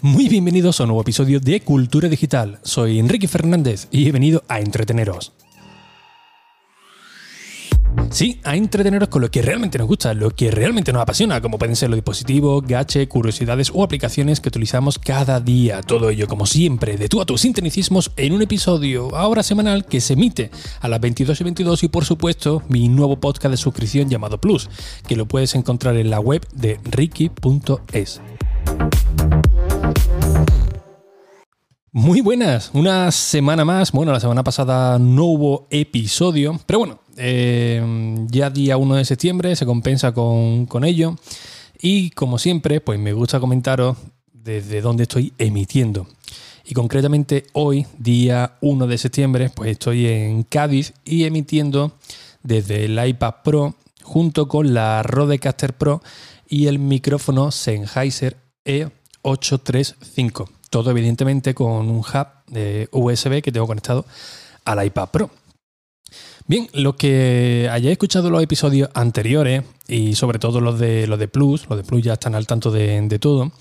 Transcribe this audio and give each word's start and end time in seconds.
Muy 0.00 0.28
bienvenidos 0.28 0.78
a 0.78 0.84
un 0.84 0.90
nuevo 0.90 1.00
episodio 1.00 1.40
de 1.40 1.60
Cultura 1.60 2.08
Digital. 2.08 2.60
Soy 2.62 3.00
Enrique 3.00 3.26
Fernández 3.26 3.88
y 3.90 4.08
he 4.08 4.12
venido 4.12 4.44
a 4.46 4.60
entreteneros. 4.60 5.32
Sí, 8.10 8.40
a 8.44 8.54
entreteneros 8.54 9.08
con 9.08 9.22
lo 9.22 9.30
que 9.30 9.42
realmente 9.42 9.76
nos 9.76 9.88
gusta, 9.88 10.14
lo 10.14 10.30
que 10.30 10.52
realmente 10.52 10.92
nos 10.92 11.02
apasiona, 11.02 11.40
como 11.40 11.58
pueden 11.58 11.74
ser 11.74 11.90
los 11.90 11.96
dispositivos, 11.96 12.64
gache, 12.64 13.08
curiosidades 13.08 13.72
o 13.74 13.82
aplicaciones 13.82 14.40
que 14.40 14.50
utilizamos 14.50 15.00
cada 15.00 15.40
día. 15.40 15.82
Todo 15.82 16.10
ello, 16.10 16.28
como 16.28 16.46
siempre, 16.46 16.96
de 16.96 17.08
tú 17.08 17.20
a 17.20 17.26
tus 17.26 17.40
sinteticismos 17.40 18.12
en 18.16 18.34
un 18.34 18.42
episodio 18.42 19.16
ahora 19.16 19.42
semanal 19.42 19.84
que 19.84 20.00
se 20.00 20.12
emite 20.12 20.52
a 20.80 20.86
las 20.86 21.00
22 21.00 21.40
y 21.40 21.44
22 21.44 21.82
y 21.82 21.88
por 21.88 22.04
supuesto 22.04 22.62
mi 22.68 22.88
nuevo 22.88 23.18
podcast 23.18 23.50
de 23.50 23.56
suscripción 23.56 24.08
llamado 24.08 24.40
Plus, 24.40 24.70
que 25.08 25.16
lo 25.16 25.26
puedes 25.26 25.56
encontrar 25.56 25.96
en 25.96 26.08
la 26.08 26.20
web 26.20 26.46
de 26.54 26.78
ricky.es. 26.84 28.20
Muy 31.90 32.20
buenas, 32.20 32.70
una 32.74 33.10
semana 33.10 33.64
más. 33.64 33.92
Bueno, 33.92 34.12
la 34.12 34.20
semana 34.20 34.44
pasada 34.44 34.98
no 34.98 35.24
hubo 35.24 35.66
episodio, 35.70 36.60
pero 36.64 36.78
bueno, 36.78 37.00
eh, 37.16 37.82
ya 38.30 38.50
día 38.50 38.76
1 38.76 38.94
de 38.94 39.04
septiembre 39.04 39.56
se 39.56 39.66
compensa 39.66 40.12
con, 40.12 40.66
con, 40.66 40.84
ello. 40.84 41.16
Y 41.80 42.10
como 42.10 42.38
siempre, 42.38 42.80
pues 42.80 42.98
me 42.98 43.12
gusta 43.12 43.40
comentaros 43.40 43.96
desde 44.32 44.80
dónde 44.80 45.04
estoy 45.04 45.32
emitiendo. 45.38 46.06
Y 46.64 46.74
concretamente 46.74 47.46
hoy, 47.54 47.86
día 47.98 48.58
1 48.60 48.86
de 48.86 48.98
septiembre, 48.98 49.50
pues 49.54 49.70
estoy 49.72 50.06
en 50.06 50.42
Cádiz 50.44 50.92
y 51.04 51.24
emitiendo 51.24 51.92
desde 52.42 52.84
el 52.84 53.04
iPad 53.04 53.36
Pro 53.42 53.74
junto 54.02 54.48
con 54.48 54.74
la 54.74 55.02
Rodecaster 55.02 55.72
Pro 55.72 56.02
y 56.46 56.66
el 56.66 56.78
micrófono 56.78 57.50
Sennheiser 57.50 58.36
E835 59.30 60.48
todo 60.70 60.90
evidentemente 60.90 61.54
con 61.54 61.88
un 61.88 61.98
hub 61.98 62.26
de 62.46 62.88
USB 62.92 63.42
que 63.42 63.52
tengo 63.52 63.66
conectado 63.66 64.04
al 64.64 64.84
iPad 64.84 65.08
Pro. 65.10 65.30
Bien, 66.46 66.68
los 66.72 66.94
que 66.94 67.68
hayáis 67.70 67.92
escuchado 67.92 68.30
los 68.30 68.42
episodios 68.42 68.88
anteriores 68.94 69.64
y 69.86 70.14
sobre 70.14 70.38
todo 70.38 70.60
los 70.60 70.78
de 70.78 71.06
los 71.06 71.18
de 71.18 71.28
Plus, 71.28 71.66
los 71.68 71.76
de 71.78 71.84
Plus 71.84 72.02
ya 72.02 72.14
están 72.14 72.34
al 72.34 72.46
tanto 72.46 72.70
de, 72.70 73.18
todo, 73.20 73.52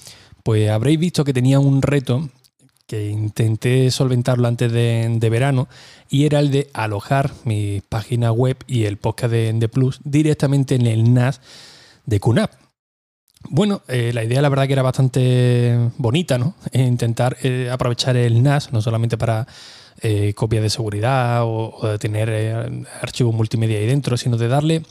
pues 0.43 0.69
habréis 0.69 0.99
visto 0.99 1.25
que 1.25 1.33
tenía 1.33 1.59
un 1.59 1.81
reto 1.81 2.29
que 2.85 3.09
intenté 3.09 3.91
solventarlo 3.91 4.47
antes 4.47 4.71
de, 4.71 5.29
verano 5.29 5.67
y 6.09 6.25
era 6.25 6.39
el 6.39 6.51
de 6.51 6.69
alojar 6.71 7.33
mi 7.43 7.81
página 7.81 8.31
web 8.31 8.57
y 8.67 8.85
el 8.85 8.95
podcast 8.95 9.33
de, 9.33 9.51
de 9.51 9.67
Plus 9.67 9.99
directamente 10.05 10.75
en 10.75 10.87
el 10.87 11.13
NAS 11.13 11.41
de 12.05 12.21
QNAP. 12.21 12.66
Bueno, 13.49 13.81
eh, 13.87 14.11
la 14.13 14.23
idea 14.23 14.41
la 14.41 14.49
verdad 14.49 14.67
que 14.67 14.73
era 14.73 14.81
bastante 14.81 15.91
bonita, 15.97 16.37
¿no? 16.37 16.55
E 16.71 16.81
intentar 16.81 17.37
eh, 17.43 17.69
aprovechar 17.71 18.17
el 18.17 18.41
NAS, 18.43 18.73
no 18.73 18.81
solamente 18.81 19.17
para 19.17 19.47
eh, 20.01 20.33
copias 20.35 20.63
de 20.63 20.69
seguridad 20.69 21.43
o, 21.43 21.79
de 21.83 21.99
tener 21.99 22.87
archivos 23.01 23.33
multimedia 23.33 23.77
ahí 23.77 23.85
dentro, 23.85 24.17
sino 24.17 24.37
de 24.37 24.47
darle 24.47 24.83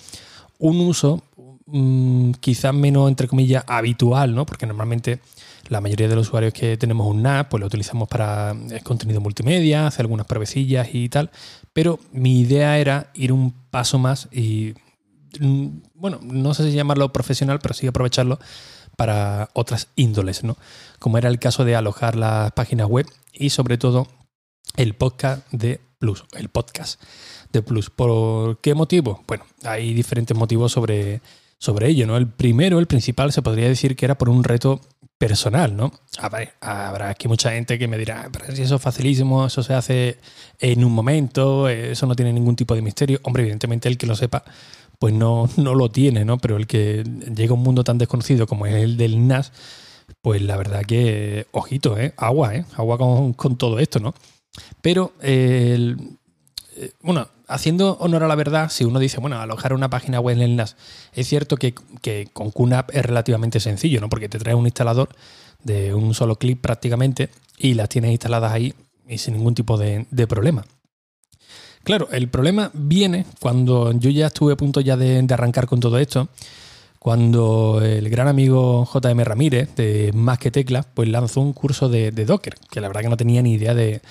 un 0.59 0.81
uso 0.81 1.23
mm, 1.67 2.33
quizás 2.41 2.73
menos, 2.73 3.09
entre 3.09 3.29
comillas, 3.29 3.65
habitual, 3.67 4.35
¿no? 4.35 4.47
Porque 4.47 4.67
normalmente 4.67 5.21
la 5.69 5.81
mayoría 5.81 6.09
de 6.09 6.15
los 6.15 6.29
usuarios 6.29 6.53
que 6.53 6.77
tenemos 6.77 7.07
un 7.09 7.23
NAS, 7.23 7.47
pues 7.51 7.61
lo 7.61 7.67
utilizamos 7.67 8.09
para 8.09 8.55
contenido 8.85 9.21
multimedia, 9.21 9.87
hacer 9.87 10.05
algunas 10.05 10.27
pruebecillas 10.27 10.89
y 10.93 11.09
tal. 11.09 11.31
Pero 11.73 11.99
mi 12.13 12.41
idea 12.41 12.79
era 12.79 13.11
ir 13.15 13.33
un 13.33 13.53
paso 13.71 13.99
más 13.99 14.29
y 14.33 14.75
bueno, 15.95 16.21
no 16.23 16.55
sé 16.55 16.65
si 16.65 16.73
llamarlo 16.73 17.13
profesional, 17.13 17.59
pero 17.61 17.75
sí 17.75 17.87
aprovecharlo 17.87 18.39
para 18.97 19.51
otras 19.53 19.89
índoles, 19.97 20.45
¿no? 20.45 20.57
Como 20.99 21.19
era 21.19 21.29
el 21.29 21.39
caso 21.39 21.65
de 21.65 21.77
alojar 21.77 22.17
las 22.17 22.53
páginas 22.53 22.89
web 22.89 23.07
y 23.33 23.51
sobre 23.51 23.79
todo 23.79 24.07
el 24.77 24.95
podcast 24.95 25.47
de 25.53 25.81
Plus, 25.99 26.25
el 26.37 26.49
podcast 26.49 27.01
de 27.53 27.63
Plus. 27.63 27.91
¿Por 27.91 28.59
qué 28.59 28.75
motivo? 28.75 29.23
Bueno, 29.27 29.45
hay 29.65 29.95
diferentes 29.95 30.37
motivos 30.37 30.73
sobre, 30.73 31.21
sobre 31.59 31.89
ello, 31.89 32.07
¿no? 32.07 32.17
El 32.17 32.29
primero, 32.29 32.79
el 32.79 32.87
principal, 32.87 33.33
se 33.33 33.43
podría 33.43 33.69
decir 33.69 33.97
que 33.97 34.05
era 34.05 34.19
por 34.19 34.29
un 34.29 34.45
reto 34.45 34.81
personal, 35.19 35.77
¿no? 35.77 35.93
Habrá 36.61 37.11
aquí 37.11 37.29
mucha 37.29 37.53
gente 37.53 37.79
que 37.79 37.89
me 37.89 37.97
dirá, 37.99 38.29
pero 38.33 38.55
si 38.55 38.63
eso 38.63 38.77
es 38.77 38.83
facilísimo, 38.83 39.47
eso 39.47 39.63
se 39.63 39.75
hace 39.75 40.19
en 40.59 40.85
un 40.85 40.93
momento, 40.93 41.69
eso 41.69 42.07
no 42.07 42.15
tiene 42.15 42.33
ningún 42.33 42.57
tipo 42.57 42.75
de 42.75 42.83
misterio. 42.83 43.21
Hombre, 43.23 43.43
evidentemente 43.43 43.89
el 43.89 43.97
que 43.97 44.07
lo 44.07 44.15
sepa, 44.15 44.45
pues 44.99 45.15
no, 45.15 45.49
no 45.57 45.75
lo 45.75 45.91
tiene, 45.91 46.25
¿no? 46.25 46.39
Pero 46.39 46.57
el 46.57 46.67
que 46.67 47.03
llega 47.35 47.53
a 47.53 47.55
un 47.55 47.63
mundo 47.63 47.85
tan 47.85 47.99
desconocido 47.99 48.47
como 48.47 48.67
es 48.67 48.75
el 48.75 48.97
del 48.97 49.27
NAS, 49.27 49.53
pues 50.21 50.43
la 50.43 50.57
verdad 50.57 50.83
que, 50.83 51.47
ojito, 51.53 51.99
¿eh? 51.99 52.13
Agua, 52.17 52.55
¿eh? 52.55 52.65
Agua 52.77 52.99
con, 52.99 53.57
todo 53.57 53.79
esto, 53.79 54.01
¿no? 54.01 54.15
Pero, 54.81 55.13
eh, 55.23 55.97
bueno, 57.03 57.29
haciendo 57.47 57.97
honor 58.01 58.25
a 58.25 58.29
la 58.29 58.35
verdad, 58.35 58.71
si 58.71 58.85
uno 58.85 58.99
dice, 58.99 59.21
bueno, 59.21 59.41
alojar 59.41 59.73
una 59.73 59.91
página 59.91 60.21
web 60.21 60.41
en 60.41 60.57
NAS, 60.57 60.77
es 61.13 61.27
cierto 61.29 61.57
que, 61.57 61.75
con 62.33 62.51
QNAP 62.51 62.91
es 62.95 63.05
relativamente 63.05 63.61
sencillo, 63.61 64.01
¿no? 64.01 64.09
Porque 64.09 64.29
te 64.29 64.39
trae 64.39 64.55
un 64.55 64.67
instalador 64.67 65.09
de 65.63 65.95
un 65.95 66.15
solo 66.15 66.37
clic 66.37 66.61
prácticamente 66.61 67.31
y 67.59 67.75
las 67.75 67.89
tienes 67.89 68.11
instaladas 68.11 68.53
ahí 68.53 68.75
y 69.09 69.19
sin 69.19 69.35
ningún 69.35 69.55
tipo 69.55 69.77
de 69.79 70.27
problema. 70.29 70.65
Claro, 71.87 72.09
el 72.11 72.29
problema 72.29 72.73
viene 72.75 73.27
cuando 73.39 73.93
yo 73.93 74.11
ya 74.11 74.27
estuve 74.27 74.55
a 74.55 74.57
punto 74.57 74.81
ya 74.81 74.97
de, 74.97 75.25
arrancar 75.31 75.67
con 75.67 75.79
todo 75.79 75.99
esto, 75.99 76.29
cuando 76.99 77.81
el 77.81 78.11
gran 78.11 78.27
amigo 78.27 78.89
JM 78.93 79.21
Ramírez 79.21 79.73
de 79.77 80.11
Más 80.13 80.41
que 80.41 80.51
Teclas, 80.51 80.85
pues 80.93 81.09
lanzó 81.09 81.41
un 81.41 81.53
curso 81.53 81.89
de, 81.89 82.11
Docker, 82.11 82.57
que 82.73 82.81
la 82.81 82.89
verdad 82.89 83.03
que 83.03 83.09
no 83.09 83.17
tenía 83.17 83.41
ni 83.41 83.53
idea 83.53 83.73
de, 83.73 84.03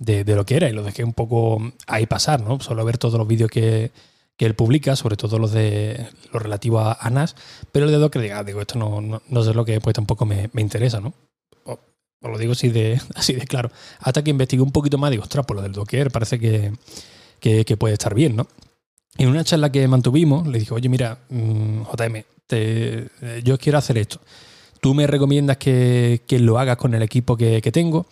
lo 0.00 0.46
que 0.46 0.56
era 0.56 0.68
y 0.68 0.72
lo 0.72 0.82
dejé 0.82 1.04
un 1.04 1.12
poco 1.12 1.60
ahí 1.86 2.06
pasar, 2.06 2.42
¿no? 2.42 2.60
Solo 2.60 2.84
ver 2.84 2.98
todos 2.98 3.18
los 3.18 3.28
vídeos 3.28 3.50
que, 3.50 3.90
él 4.38 4.54
publica, 4.54 4.96
sobre 4.96 5.18
todo 5.18 5.38
los 5.38 5.52
de 5.52 6.06
lo 6.32 6.38
relativo 6.38 6.80
a, 6.80 7.10
NAS, 7.10 7.36
pero 7.72 7.84
el 7.84 7.92
de 7.92 7.98
Docker, 7.98 8.22
diga, 8.22 8.38
ah, 8.38 8.44
digo, 8.44 8.62
esto 8.62 8.78
no, 8.78 9.20
no, 9.28 9.42
sé 9.44 9.52
lo 9.52 9.66
que 9.66 9.82
pues 9.82 9.94
tampoco 9.94 10.24
me, 10.24 10.48
interesa, 10.56 10.98
¿no? 10.98 11.12
Os 12.22 12.30
lo 12.30 12.38
digo 12.38 12.52
así 12.52 12.70
de, 12.70 12.98
así 13.14 13.34
de 13.34 13.46
claro. 13.46 13.70
Hasta 13.98 14.24
que 14.24 14.30
investigué 14.30 14.62
un 14.62 14.72
poquito 14.72 14.96
más, 14.96 15.10
digo, 15.10 15.24
ostras, 15.24 15.44
por 15.44 15.56
lo 15.56 15.62
del 15.62 15.72
Docker 15.72 16.10
parece 16.10 16.38
que, 16.38 16.72
que, 17.40 17.76
puede 17.76 17.92
estar 17.92 18.14
bien, 18.14 18.34
¿no? 18.34 18.46
En 19.18 19.28
una 19.28 19.44
charla 19.44 19.70
que 19.70 19.86
mantuvimos, 19.88 20.46
le 20.46 20.58
dije, 20.58 20.72
oye, 20.72 20.88
mira, 20.88 21.18
mm, 21.28 21.82
JM, 21.82 22.24
te, 22.46 23.08
yo 23.44 23.58
quiero 23.58 23.76
hacer 23.76 23.98
esto. 23.98 24.20
Tú 24.80 24.94
me 24.94 25.06
recomiendas 25.06 25.58
que, 25.58 26.20
lo 26.30 26.58
hagas 26.58 26.76
con 26.76 26.94
el 26.94 27.02
equipo 27.02 27.36
que, 27.36 27.60
tengo. 27.72 28.06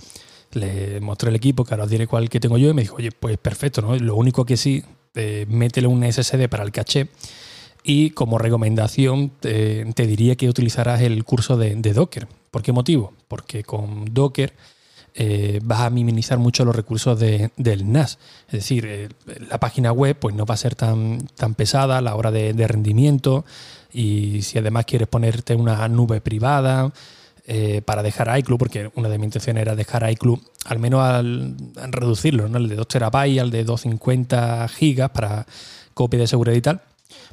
Le 0.53 1.01
mostré 1.01 1.31
el 1.31 1.37
equipo, 1.37 1.65
que 1.65 1.75
ahora 1.75 1.85
os 1.85 1.91
diré 1.91 2.07
cuál 2.07 2.29
que 2.29 2.41
tengo 2.41 2.59
yo, 2.59 2.71
y 2.71 2.75
me 2.75 2.83
dijo, 2.83 2.97
oye, 2.97 3.11
pues 3.13 3.37
perfecto, 3.39 3.83
¿no? 3.83 3.97
Lo 3.97 4.17
único 4.17 4.45
que 4.45 4.57
sí, 4.57 4.83
eh, 5.15 5.47
métele 5.49 5.87
un 5.89 6.05
SSD 6.11 6.49
para 6.49 6.65
el 6.65 6.73
caché. 6.73 7.09
Y 7.83 8.11
como 8.11 8.39
recomendación, 8.39 9.31
te, 9.41 9.85
diría 9.95 10.37
que 10.37 10.49
utilizaras 10.49 11.01
el 11.01 11.25
curso 11.25 11.57
de, 11.57 11.75
de 11.75 11.93
Docker. 11.93 12.29
¿Por 12.51 12.63
qué 12.63 12.73
motivo? 12.73 13.15
Porque 13.29 13.63
con 13.63 14.07
Docker 14.13 14.53
eh, 15.21 15.59
vas 15.65 15.81
a 15.81 15.91
minimizar 15.91 16.39
mucho 16.39 16.65
los 16.65 16.77
recursos 16.77 17.19
del 17.19 17.93
NAS. 17.93 18.21
Es 18.47 18.53
decir, 18.53 18.87
eh, 18.87 19.09
la 19.51 19.59
página 19.59 19.91
web 19.91 20.17
pues, 20.17 20.33
no 20.37 20.47
va 20.47 20.55
a 20.55 20.59
ser 20.59 20.77
tan, 20.77 21.27
tan 21.35 21.57
pesada 21.57 21.99
a 21.99 22.01
la 22.01 22.15
hora 22.15 22.31
de, 22.31 22.69
rendimiento 22.69 23.45
y 23.93 24.43
si 24.43 24.59
además 24.59 24.85
quieres 24.85 25.09
ponerte 25.09 25.57
una 25.57 25.89
nube 25.89 26.21
privada 26.21 26.93
eh, 27.51 27.81
para 27.81 28.03
dejar 28.03 28.39
iClub, 28.39 28.59
porque 28.59 28.91
una 28.95 29.09
de 29.09 29.17
mis 29.17 29.29
intenciones 29.29 29.63
era 29.63 29.75
dejar 29.75 30.09
iClub 30.11 30.39
al 30.67 30.79
menos 30.79 31.01
al, 31.03 31.57
reducirlo, 31.91 32.47
¿no? 32.47 32.59
el 32.59 32.69
de 32.69 32.77
2 32.77 32.87
terabytes 32.87 33.41
al 33.41 33.51
de 33.51 33.65
250 33.65 34.69
gigas 34.69 35.11
para 35.11 35.47
copia 35.95 36.21
de 36.21 36.27
seguridad 36.27 36.57
y 36.57 36.61
tal. 36.61 36.83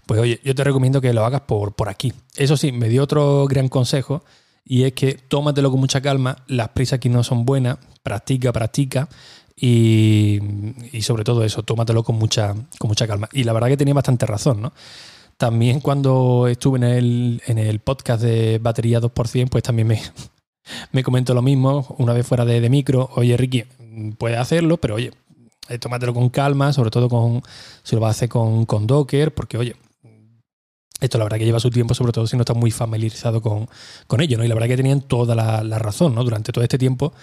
Pues 0.05 0.21
oye, 0.21 0.39
yo 0.41 0.55
te 0.55 0.63
recomiendo 0.63 1.01
que 1.01 1.11
lo 1.11 1.25
hagas 1.25 1.41
por, 1.41 1.73
por 1.73 1.89
aquí. 1.89 2.13
Eso 2.37 2.55
sí, 2.55 2.71
me 2.71 2.87
dio 2.87 3.03
otro 3.03 3.45
gran 3.47 3.67
consejo 3.67 4.23
y 4.63 4.83
es 4.83 4.93
que 4.93 5.15
tómatelo 5.15 5.69
con 5.69 5.81
mucha 5.81 5.99
calma, 5.99 6.37
las 6.47 6.69
prisas 6.69 6.97
aquí 6.97 7.09
no 7.09 7.21
son 7.21 7.43
buenas, 7.43 7.77
practica, 8.01 8.53
practica 8.53 9.09
y, 9.55 10.39
sobre 11.01 11.23
todo 11.23 11.43
eso, 11.43 11.63
tómatelo 11.63 12.03
con 12.03 12.15
mucha, 12.15 12.55
con 12.79 12.87
mucha 12.87 13.05
calma. 13.05 13.29
Y 13.33 13.43
la 13.43 13.53
verdad 13.53 13.67
que 13.67 13.77
tenía 13.77 13.93
bastante 13.93 14.25
razón, 14.25 14.61
¿no? 14.61 14.73
También 15.37 15.81
cuando 15.81 16.47
estuve 16.47 16.77
en 16.77 16.83
el, 16.83 17.41
en 17.47 17.57
el 17.57 17.79
podcast 17.79 18.23
de 18.23 18.59
batería 18.59 19.01
2%, 19.01 19.49
pues 19.49 19.63
también 19.63 19.87
me, 19.87 20.01
me 20.91 21.03
comentó 21.03 21.33
lo 21.33 21.41
mismo, 21.41 21.95
una 21.97 22.13
vez 22.13 22.25
fuera 22.25 22.45
de, 22.45 22.61
de 22.61 22.69
micro, 22.69 23.09
oye 23.15 23.35
Ricky, 23.35 23.65
puedes 24.17 24.39
hacerlo, 24.39 24.77
pero 24.77 24.95
oye, 24.95 25.11
eh, 25.67 25.79
tómatelo 25.79 26.13
con 26.13 26.29
calma, 26.29 26.73
sobre 26.73 26.91
todo 26.91 27.09
con, 27.09 27.41
si 27.83 27.95
lo 27.95 28.01
vas 28.01 28.09
a 28.09 28.11
hacer 28.11 28.29
con, 28.29 28.65
con 28.65 28.85
Docker, 28.85 29.33
porque 29.33 29.57
oye, 29.57 29.75
esto 31.01 31.17
la 31.17 31.25
verdad 31.25 31.37
que 31.37 31.45
lleva 31.45 31.59
su 31.59 31.69
tiempo, 31.69 31.93
sobre 31.93 32.11
todo 32.11 32.27
si 32.27 32.37
no 32.37 32.43
estás 32.43 32.55
muy 32.55 32.71
familiarizado 32.71 33.41
con, 33.41 33.67
ello, 34.19 34.37
¿no? 34.37 34.45
Y 34.45 34.47
la 34.47 34.53
verdad 34.53 34.67
que 34.67 34.77
tenían 34.77 35.01
toda 35.01 35.35
la, 35.35 35.79
razón, 35.79 36.15
¿no? 36.15 36.23
Durante 36.23 36.51
todo 36.51 36.63
este 36.63 36.77
tiempo 36.77 37.13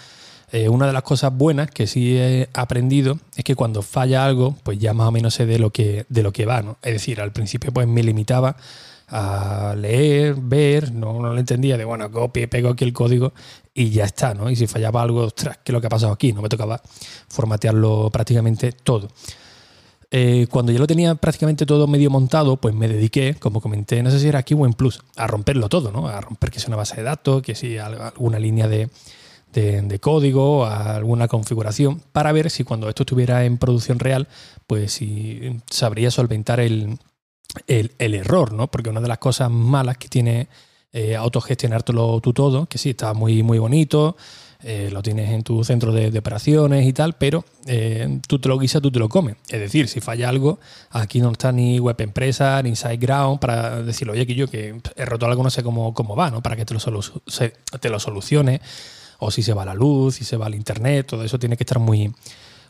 Eh, 0.52 0.68
una 0.68 0.86
de 0.86 0.92
las 0.92 1.02
cosas 1.02 1.34
buenas 1.34 1.70
que 1.70 1.86
sí 1.86 2.18
he 2.18 2.46
aprendido 2.52 3.18
es 3.36 3.42
que 3.42 3.56
cuando 3.56 3.80
falla 3.80 4.26
algo, 4.26 4.54
pues 4.62 4.78
ya 4.78 4.92
más 4.92 5.08
o 5.08 5.10
menos 5.10 5.32
sé 5.32 5.46
de 5.46 5.58
lo 5.58 5.70
que, 5.70 6.04
de 6.10 6.22
lo 6.22 6.30
que 6.30 6.44
va, 6.44 6.60
¿no? 6.60 6.76
Es 6.82 6.92
decir, 6.92 7.22
al 7.22 7.32
principio 7.32 7.72
pues 7.72 7.88
me 7.88 8.02
limitaba 8.02 8.56
a 9.08 9.74
leer, 9.78 10.34
ver, 10.36 10.92
no, 10.92 11.14
no 11.20 11.32
lo 11.32 11.38
entendía, 11.38 11.78
de 11.78 11.86
bueno, 11.86 12.10
copio, 12.10 12.48
pego 12.50 12.68
aquí 12.68 12.84
el 12.84 12.92
código 12.92 13.32
y 13.72 13.88
ya 13.90 14.04
está, 14.04 14.34
¿no? 14.34 14.50
Y 14.50 14.56
si 14.56 14.66
fallaba 14.66 15.00
algo, 15.00 15.22
ostras, 15.22 15.58
¿qué 15.64 15.72
es 15.72 15.74
lo 15.74 15.80
que 15.80 15.86
ha 15.86 15.90
pasado 15.90 16.12
aquí? 16.12 16.34
No 16.34 16.42
me 16.42 16.50
tocaba 16.50 16.82
formatearlo 17.28 18.10
prácticamente 18.10 18.72
todo. 18.72 19.08
Eh, 20.10 20.46
cuando 20.50 20.70
ya 20.70 20.78
lo 20.78 20.86
tenía 20.86 21.14
prácticamente 21.14 21.64
todo 21.64 21.86
medio 21.86 22.10
montado, 22.10 22.58
pues 22.58 22.74
me 22.74 22.88
dediqué, 22.88 23.36
como 23.36 23.62
comenté, 23.62 24.02
no 24.02 24.10
sé 24.10 24.20
si 24.20 24.28
era 24.28 24.40
aquí 24.40 24.52
o 24.52 24.66
en 24.66 24.74
Plus, 24.74 25.02
a 25.16 25.26
romperlo 25.26 25.70
todo, 25.70 25.90
¿no? 25.90 26.08
A 26.08 26.20
romper 26.20 26.50
que 26.50 26.60
sea 26.60 26.68
una 26.68 26.76
base 26.76 26.96
de 26.96 27.04
datos, 27.04 27.40
que 27.40 27.54
si 27.54 27.78
alguna 27.78 28.38
línea 28.38 28.68
de, 28.68 28.90
de, 29.52 29.98
código, 30.00 30.66
alguna 30.66 31.28
configuración, 31.28 32.02
para 32.12 32.32
ver 32.32 32.50
si 32.50 32.64
cuando 32.64 32.88
esto 32.88 33.02
estuviera 33.02 33.44
en 33.44 33.58
producción 33.58 33.98
real, 33.98 34.28
pues 34.66 34.92
si 34.92 35.60
sabría 35.70 36.10
solventar 36.10 36.60
el, 36.60 36.98
error, 37.98 38.52
¿no? 38.52 38.70
Porque 38.70 38.90
una 38.90 39.00
de 39.00 39.08
las 39.08 39.18
cosas 39.18 39.50
malas 39.50 39.98
que 39.98 40.08
tiene 40.08 40.48
eh, 40.92 41.16
autogestionártelo 41.16 42.20
tú 42.20 42.32
todo, 42.32 42.66
que 42.66 42.78
sí, 42.78 42.90
está 42.90 43.12
muy, 43.14 43.42
muy 43.42 43.58
bonito, 43.58 44.16
eh, 44.64 44.90
lo 44.92 45.02
tienes 45.02 45.28
en 45.30 45.42
tu 45.42 45.64
centro 45.64 45.92
de, 45.92 46.16
operaciones 46.16 46.86
y 46.86 46.92
tal, 46.92 47.14
pero 47.14 47.44
eh, 47.66 48.20
tú 48.28 48.38
te 48.38 48.48
lo 48.48 48.58
guisas, 48.58 48.80
tú 48.80 48.92
te 48.92 49.00
lo 49.00 49.08
comes. 49.08 49.36
Es 49.48 49.58
decir, 49.58 49.88
si 49.88 50.00
falla 50.00 50.28
algo, 50.28 50.60
aquí 50.90 51.20
no 51.20 51.32
está 51.32 51.50
ni 51.50 51.80
web 51.80 52.00
empresa, 52.00 52.62
ni 52.62 52.76
SiteGround 52.76 53.40
para 53.40 53.82
decirlo, 53.82 54.12
oye, 54.12 54.24
que 54.24 54.34
yo 54.36 54.48
que 54.48 54.80
he 54.96 55.04
roto 55.04 55.26
algo, 55.26 55.42
no 55.42 55.50
sé 55.50 55.64
cómo, 55.64 55.92
cómo 55.94 56.14
va, 56.14 56.30
¿no? 56.30 56.42
Para 56.42 56.54
que 56.54 56.64
te 56.64 56.74
lo, 56.74 56.80
te 56.80 57.90
lo 57.90 57.98
solucione, 57.98 58.60
o 59.22 59.30
si 59.30 59.42
se 59.42 59.54
va 59.54 59.64
la 59.64 59.74
luz, 59.74 60.16
si 60.16 60.24
se 60.24 60.36
va 60.36 60.48
el 60.48 60.54
internet, 60.56 61.06
todo 61.06 61.22
eso 61.22 61.38
tiene 61.38 61.56
que 61.56 61.62
estar 61.62 61.78
muy, 61.78 62.12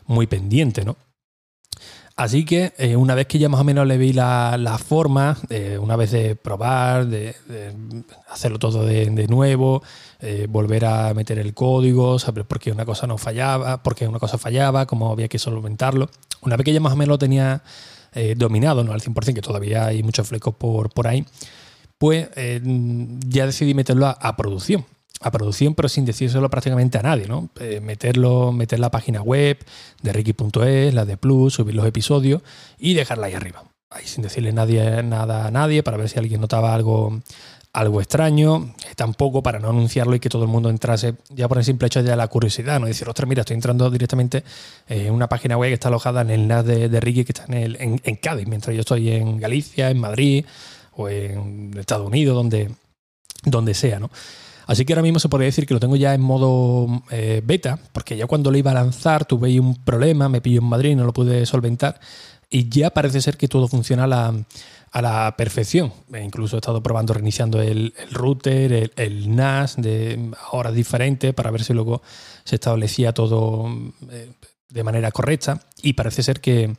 muy 0.05 0.27
pendiente, 0.27 0.85
¿no? 0.85 0.95
Así 2.15 2.45
que 2.45 2.73
eh, 2.77 2.95
una 2.95 3.15
vez 3.15 3.25
que 3.25 3.39
ya 3.39 3.49
más 3.49 3.61
o 3.61 3.63
menos 3.63 3.87
le 3.87 3.97
vi 3.97 4.13
la, 4.13 4.77
forma, 4.77 5.35
una 5.79 5.95
vez 5.95 6.11
de 6.11 6.35
probar, 6.35 7.07
de, 7.07 7.35
hacerlo 8.29 8.59
todo 8.59 8.85
de, 8.85 9.27
nuevo, 9.27 9.81
eh, 10.19 10.45
volver 10.47 10.85
a 10.85 11.11
meter 11.15 11.39
el 11.39 11.55
código, 11.55 12.19
saber 12.19 12.45
por 12.45 12.59
qué 12.59 12.71
una 12.71 12.85
cosa 12.85 13.07
no 13.07 13.17
fallaba, 13.17 13.81
por 13.81 13.95
qué 13.95 14.07
una 14.07 14.19
cosa 14.19 14.37
fallaba, 14.37 14.85
cómo 14.85 15.11
había 15.11 15.27
que 15.27 15.39
solventarlo. 15.39 16.07
Una 16.41 16.55
vez 16.55 16.65
que 16.65 16.73
ya 16.73 16.79
más 16.79 16.93
o 16.93 16.95
menos 16.95 17.13
lo 17.13 17.17
tenía 17.17 17.63
eh, 18.13 18.35
dominado, 18.37 18.83
no 18.83 18.93
al 18.93 19.01
100%, 19.01 19.33
que 19.33 19.41
todavía 19.41 19.87
hay 19.87 20.03
muchos 20.03 20.27
flecos 20.27 20.53
por, 20.53 20.91
por 20.93 21.07
ahí, 21.07 21.25
pues 21.97 22.29
ya 22.35 23.47
decidí 23.47 23.73
meterlo 23.73 24.05
a 24.07 24.37
producción 24.37 24.85
a 25.23 25.31
producción, 25.31 25.73
pero 25.73 25.89
sin 25.89 26.05
decírselo 26.05 26.49
prácticamente 26.49 26.97
a 26.97 27.01
nadie, 27.01 27.27
¿no? 27.27 27.49
Eh, 27.59 27.79
meterlo, 27.81 28.51
meter 28.51 28.79
la 28.79 28.91
página 28.91 29.21
web 29.21 29.57
de 30.01 30.13
Ricky.es, 30.13 30.93
la 30.93 31.05
de 31.05 31.17
Plus, 31.17 31.53
subir 31.53 31.73
los 31.73 31.85
episodios 31.85 32.41
y 32.77 32.93
dejarla 32.93 33.27
ahí 33.27 33.33
arriba. 33.33 33.63
Ahí 33.89 34.05
sin 34.05 34.23
decirle 34.23 34.51
nadie, 34.51 35.01
nada 35.03 35.47
a 35.47 35.51
nadie 35.51 35.81
para 35.81 35.97
ver 35.97 36.09
si 36.09 36.19
alguien 36.19 36.41
notaba 36.41 36.73
algo, 36.73 37.21
algo 37.71 38.01
extraño, 38.01 38.73
eh, 38.89 38.95
tampoco 38.95 39.41
para 39.41 39.59
no 39.59 39.69
anunciarlo 39.69 40.15
y 40.15 40.19
que 40.19 40.29
todo 40.29 40.43
el 40.43 40.49
mundo 40.49 40.69
entrase 40.69 41.15
ya 41.29 41.47
por 41.47 41.57
el 41.57 41.63
simple 41.63 41.87
hecho 41.87 42.03
de 42.03 42.15
la 42.15 42.27
curiosidad, 42.27 42.79
no 42.79 42.87
decir, 42.87 43.07
ostras, 43.07 43.27
mira, 43.29 43.41
estoy 43.41 43.55
entrando 43.55 43.89
directamente 43.89 44.43
en 44.87 45.13
una 45.13 45.29
página 45.29 45.57
web 45.57 45.69
que 45.69 45.75
está 45.75 45.87
alojada 45.87 46.21
en 46.21 46.31
el 46.31 46.47
NAS 46.47 46.65
de, 46.65 46.99
Ricky 46.99 47.23
que 47.23 47.31
está 47.31 47.45
en, 47.45 47.53
el, 47.53 47.77
en, 47.79 48.15
Cádiz, 48.17 48.47
mientras 48.47 48.75
yo 48.75 48.81
estoy 48.81 49.09
en 49.11 49.39
Galicia, 49.39 49.89
en 49.89 49.99
Madrid 49.99 50.45
o 50.95 51.07
en 51.07 51.75
Estados 51.77 52.07
Unidos, 52.07 52.35
donde, 52.35 52.71
donde 53.43 53.73
sea, 53.73 53.99
¿no? 53.99 54.11
Así 54.65 54.85
que 54.85 54.93
ahora 54.93 55.01
mismo 55.01 55.19
se 55.19 55.29
podría 55.29 55.47
decir 55.47 55.65
que 55.65 55.73
lo 55.73 55.79
tengo 55.79 55.95
ya 55.95 56.13
en 56.13 56.21
modo 56.21 57.03
eh, 57.11 57.41
beta, 57.43 57.79
porque 57.91 58.15
ya 58.15 58.27
cuando 58.27 58.51
lo 58.51 58.57
iba 58.57 58.71
a 58.71 58.75
lanzar 58.75 59.25
tuve 59.25 59.59
un 59.59 59.83
problema, 59.83 60.29
me 60.29 60.41
pillo 60.41 60.61
en 60.61 60.67
Madrid, 60.67 60.95
no 60.95 61.05
lo 61.05 61.13
pude 61.13 61.45
solventar, 61.45 61.99
y 62.49 62.69
ya 62.69 62.91
parece 62.91 63.21
ser 63.21 63.37
que 63.37 63.47
todo 63.47 63.67
funciona 63.67 64.03
a 64.03 65.01
la, 65.01 65.35
perfección. 65.35 65.91
E 66.13 66.21
incluso 66.23 66.55
he 66.55 66.59
estado 66.59 66.81
probando 66.83 67.13
reiniciando 67.13 67.61
el, 67.61 67.93
router, 68.11 68.91
el, 68.95 69.35
NAS 69.35 69.75
de 69.77 70.31
horas 70.51 70.73
diferentes 70.73 71.33
para 71.33 71.51
ver 71.51 71.63
si 71.63 71.73
luego 71.73 72.01
se 72.43 72.55
establecía 72.55 73.11
todo 73.11 73.67
eh, 74.11 74.31
de 74.69 74.83
manera 74.83 75.11
correcta, 75.11 75.59
y 75.81 75.93
parece 75.93 76.23
ser 76.23 76.39
que, 76.41 76.75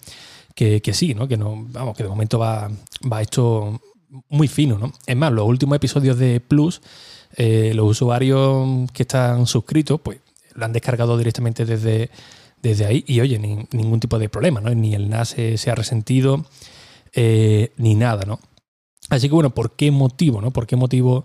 sí, 0.92 1.14
¿no? 1.14 1.28
que 1.28 1.36
no, 1.36 1.66
vamos, 1.70 1.96
que 1.96 2.04
de 2.04 2.08
momento 2.08 2.38
va, 2.38 2.70
va 3.10 3.20
esto 3.20 3.80
muy 4.28 4.48
fino, 4.48 4.78
¿no? 4.78 4.92
Es 5.06 5.16
más, 5.16 5.32
los 5.32 5.46
últimos 5.46 5.76
episodios 5.76 6.18
de 6.18 6.40
Plus 6.40 6.80
eh, 7.36 7.72
los 7.74 7.86
usuarios 7.86 8.90
que 8.92 9.02
están 9.02 9.46
suscritos, 9.46 10.00
pues 10.00 10.18
lo 10.54 10.64
han 10.64 10.72
descargado 10.72 11.18
directamente 11.18 11.64
desde, 11.64 12.10
desde 12.62 12.86
ahí 12.86 13.04
y 13.06 13.20
oye, 13.20 13.38
ningún 13.38 14.00
tipo 14.00 14.18
de 14.18 14.28
problema, 14.28 14.60
¿no? 14.60 14.72
Ni 14.74 14.94
el 14.94 15.10
NAS 15.10 15.30
se, 15.30 15.70
ha 15.70 15.74
resentido, 15.74 16.44
eh, 17.12 17.72
ni 17.76 17.94
nada, 17.94 18.24
¿no? 18.24 18.38
Así 19.10 19.28
que 19.28 19.34
bueno, 19.34 19.50
¿por 19.50 19.72
qué 19.72 19.90
motivo, 19.90 20.40
no? 20.40 20.52
¿Por 20.52 20.66
qué 20.66 20.76
motivo 20.76 21.24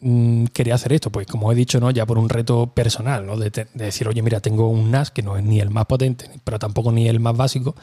mm, 0.00 0.44
quería 0.46 0.76
hacer 0.76 0.92
esto? 0.92 1.10
Pues 1.10 1.26
como 1.26 1.50
he 1.50 1.54
dicho, 1.56 1.80
¿no? 1.80 1.90
Ya 1.90 2.06
por 2.06 2.18
un 2.18 2.28
reto 2.28 2.68
personal, 2.68 3.26
¿no? 3.26 3.36
De, 3.36 3.50
decir, 3.74 4.08
oye, 4.08 4.22
mira, 4.22 4.40
tengo 4.40 4.68
un 4.68 4.90
NAS 4.92 5.10
que 5.10 5.22
no 5.22 5.36
es 5.36 5.44
ni 5.44 5.60
el 5.60 5.70
más 5.70 5.86
potente, 5.86 6.30
pero 6.44 6.58
tampoco 6.58 6.92
ni 6.92 7.08
el 7.08 7.20
más 7.20 7.36
básico, 7.36 7.74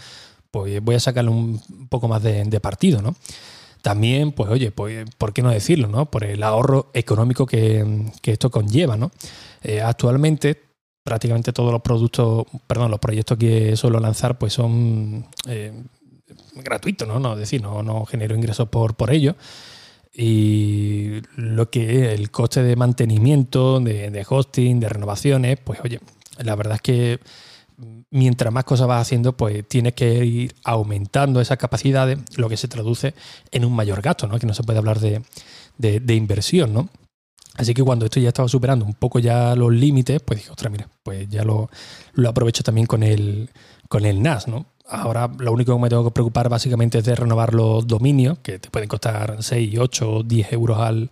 pues 0.49 0.81
voy 0.81 0.95
a 0.95 0.99
sacarle 1.01 1.31
un 1.31 1.61
poco 1.89 2.07
más 2.07 2.23
de, 2.23 2.45
de 2.45 2.59
partido, 2.61 3.01
¿no? 3.01 3.15
También, 3.85 4.31
pues 4.31 4.49
oye, 4.49 4.71
pues, 4.71 5.05
¿por 5.15 5.31
qué 5.31 5.43
no 5.43 5.51
decirlo? 5.51 5.87
¿no? 5.87 6.09
Por 6.09 6.23
el 6.23 6.41
ahorro 6.41 6.89
económico 6.95 7.45
que, 7.45 7.85
esto 8.23 8.49
conlleva. 8.49 8.97
¿no? 8.97 9.11
Eh, 9.61 9.79
actualmente, 9.79 10.59
prácticamente 11.03 11.53
todos 11.53 11.71
los 11.71 11.83
productos, 11.83 12.47
perdón, 12.65 12.89
los 12.89 12.99
proyectos 12.99 13.37
que 13.37 13.75
suelo 13.75 13.99
lanzar, 13.99 14.39
pues 14.39 14.53
son 14.53 15.27
eh, 15.47 15.71
gratuitos, 16.55 17.07
¿no? 17.07 17.19
no 17.19 17.33
es 17.33 17.39
decir, 17.41 17.61
no, 17.61 17.83
no 17.83 18.05
genero 18.05 18.35
ingresos 18.35 18.69
por, 18.69 18.95
por 18.95 19.11
ello. 19.11 19.35
Y 20.11 21.21
lo 21.35 21.69
que 21.69 22.05
es 22.07 22.19
el 22.19 22.31
coste 22.31 22.63
de 22.63 22.75
mantenimiento, 22.75 23.79
de 23.81 24.25
hosting, 24.27 24.79
de 24.79 24.89
renovaciones, 24.89 25.59
pues 25.63 25.79
oye, 25.83 25.99
la 26.39 26.55
verdad 26.55 26.77
es 26.77 26.81
que 26.81 27.19
mientras 28.09 28.53
más 28.53 28.63
cosas 28.63 28.87
vas 28.87 29.01
haciendo, 29.01 29.35
pues 29.35 29.67
tienes 29.67 29.93
que 29.93 30.25
ir 30.25 30.55
aumentando 30.63 31.41
esas 31.41 31.57
capacidades, 31.57 32.19
lo 32.37 32.49
que 32.49 32.57
se 32.57 32.67
traduce 32.67 33.13
en 33.51 33.65
un 33.65 33.73
mayor 33.73 34.01
gasto, 34.01 34.27
¿no? 34.27 34.39
Que 34.39 34.47
no 34.47 34.53
se 34.53 34.63
puede 34.63 34.79
hablar 34.79 34.99
de, 34.99 36.15
inversión, 36.15 36.73
¿no? 36.73 36.89
Así 37.55 37.73
que 37.73 37.83
cuando 37.83 38.05
esto 38.05 38.19
ya 38.19 38.29
estaba 38.29 38.49
superando 38.49 38.85
un 38.85 38.93
poco 38.93 39.19
ya 39.19 39.55
los 39.55 39.71
límites, 39.71 40.21
pues 40.21 40.39
dije, 40.39 40.51
ostras, 40.51 40.71
mira, 40.71 40.89
pues 41.03 41.29
ya 41.29 41.43
lo, 41.43 41.69
aprovecho 42.27 42.63
también 42.63 42.85
con 42.85 43.03
el, 43.03 43.49
con 43.87 44.05
el 44.05 44.21
NAS, 44.21 44.47
¿no? 44.47 44.65
Ahora 44.87 45.31
lo 45.39 45.51
único 45.51 45.73
que 45.73 45.81
me 45.81 45.89
tengo 45.89 46.03
que 46.03 46.11
preocupar 46.11 46.47
básicamente 46.49 46.99
es 46.99 47.05
de 47.05 47.15
renovar 47.15 47.53
los 47.53 47.87
dominios, 47.87 48.39
que 48.39 48.59
te 48.59 48.69
pueden 48.69 48.87
costar 48.87 49.37
6, 49.39 49.79
8, 49.79 50.23
10 50.25 50.53
euros 50.53 50.79
al, 50.79 51.09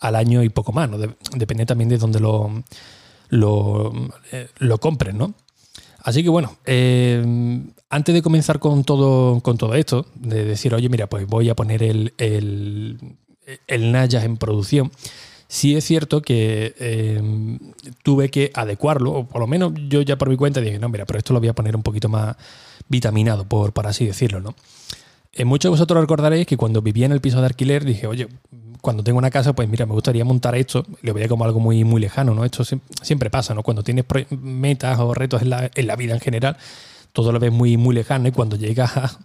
año 0.00 0.42
y 0.42 0.48
poco 0.48 0.72
más, 0.72 0.90
¿no? 0.90 0.98
depende 0.98 1.64
también 1.64 1.88
de 1.88 1.96
dónde 1.96 2.18
lo, 2.18 2.50
lo, 3.28 3.92
eh, 4.32 4.48
lo 4.58 4.78
compres, 4.78 5.14
¿no? 5.14 5.34
Así 6.04 6.22
que 6.22 6.28
bueno, 6.28 6.56
eh, 6.66 7.24
antes 7.88 8.14
de 8.14 8.22
comenzar 8.22 8.58
con 8.58 8.84
todo, 8.84 9.40
con 9.40 9.56
todo 9.56 9.74
esto, 9.74 10.06
de 10.14 10.44
decir, 10.44 10.74
oye, 10.74 10.88
mira, 10.88 11.06
pues 11.06 11.26
voy 11.26 11.48
a 11.48 11.54
poner 11.54 11.82
el, 11.82 12.12
el, 12.18 12.98
el 13.66 13.92
Nayas 13.92 14.24
en 14.24 14.36
producción, 14.36 14.90
sí 15.46 15.76
es 15.76 15.84
cierto 15.84 16.22
que 16.22 16.74
eh, 16.78 17.58
tuve 18.02 18.30
que 18.30 18.50
adecuarlo, 18.54 19.12
o 19.12 19.26
por 19.26 19.40
lo 19.40 19.46
menos 19.46 19.72
yo 19.88 20.02
ya 20.02 20.16
por 20.16 20.28
mi 20.28 20.36
cuenta 20.36 20.60
dije, 20.60 20.78
no, 20.78 20.88
mira, 20.88 21.04
pero 21.04 21.18
esto 21.18 21.34
lo 21.34 21.40
voy 21.40 21.50
a 21.50 21.54
poner 21.54 21.76
un 21.76 21.82
poquito 21.82 22.08
más 22.08 22.36
vitaminado, 22.88 23.44
por, 23.44 23.72
por 23.72 23.86
así 23.86 24.06
decirlo, 24.06 24.40
¿no? 24.40 24.54
Eh, 25.32 25.44
muchos 25.44 25.68
de 25.68 25.70
vosotros 25.70 26.00
recordaréis 26.00 26.46
que 26.46 26.56
cuando 26.56 26.82
vivía 26.82 27.06
en 27.06 27.12
el 27.12 27.20
piso 27.20 27.40
de 27.40 27.46
alquiler 27.46 27.84
dije, 27.84 28.06
oye, 28.06 28.28
cuando 28.82 29.02
tengo 29.02 29.18
una 29.18 29.30
casa, 29.30 29.54
pues 29.54 29.68
mira, 29.68 29.86
me 29.86 29.92
gustaría 29.92 30.24
montar 30.24 30.54
esto, 30.56 30.84
lo 31.02 31.14
veía 31.14 31.28
como 31.28 31.44
algo 31.44 31.60
muy, 31.60 31.84
muy 31.84 32.00
lejano, 32.00 32.34
¿no? 32.34 32.44
Esto 32.44 32.64
siempre 33.02 33.30
pasa, 33.30 33.54
¿no? 33.54 33.62
Cuando 33.62 33.82
tienes 33.82 34.04
metas 34.30 34.98
o 34.98 35.14
retos 35.14 35.40
en 35.42 35.50
la, 35.50 35.70
en 35.74 35.86
la 35.86 35.96
vida 35.96 36.14
en 36.14 36.20
general, 36.20 36.56
todo 37.12 37.32
lo 37.32 37.38
ves 37.38 37.52
muy, 37.52 37.76
muy 37.76 37.94
lejano 37.94 38.28
y 38.28 38.32
cuando 38.32 38.56
llegas 38.56 39.18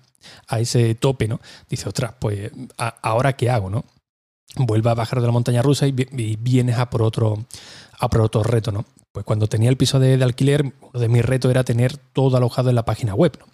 a, 0.48 0.60
ese 0.60 0.96
tope, 0.96 1.28
¿no? 1.28 1.40
Dices, 1.70 1.88
ostras, 1.88 2.14
pues 2.20 2.52
ahora 3.02 3.34
qué 3.34 3.50
hago, 3.50 3.70
¿no? 3.70 3.84
Vuelve 4.56 4.90
a 4.90 4.94
bajar 4.94 5.22
de 5.22 5.28
la 5.28 5.34
montaña 5.34 5.62
rusa 5.62 5.88
y, 5.88 5.92
vienes 5.92 6.78
a 6.78 6.90
por 6.90 7.02
otro, 7.02 7.46
a 8.00 8.10
por 8.10 8.22
otro 8.22 8.44
reto, 8.44 8.72
¿no? 8.72 8.86
Pues 9.12 9.26
cuando 9.26 9.48
tenía 9.48 9.70
el 9.70 9.78
piso 9.78 10.00
de, 10.00 10.22
alquiler, 10.24 10.74
uno 10.82 11.00
de 11.00 11.10
mis 11.10 11.26
retos 11.26 11.50
era 11.50 11.64
tener 11.64 11.98
todo 11.98 12.38
alojado 12.38 12.70
en 12.70 12.76
la 12.76 12.86
página 12.86 13.16
web, 13.16 13.38
¿no? 13.40 13.46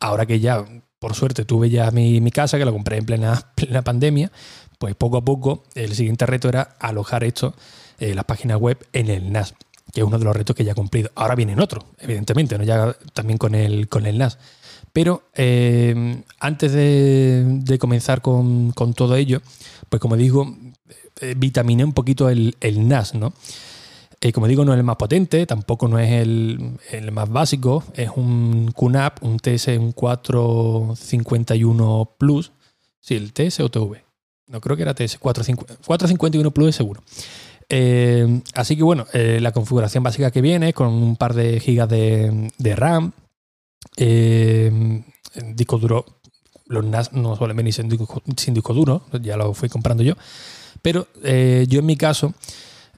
Ahora 0.00 0.26
que 0.26 0.40
ya, 0.40 0.64
por 1.04 1.14
suerte, 1.14 1.44
tuve 1.44 1.68
ya 1.68 1.90
mi, 1.90 2.30
casa, 2.30 2.56
que 2.56 2.64
lo 2.64 2.72
compré 2.72 2.96
en 2.96 3.04
plena, 3.06 3.44
pandemia, 3.84 4.32
pues 4.78 4.94
poco 4.94 5.18
a 5.18 5.22
poco 5.22 5.64
el 5.74 5.94
siguiente 5.94 6.24
reto 6.24 6.48
era 6.48 6.76
alojar 6.80 7.24
esto, 7.24 7.54
eh, 7.98 8.14
las 8.14 8.24
páginas 8.24 8.58
web 8.58 8.78
en 8.94 9.10
el 9.10 9.30
NAS, 9.30 9.52
que 9.92 10.00
es 10.00 10.06
uno 10.06 10.18
de 10.18 10.24
los 10.24 10.34
retos 10.34 10.56
que 10.56 10.64
ya 10.64 10.72
he 10.72 10.74
cumplido. 10.74 11.10
Ahora 11.14 11.34
vienen 11.34 11.60
otros, 11.60 11.84
evidentemente, 11.98 12.56
¿no? 12.56 12.64
ya 12.64 12.96
también 13.12 13.36
con 13.36 13.54
el, 13.54 13.86
con 13.90 14.06
el 14.06 14.16
NAS. 14.16 14.38
Pero 14.94 15.24
eh, 15.34 16.22
antes 16.40 16.72
de, 16.72 17.76
comenzar 17.78 18.22
con, 18.22 18.72
todo 18.96 19.14
ello, 19.16 19.42
pues 19.90 20.00
como 20.00 20.16
digo, 20.16 20.56
eh, 21.20 21.34
vitaminé 21.36 21.84
un 21.84 21.92
poquito 21.92 22.30
el, 22.30 22.56
NAS, 22.88 23.14
¿no? 23.14 23.34
Eh, 24.24 24.32
como 24.32 24.48
digo, 24.48 24.64
no 24.64 24.72
es 24.72 24.78
el 24.78 24.84
más 24.84 24.96
potente, 24.96 25.44
tampoco 25.44 25.86
no 25.86 25.98
es 25.98 26.10
el, 26.10 26.78
más 27.12 27.28
básico. 27.28 27.84
Es 27.92 28.08
un 28.16 28.72
QNAP, 28.74 29.22
un 29.22 29.38
TS, 29.38 29.68
un 29.78 29.92
451 29.92 32.14
Plus. 32.16 32.52
Sí, 33.00 33.16
el 33.16 33.34
TS 33.34 33.60
o 33.60 33.70
TV. 33.70 34.02
No 34.46 34.62
creo 34.62 34.78
que 34.78 34.82
era 34.82 34.94
TS, 34.94 35.18
451 35.18 36.50
Plus 36.52 36.74
seguro. 36.74 37.02
Eh, 37.68 38.40
así 38.54 38.78
que 38.78 38.82
bueno, 38.82 39.06
eh, 39.12 39.40
la 39.42 39.52
configuración 39.52 40.02
básica 40.02 40.30
que 40.30 40.40
viene 40.40 40.72
con 40.72 40.88
un 40.88 41.16
par 41.16 41.34
de 41.34 41.60
gigas 41.60 41.90
de, 41.90 42.50
RAM, 42.76 43.12
disco 45.54 45.78
duro, 45.78 46.06
los 46.64 46.82
NAS 46.82 47.12
no 47.12 47.36
suelen 47.36 47.58
venir 47.58 47.74
sin 47.74 47.90
disco, 47.90 48.22
sin 48.38 48.54
disco 48.54 48.72
duro, 48.72 49.02
ya 49.20 49.36
lo 49.36 49.52
fui 49.52 49.68
comprando 49.68 50.02
yo, 50.02 50.14
pero 50.80 51.08
yo 51.22 51.80
en 51.80 51.86
mi 51.86 51.98
caso 51.98 52.32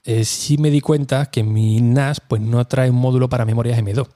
eh, 0.07 0.23
sí 0.23 0.57
me 0.57 0.71
di 0.71 0.79
cuenta 0.79 1.25
que 1.25 1.43
mi 1.43 1.81
NAS 1.81 2.21
pues, 2.21 2.41
no 2.41 2.65
trae 2.65 2.89
un 2.89 2.95
módulo 2.95 3.27
para 3.27 3.43
memorias 3.43 3.77
M2. 3.77 4.07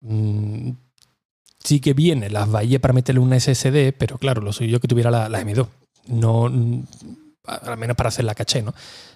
Mm, 0.00 0.70
sí 1.62 1.80
que 1.80 1.92
viene 1.92 2.30
las 2.30 2.50
bahías 2.50 2.80
para 2.80 2.94
meterle 2.94 3.20
una 3.20 3.38
SSD, 3.38 3.92
pero 3.98 4.16
claro, 4.16 4.40
lo 4.40 4.54
soy 4.54 4.70
yo 4.70 4.80
que 4.80 4.88
tuviera 4.88 5.10
la, 5.10 5.28
M2. 5.28 5.68
No, 6.08 6.48
mm, 6.48 6.84
al 7.44 7.76
menos 7.76 7.98
para 7.98 8.08
hacer 8.08 8.24
la 8.24 8.34
caché, 8.34 8.62
¿no? 8.62 8.72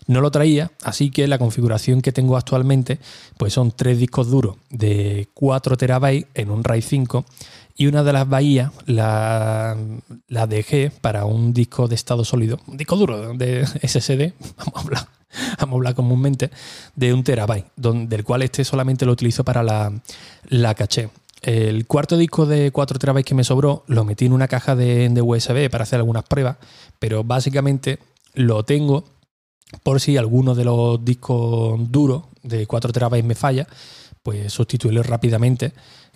No 0.06 0.20
lo 0.20 0.30
traía, 0.30 0.70
así 0.84 1.10
que 1.10 1.26
la 1.26 1.38
configuración 1.38 2.02
que 2.02 2.12
tengo 2.12 2.36
actualmente 2.36 2.98
pues 3.38 3.54
son 3.54 3.72
tres 3.72 3.98
discos 3.98 4.28
duros 4.30 4.56
de 4.68 5.28
4 5.32 5.78
terabytes 5.78 6.28
en 6.34 6.50
un 6.50 6.64
RAID 6.64 6.84
5 6.84 7.24
y 7.76 7.86
una 7.86 8.02
de 8.02 8.12
las 8.12 8.28
bahías 8.28 8.72
la, 8.84 9.74
la 10.26 10.46
dejé 10.46 10.90
para 10.90 11.24
un 11.24 11.54
disco 11.54 11.88
de 11.88 11.94
estado 11.94 12.26
sólido, 12.26 12.60
un 12.66 12.76
disco 12.76 12.96
duro 12.96 13.32
de 13.32 13.66
SSD, 13.66 14.34
vamos 14.58 14.74
a 14.74 14.80
hablar 14.80 15.17
vamos 15.58 15.74
a 15.74 15.76
hablar 15.76 15.94
comúnmente, 15.94 16.50
de 16.94 17.12
un 17.12 17.22
terabyte, 17.22 17.66
del 17.76 18.24
cual 18.24 18.42
este 18.42 18.64
solamente 18.64 19.06
lo 19.06 19.12
utilizo 19.12 19.44
para 19.44 19.62
la, 19.62 20.74
caché. 20.74 21.10
El 21.42 21.86
cuarto 21.86 22.16
disco 22.16 22.46
de 22.46 22.72
4 22.72 22.98
terabytes 22.98 23.28
que 23.28 23.34
me 23.34 23.44
sobró 23.44 23.84
lo 23.86 24.04
metí 24.04 24.26
en 24.26 24.32
una 24.32 24.48
caja 24.48 24.74
de, 24.74 25.22
USB 25.22 25.70
para 25.70 25.84
hacer 25.84 25.98
algunas 25.98 26.24
pruebas, 26.24 26.56
pero 26.98 27.22
básicamente 27.22 28.00
lo 28.34 28.64
tengo 28.64 29.04
por 29.82 30.00
si 30.00 30.16
alguno 30.16 30.54
de 30.54 30.64
los 30.64 31.04
discos 31.04 31.78
duros 31.90 32.24
de 32.42 32.66
4 32.66 32.92
terabytes 32.92 33.24
me 33.26 33.34
falla, 33.34 33.68
pues 34.22 34.52
sustituirlo 34.52 35.02
rápidamente 35.02 35.72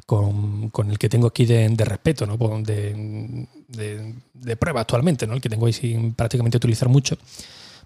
con, 0.07 0.71
el 0.91 0.99
que 0.99 1.09
tengo 1.09 1.29
aquí 1.29 1.47
de, 1.47 1.69
respeto, 1.85 2.27
¿no? 2.27 2.37
de, 2.63 3.47
de, 3.69 4.57
prueba 4.57 4.81
actualmente, 4.81 5.27
¿no? 5.27 5.35
el 5.35 5.41
que 5.41 5.49
tengo 5.49 5.67
ahí 5.67 5.73
sin 5.73 6.15
prácticamente 6.15 6.57
utilizar 6.57 6.89
mucho 6.89 7.17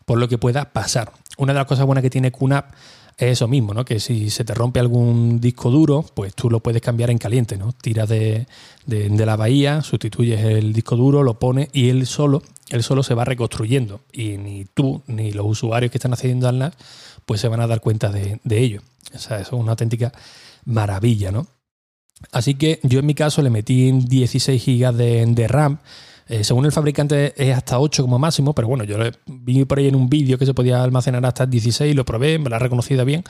por 0.06 0.18
lo 0.18 0.28
que 0.28 0.38
pueda 0.38 0.72
pasar. 0.72 1.12
Una 1.36 1.52
de 1.52 1.58
las 1.58 1.66
cosas 1.66 1.84
buenas 1.84 2.00
que 2.00 2.08
tiene 2.08 2.32
QNAP 2.32 2.72
es 3.18 3.32
eso 3.32 3.48
mismo, 3.48 3.75
¿no? 3.75 3.84
Que 3.84 3.98
si 3.98 4.30
se 4.30 4.44
te 4.44 4.54
rompe 4.54 4.78
algún 4.78 5.40
disco 5.40 5.70
duro, 5.70 6.04
pues 6.14 6.34
tú 6.34 6.48
lo 6.48 6.60
puedes 6.60 6.80
cambiar 6.80 7.10
en 7.10 7.18
caliente, 7.18 7.56
¿no? 7.56 7.72
Tiras 7.72 8.08
de, 8.08 8.46
la 8.86 9.36
bahía, 9.36 9.82
sustituyes 9.82 10.40
el 10.44 10.72
disco 10.72 10.96
duro, 10.96 11.22
lo 11.22 11.38
pones 11.38 11.68
y 11.72 11.88
él 11.88 12.06
solo, 12.06 12.42
él 12.68 12.82
solo 12.82 13.02
se 13.02 13.14
va 13.14 13.25
reconstruyendo. 13.25 14.00
Y 14.12 14.36
ni 14.36 14.64
tú 14.64 15.02
ni 15.06 15.32
los 15.32 15.46
usuarios 15.46 15.90
que 15.90 15.98
están 15.98 16.12
accediendo 16.12 16.48
al 16.48 16.58
NAS, 16.58 16.75
pues 17.25 17.40
se 17.40 17.48
van 17.48 17.60
a 17.60 17.66
dar 17.66 17.80
cuenta 17.80 18.10
de, 18.10 18.40
ello. 18.50 18.82
O 19.14 19.18
sea, 19.18 19.40
eso 19.40 19.56
es 19.56 19.60
una 19.60 19.72
auténtica 19.72 20.12
maravilla, 20.64 21.32
¿no? 21.32 21.46
Así 22.32 22.54
que 22.54 22.80
yo 22.82 23.00
en 23.00 23.06
mi 23.06 23.14
caso 23.14 23.42
le 23.42 23.50
metí 23.50 23.92
16 23.92 24.64
GB 24.64 24.92
de, 24.92 25.26
de 25.26 25.48
RAM 25.48 25.78
eh, 26.28 26.42
según 26.42 26.64
el 26.64 26.73
fabricante 26.73 27.35
es 27.37 27.56
hasta 27.56 27.78
8 27.78 28.02
como 28.02 28.18
máximo, 28.18 28.52
pero 28.52 28.66
bueno, 28.66 28.85
yo 28.85 28.97
vi 29.26 29.64
por 29.64 29.78
ahí 29.78 29.88
en 29.88 29.95
un 29.95 30.09
vídeo 30.09 30.38
que 30.38 30.47
se 30.47 30.54
podía 30.54 30.83
almacenar 30.83 31.25
hasta 31.25 31.47
16, 31.47 31.95
lo 31.95 32.04
probé, 32.04 32.38
me 32.38 32.50
la 32.50 32.56
he 32.56 32.59
reconocido 32.59 33.04
bien. 33.04 33.23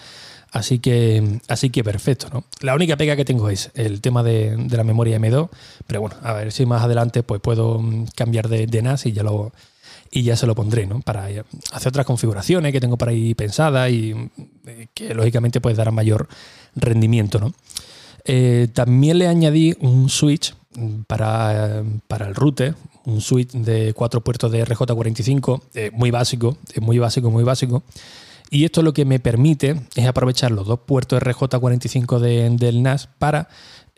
Así 0.52 0.78
que, 0.78 1.40
así 1.48 1.70
que 1.70 1.82
perfecto, 1.82 2.28
¿no? 2.32 2.44
La 2.60 2.74
única 2.74 2.96
pega 2.96 3.16
que 3.16 3.24
tengo 3.24 3.50
es 3.50 3.70
el 3.74 4.00
tema 4.00 4.22
de, 4.22 4.56
la 4.70 4.84
memoria 4.84 5.18
M2, 5.18 5.50
pero 5.86 6.00
bueno, 6.00 6.16
a 6.22 6.32
ver 6.32 6.52
si 6.52 6.64
más 6.64 6.82
adelante 6.82 7.22
pues 7.22 7.40
puedo 7.40 7.80
mm, 7.80 8.06
cambiar 8.14 8.48
de, 8.48 8.82
NAS 8.82 9.06
y 9.06 9.12
ya 9.12 9.22
lo 9.22 9.52
y 10.10 10.22
ya 10.22 10.36
se 10.36 10.46
lo 10.46 10.54
pondré, 10.54 10.86
¿no? 10.86 11.00
Para 11.00 11.24
hacer 11.72 11.88
otras 11.88 12.06
configuraciones 12.06 12.72
que 12.72 12.80
tengo 12.80 12.96
por 12.96 13.08
ahí 13.08 13.34
pensadas 13.34 13.90
y 13.90 14.14
eh, 14.66 14.86
que 14.94 15.12
lógicamente 15.14 15.60
pues 15.60 15.76
darán 15.76 15.94
mayor 15.94 16.28
rendimiento, 16.76 17.40
¿no? 17.40 17.52
Eh, 18.24 18.68
también 18.72 19.18
le 19.18 19.26
añadí 19.26 19.76
un 19.80 20.08
switch 20.08 20.54
para, 21.06 21.80
el 21.80 22.34
router, 22.34 22.74
un 23.04 23.20
switch 23.20 23.52
de 23.52 23.92
cuatro 23.94 24.20
puertos 24.20 24.50
de 24.52 24.64
RJ45, 24.64 25.62
eh, 25.74 25.90
muy 25.92 26.10
básico, 26.10 26.56
muy 26.80 26.98
básico, 26.98 27.30
muy 27.30 27.44
básico. 27.44 27.82
Y 28.50 28.64
esto 28.64 28.82
lo 28.82 28.92
que 28.92 29.04
me 29.04 29.18
permite 29.18 29.80
es 29.96 30.06
aprovechar 30.06 30.52
los 30.52 30.66
dos 30.66 30.80
puertos 30.80 31.20
RJ45 31.20 32.56
del 32.56 32.82
NAS 32.82 33.08
para 33.18 33.48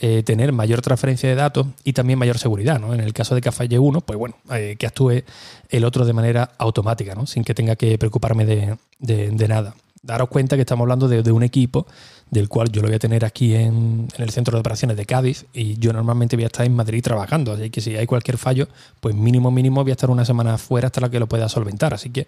eh, 0.01 0.23
tener 0.23 0.53
mayor 0.53 0.81
transferencia 0.81 1.29
de 1.29 1.35
datos 1.35 1.67
y 1.83 1.93
también 1.93 2.21
mayor 2.21 2.39
seguridad. 2.39 2.81
En 2.95 3.01
el 3.01 3.13
caso 3.13 3.35
de 3.35 3.41
que 3.41 3.51
falle 3.51 3.81
uno, 3.81 4.01
pues 4.01 4.17
bueno, 4.17 4.37
eh, 4.53 4.77
que 4.79 4.87
actúe 4.87 5.25
el 5.71 5.85
otro 5.85 6.07
de 6.07 6.13
manera 6.13 6.53
automática, 6.57 7.17
¿no? 7.17 7.27
sin 7.27 7.43
que 7.43 7.53
tenga 7.53 7.75
que 7.75 7.99
preocuparme 7.99 8.47
de, 8.47 9.49
nada. 9.49 9.75
Daros 10.03 10.29
cuenta 10.29 10.57
que 10.57 10.63
estamos 10.63 10.85
hablando 10.85 11.09
de 11.09 11.33
un 11.33 11.43
equipo 11.43 11.87
del 12.31 12.49
cual 12.49 12.71
yo 12.71 12.83
lo 12.83 12.89
voy 12.89 12.97
a 12.97 12.99
tener 12.99 13.25
aquí 13.25 13.55
en, 13.55 14.09
el 14.17 14.31
centro 14.31 14.57
de 14.57 14.61
operaciones 14.61 14.97
de 14.97 15.07
Cádiz 15.07 15.47
y 15.53 15.79
yo 15.79 15.93
normalmente 15.93 16.37
voy 16.37 16.45
a 16.45 16.49
estar 16.49 16.67
en 16.67 16.75
Madrid 16.75 17.03
trabajando, 17.03 17.53
así 17.53 17.71
que 17.71 17.81
si 17.81 17.97
hay 17.97 18.07
cualquier 18.07 18.39
fallo, 18.39 18.69
pues 19.01 19.15
mínimo, 19.15 19.51
mínimo 19.51 19.83
voy 19.83 19.91
a 19.91 19.95
estar 19.95 20.11
una 20.11 20.25
semana 20.25 20.59
fuera 20.59 20.87
hasta 20.87 21.01
la 21.01 21.11
que 21.11 21.19
lo 21.19 21.27
pueda 21.27 21.49
solventar, 21.49 21.95
así 21.95 22.11
que 22.11 22.27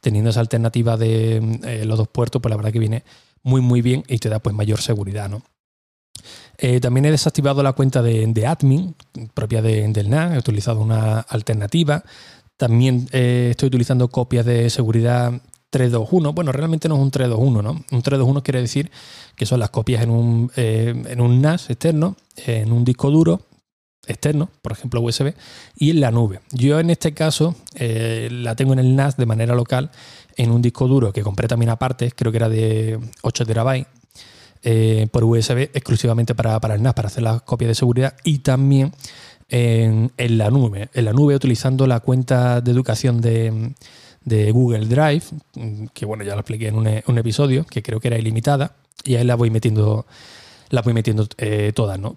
teniendo 0.00 0.30
esa 0.30 0.40
alternativa 0.40 0.96
de 0.96 1.36
eh, 1.64 1.84
los 1.84 1.98
dos 1.98 2.08
puertos, 2.08 2.40
pues 2.40 2.50
la 2.50 2.56
verdad 2.56 2.72
que 2.72 2.78
viene 2.78 3.04
muy, 3.42 3.60
muy 3.60 3.82
bien 3.82 4.04
y 4.08 4.18
te 4.18 4.28
da 4.28 4.38
pues 4.38 4.54
mayor 4.54 4.80
seguridad, 4.80 5.28
¿no? 5.28 5.42
Eh, 6.58 6.80
también 6.80 7.06
he 7.06 7.10
desactivado 7.10 7.62
la 7.62 7.72
cuenta 7.72 8.02
de, 8.02 8.46
admin 8.46 8.94
propia 9.34 9.62
del 9.62 10.10
NAS, 10.10 10.34
he 10.34 10.38
utilizado 10.38 10.80
una 10.80 11.20
alternativa. 11.20 12.04
También 12.56 13.08
eh, 13.10 13.48
estoy 13.50 13.68
utilizando 13.68 14.08
copias 14.08 14.46
de 14.46 14.70
seguridad 14.70 15.40
321. 15.72 16.34
Bueno, 16.34 16.52
realmente 16.52 16.86
no 16.88 16.96
es 16.96 17.00
un 17.00 17.10
321, 17.10 17.62
¿no? 17.62 17.70
Un 17.70 18.02
321 18.02 18.42
quiere 18.42 18.60
decir 18.60 18.90
que 19.34 19.46
son 19.46 19.58
las 19.58 19.70
copias 19.70 20.02
en 20.02 20.10
un, 20.10 20.52
eh, 20.54 20.94
en 21.06 21.20
un 21.20 21.40
NAS 21.40 21.70
externo, 21.70 22.16
en 22.36 22.72
un 22.72 22.84
disco 22.84 23.10
duro 23.10 23.40
externo, 24.06 24.50
por 24.60 24.72
ejemplo 24.72 25.00
USB, 25.00 25.34
y 25.74 25.90
en 25.90 26.00
la 26.00 26.10
nube. 26.10 26.40
Yo 26.50 26.78
en 26.78 26.90
este 26.90 27.14
caso 27.14 27.54
eh, 27.74 28.28
la 28.30 28.54
tengo 28.54 28.74
en 28.74 28.80
el 28.80 28.94
NAS 28.94 29.16
de 29.16 29.24
manera 29.24 29.54
local 29.54 29.90
en 30.36 30.50
un 30.50 30.60
disco 30.60 30.86
duro 30.88 31.12
que 31.12 31.22
compré 31.22 31.48
también 31.48 31.70
aparte, 31.70 32.12
creo 32.14 32.30
que 32.32 32.38
era 32.38 32.50
de 32.50 33.00
8 33.22 33.46
terabytes, 33.46 33.86
eh, 34.64 35.08
por 35.10 35.24
USB 35.24 35.70
exclusivamente 35.72 36.34
para, 36.34 36.60
para, 36.60 36.74
el 36.74 36.82
NAS, 36.82 36.94
para 36.94 37.08
hacer 37.08 37.22
las 37.22 37.42
copias 37.42 37.68
de 37.68 37.74
seguridad 37.74 38.14
y 38.24 38.40
también 38.40 38.92
en, 39.48 40.12
en 40.18 40.38
la 40.38 40.50
nube, 40.50 40.90
en 40.92 41.04
la 41.06 41.12
nube 41.14 41.34
utilizando 41.34 41.86
la 41.86 42.00
cuenta 42.00 42.60
de 42.60 42.70
educación 42.70 43.22
de 43.22 43.72
de 44.24 44.50
Google 44.52 44.86
Drive, 44.86 45.24
que 45.92 46.06
bueno, 46.06 46.24
ya 46.24 46.34
lo 46.34 46.40
expliqué 46.40 46.68
en 46.68 46.76
un, 46.76 47.18
episodio, 47.18 47.64
que 47.64 47.82
creo 47.82 48.00
que 48.00 48.08
era 48.08 48.18
ilimitada, 48.18 48.76
y 49.04 49.16
ahí 49.16 49.24
la 49.24 49.34
voy 49.34 49.50
metiendo, 49.50 50.06
la 50.70 50.82
voy 50.82 50.94
metiendo 50.94 51.26
eh, 51.38 51.72
todas, 51.74 51.98
¿no? 51.98 52.16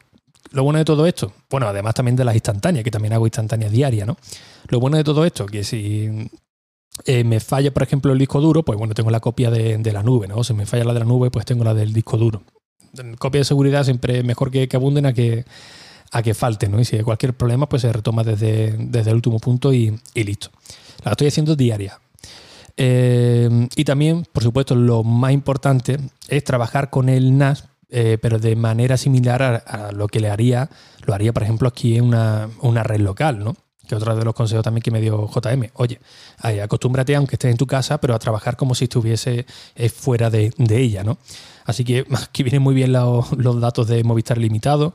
Lo 0.52 0.64
bueno 0.64 0.80
de 0.80 0.86
todo 0.86 1.06
esto, 1.06 1.34
bueno, 1.50 1.68
además 1.68 1.96
también 1.96 2.16
de 2.16 2.24
las 2.24 2.36
instantáneas, 2.36 2.84
que 2.84 2.92
también 2.92 3.14
hago 3.14 3.26
instantáneas 3.26 3.72
diarias, 3.72 4.08
¿no? 4.08 4.18
Lo 4.68 4.80
bueno 4.80 4.98
de 4.98 5.04
todo 5.04 5.26
esto, 5.26 5.46
que 5.46 5.64
si 5.64 6.30
eh, 7.06 7.24
me 7.24 7.40
falla, 7.40 7.72
por 7.72 7.84
ejemplo, 7.84 8.14
el 8.14 8.20
disco 8.20 8.40
duro, 8.40 8.64
pues 8.64 8.78
bueno, 8.78 8.94
tengo 8.94 9.12
la 9.12 9.20
copia 9.20 9.52
de, 9.52 9.92
la 9.92 10.04
nube, 10.04 10.28
¿no? 10.28 10.44
Si 10.44 10.54
me 10.54 10.66
falla 10.66 10.86
la 10.86 10.94
de 10.94 11.00
la 11.00 11.06
nube, 11.06 11.30
pues 11.32 11.46
tengo 11.46 11.64
la 11.64 11.74
del 11.74 11.94
disco 11.94 12.18
duro. 12.18 12.44
Copia 13.18 13.40
de 13.40 13.46
seguridad 13.46 13.84
siempre 13.84 14.20
es 14.20 14.24
mejor 14.24 14.52
que, 14.52 14.68
que 14.70 14.78
abunden 14.78 15.06
a 15.06 15.14
que, 15.14 15.44
a 16.12 16.24
que 16.24 16.34
falte, 16.34 16.70
¿no? 16.70 16.80
Y 16.80 16.86
si 16.86 16.96
hay 16.96 17.04
cualquier 17.04 17.34
problema, 17.34 17.68
pues 17.68 17.82
se 17.82 17.92
retoma 17.92 18.24
desde, 18.24 18.76
desde 18.78 19.10
el 19.10 19.18
último 19.18 19.40
punto 19.40 19.74
y, 19.74 20.00
y 20.14 20.24
listo. 20.24 20.50
La 21.04 21.12
estoy 21.12 21.28
haciendo 21.28 21.56
diaria. 21.56 22.00
Eh, 22.78 23.68
y 23.76 23.84
también, 23.86 24.26
por 24.32 24.44
supuesto, 24.44 24.76
lo 24.76 25.04
más 25.04 25.32
importante 25.32 25.98
es 26.28 26.44
trabajar 26.44 26.90
con 26.90 27.10
el 27.10 27.38
NAS, 27.38 27.66
eh, 27.90 28.18
pero 28.22 28.40
de 28.40 28.56
manera 28.56 28.98
similar 28.98 29.64
a, 29.66 29.92
lo 29.92 30.08
que 30.08 30.20
le 30.20 30.30
haría, 30.30 30.70
lo 31.06 31.14
haría, 31.14 31.32
por 31.34 31.44
ejemplo, 31.44 31.68
aquí 31.68 31.96
en 31.96 32.06
una, 32.06 32.84
red 32.84 33.00
local, 33.00 33.40
¿no? 33.40 33.56
Que 33.88 33.96
otro 33.96 34.16
de 34.16 34.26
los 34.26 34.34
consejos 34.34 34.64
también 34.64 34.82
que 34.82 34.90
me 34.90 35.00
dio 35.00 35.30
JM. 35.30 35.70
Oye, 35.76 36.00
acostúmbrate, 36.64 37.16
aunque 37.16 37.36
estés 37.36 37.52
en 37.52 37.58
tu 37.58 37.68
casa, 37.68 38.00
pero 38.00 38.16
a 38.16 38.20
trabajar 38.20 38.58
como 38.58 38.74
si 38.74 38.86
estuviese 38.86 39.46
eh, 39.76 39.90
fuera 39.90 40.32
de, 40.32 40.52
ella, 40.72 41.04
¿no? 41.04 41.20
Así 41.66 41.86
que 41.86 42.06
aquí 42.12 42.42
vienen 42.44 42.64
muy 42.64 42.74
bien 42.74 42.92
los 42.92 43.62
datos 43.62 43.88
de 43.88 44.04
Movistar 44.04 44.40
Limitado 44.40 44.94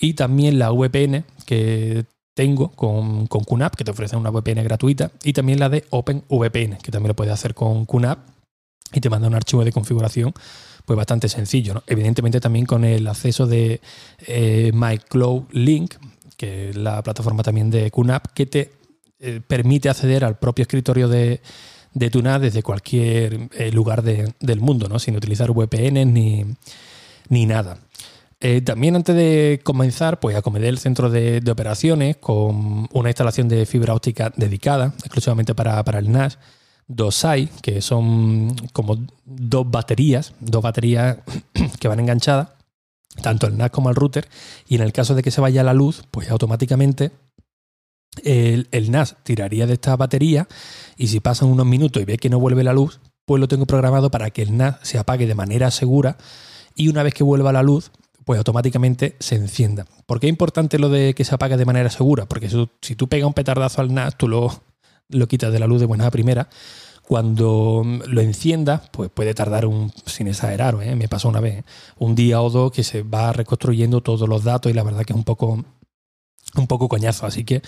y 0.00 0.14
también 0.14 0.58
la 0.58 0.72
VPN, 0.72 1.24
que 1.46 2.04
tengo 2.34 2.70
con, 2.70 3.26
con 3.26 3.44
QNAP, 3.44 3.76
que 3.76 3.84
te 3.84 3.90
ofrece 3.90 4.16
una 4.16 4.30
VPN 4.30 4.62
gratuita, 4.64 5.10
y 5.22 5.32
también 5.32 5.58
la 5.58 5.68
de 5.68 5.84
OpenVPN, 5.90 6.78
que 6.82 6.90
también 6.90 7.08
lo 7.08 7.16
puedes 7.16 7.32
hacer 7.32 7.54
con 7.54 7.84
QNAP 7.86 8.18
y 8.92 9.00
te 9.00 9.10
manda 9.10 9.28
un 9.28 9.34
archivo 9.34 9.64
de 9.64 9.72
configuración 9.72 10.32
pues 10.84 10.96
bastante 10.96 11.28
sencillo. 11.28 11.74
¿no? 11.74 11.82
Evidentemente 11.86 12.40
también 12.40 12.66
con 12.66 12.84
el 12.84 13.06
acceso 13.06 13.46
de 13.46 13.80
eh, 14.26 14.70
MyCloud 14.74 15.44
Link, 15.52 15.94
que 16.36 16.70
es 16.70 16.76
la 16.76 17.02
plataforma 17.02 17.42
también 17.42 17.70
de 17.70 17.90
QNAP, 17.90 18.26
que 18.34 18.46
te 18.46 18.72
eh, 19.20 19.40
permite 19.46 19.88
acceder 19.88 20.24
al 20.24 20.38
propio 20.38 20.62
escritorio 20.62 21.08
de, 21.08 21.40
de 21.94 22.10
tu 22.10 22.22
NAS 22.22 22.40
desde 22.40 22.62
cualquier 22.62 23.48
eh, 23.52 23.70
lugar 23.70 24.02
del 24.02 24.60
mundo, 24.60 24.88
¿no? 24.88 24.98
sin 24.98 25.16
utilizar 25.16 25.52
VPN 25.52 26.12
ni, 26.12 26.44
ni 27.28 27.46
nada. 27.46 27.78
Eh, 28.44 28.60
también 28.60 28.96
antes 28.96 29.14
de 29.14 29.60
comenzar, 29.62 30.18
pues 30.18 30.34
acomodé 30.34 30.66
el 30.66 30.78
centro 30.78 31.08
de, 31.10 31.40
operaciones 31.48 32.16
con 32.16 32.88
una 32.92 33.08
instalación 33.08 33.46
de 33.46 33.66
fibra 33.66 33.94
óptica 33.94 34.32
dedicada 34.34 34.94
exclusivamente 34.98 35.54
para, 35.54 35.80
el 35.96 36.10
NAS. 36.10 36.40
Dos 36.88 37.24
hay, 37.24 37.46
que 37.62 37.80
son 37.80 38.56
como 38.72 38.98
dos 39.24 39.70
baterías, 39.70 40.34
dos 40.40 40.60
baterías 40.60 41.18
que 41.78 41.86
van 41.86 42.00
enganchadas, 42.00 42.48
tanto 43.22 43.46
el 43.46 43.56
NAS 43.56 43.70
como 43.70 43.90
el 43.90 43.94
router. 43.94 44.28
Y 44.66 44.74
en 44.74 44.80
el 44.80 44.92
caso 44.92 45.14
de 45.14 45.22
que 45.22 45.30
se 45.30 45.40
vaya 45.40 45.62
la 45.62 45.72
luz, 45.72 46.02
pues 46.10 46.28
automáticamente 46.28 47.12
el, 48.24 48.66
el, 48.72 48.90
NAS 48.90 49.18
tiraría 49.22 49.68
de 49.68 49.74
esta 49.74 49.94
batería 49.94 50.48
y 50.96 51.06
si 51.06 51.20
pasan 51.20 51.48
unos 51.48 51.66
minutos 51.66 52.02
y 52.02 52.06
ve 52.06 52.18
que 52.18 52.28
no 52.28 52.40
vuelve 52.40 52.64
la 52.64 52.72
luz, 52.72 52.98
pues 53.24 53.38
lo 53.38 53.46
tengo 53.46 53.66
programado 53.66 54.10
para 54.10 54.30
que 54.30 54.42
el 54.42 54.56
NAS 54.56 54.78
se 54.82 54.98
apague 54.98 55.28
de 55.28 55.36
manera 55.36 55.70
segura 55.70 56.16
y 56.74 56.88
una 56.88 57.04
vez 57.04 57.14
que 57.14 57.22
vuelva 57.22 57.52
la 57.52 57.62
luz, 57.62 57.92
pues 58.24 58.38
automáticamente 58.38 59.16
se 59.18 59.36
encienda. 59.36 59.86
¿Por 60.06 60.20
qué 60.20 60.26
es 60.26 60.30
importante 60.30 60.78
lo 60.78 60.88
de 60.88 61.14
que 61.14 61.24
se 61.24 61.34
apague 61.34 61.56
de 61.56 61.64
manera 61.64 61.90
segura? 61.90 62.26
Porque 62.26 62.48
si, 62.80 62.96
tú 62.96 63.08
pegas 63.08 63.26
un 63.26 63.34
petardazo 63.34 63.80
al 63.80 63.92
NAS, 63.92 64.16
tú 64.16 64.28
lo, 64.28 64.62
lo 65.08 65.28
quitas 65.28 65.52
de 65.52 65.58
la 65.58 65.66
luz 65.66 65.80
de 65.80 65.86
buena 65.86 66.10
primera. 66.10 66.48
Cuando 67.02 67.82
lo 68.06 68.20
enciendas, 68.20 68.82
pues 68.92 69.10
puede 69.10 69.34
tardar 69.34 69.66
un, 69.66 69.92
sin 70.06 70.28
exagerar, 70.28 70.76
¿eh? 70.82 70.94
me 70.94 71.08
pasó 71.08 71.28
una 71.28 71.40
vez, 71.40 71.64
un 71.98 72.14
día 72.14 72.40
o 72.40 72.48
dos 72.48 72.70
que 72.70 72.84
se 72.84 73.02
va 73.02 73.32
reconstruyendo 73.32 74.00
todos 74.00 74.28
los 74.28 74.44
datos 74.44 74.70
y 74.70 74.74
la 74.74 74.84
verdad 74.84 75.04
que 75.04 75.12
es 75.12 75.16
un 75.16 75.24
poco 75.24 75.64
un 76.56 76.66
poco 76.66 76.88
coñazo. 76.88 77.26
Así 77.26 77.44
que 77.44 77.62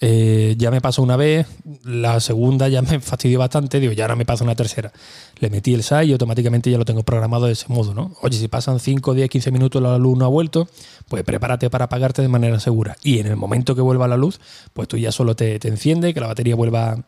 eh, 0.00 0.54
ya 0.58 0.70
me 0.70 0.80
pasó 0.80 1.02
una 1.02 1.16
vez, 1.16 1.46
la 1.84 2.20
segunda 2.20 2.68
ya 2.68 2.82
me 2.82 3.00
fastidió 3.00 3.38
bastante, 3.38 3.80
digo, 3.80 3.92
ya 3.92 4.04
ahora 4.04 4.16
me 4.16 4.24
pasa 4.24 4.44
una 4.44 4.54
tercera. 4.54 4.92
Le 5.38 5.50
metí 5.50 5.74
el 5.74 5.82
SAI 5.82 6.10
y 6.10 6.12
automáticamente 6.12 6.70
ya 6.70 6.78
lo 6.78 6.84
tengo 6.84 7.02
programado 7.02 7.46
de 7.46 7.52
ese 7.52 7.66
modo, 7.68 7.94
¿no? 7.94 8.14
Oye, 8.22 8.38
si 8.38 8.48
pasan 8.48 8.80
5, 8.80 9.14
10, 9.14 9.28
15 9.28 9.50
minutos 9.50 9.82
la 9.82 9.98
luz 9.98 10.18
no 10.18 10.24
ha 10.24 10.28
vuelto, 10.28 10.68
pues 11.08 11.22
prepárate 11.24 11.70
para 11.70 11.86
apagarte 11.86 12.22
de 12.22 12.28
manera 12.28 12.58
segura. 12.60 12.96
Y 13.02 13.18
en 13.18 13.26
el 13.26 13.36
momento 13.36 13.74
que 13.74 13.80
vuelva 13.80 14.08
la 14.08 14.16
luz, 14.16 14.40
pues 14.72 14.88
tú 14.88 14.96
ya 14.96 15.12
solo 15.12 15.36
te, 15.36 15.58
te 15.58 15.68
enciende, 15.68 16.14
que 16.14 16.20
la 16.20 16.28
batería 16.28 16.54
vuelva, 16.54 17.04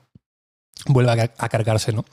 vuelva 0.86 1.16
a 1.36 1.48
cargarse, 1.48 1.92
¿no? 1.92 2.04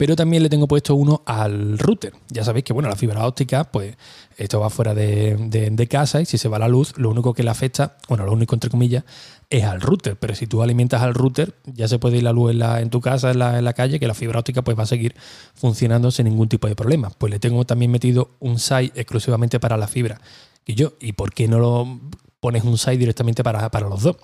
Pero 0.00 0.16
también 0.16 0.42
le 0.42 0.48
tengo 0.48 0.66
puesto 0.66 0.94
uno 0.94 1.22
al 1.26 1.78
router. 1.78 2.14
Ya 2.30 2.42
sabéis 2.42 2.64
que 2.64 2.72
bueno, 2.72 2.88
la 2.88 2.96
fibra 2.96 3.26
óptica, 3.26 3.64
pues 3.64 3.98
esto 4.38 4.58
va 4.58 4.70
fuera 4.70 4.94
de, 4.94 5.86
casa 5.90 6.22
y 6.22 6.24
si 6.24 6.38
se 6.38 6.48
va 6.48 6.58
la 6.58 6.68
luz, 6.68 6.94
lo 6.96 7.10
único 7.10 7.34
que 7.34 7.42
le 7.42 7.50
afecta, 7.50 7.98
bueno, 8.08 8.24
lo 8.24 8.32
único 8.32 8.56
entre 8.56 8.70
comillas, 8.70 9.04
es 9.50 9.62
al 9.64 9.82
router. 9.82 10.16
Pero 10.16 10.34
si 10.34 10.46
tú 10.46 10.62
alimentas 10.62 11.02
al 11.02 11.12
router, 11.12 11.52
ya 11.66 11.86
se 11.86 11.98
puede 11.98 12.16
ir 12.16 12.22
la 12.22 12.32
luz 12.32 12.54
en, 12.54 12.88
tu 12.88 13.02
casa, 13.02 13.30
en 13.32 13.40
la, 13.40 13.58
en 13.58 13.64
la, 13.66 13.74
calle, 13.74 14.00
que 14.00 14.06
la 14.06 14.14
fibra 14.14 14.38
óptica 14.40 14.62
pues 14.62 14.78
va 14.78 14.84
a 14.84 14.86
seguir 14.86 15.14
funcionando 15.52 16.10
sin 16.10 16.24
ningún 16.24 16.48
tipo 16.48 16.66
de 16.66 16.74
problema. 16.74 17.10
Pues 17.10 17.30
le 17.30 17.38
tengo 17.38 17.66
también 17.66 17.90
metido 17.90 18.30
un 18.40 18.58
SAI 18.58 18.92
exclusivamente 18.94 19.60
para 19.60 19.76
la 19.76 19.86
fibra. 19.86 20.18
Y 20.64 20.76
yo, 20.76 20.94
¿y 20.98 21.12
por 21.12 21.34
qué 21.34 21.46
no 21.46 21.58
lo 21.58 22.00
pones 22.40 22.64
un 22.64 22.78
SAI 22.78 22.96
directamente 22.96 23.44
para, 23.44 23.70
para 23.70 23.86
los 23.90 24.02
dos? 24.02 24.16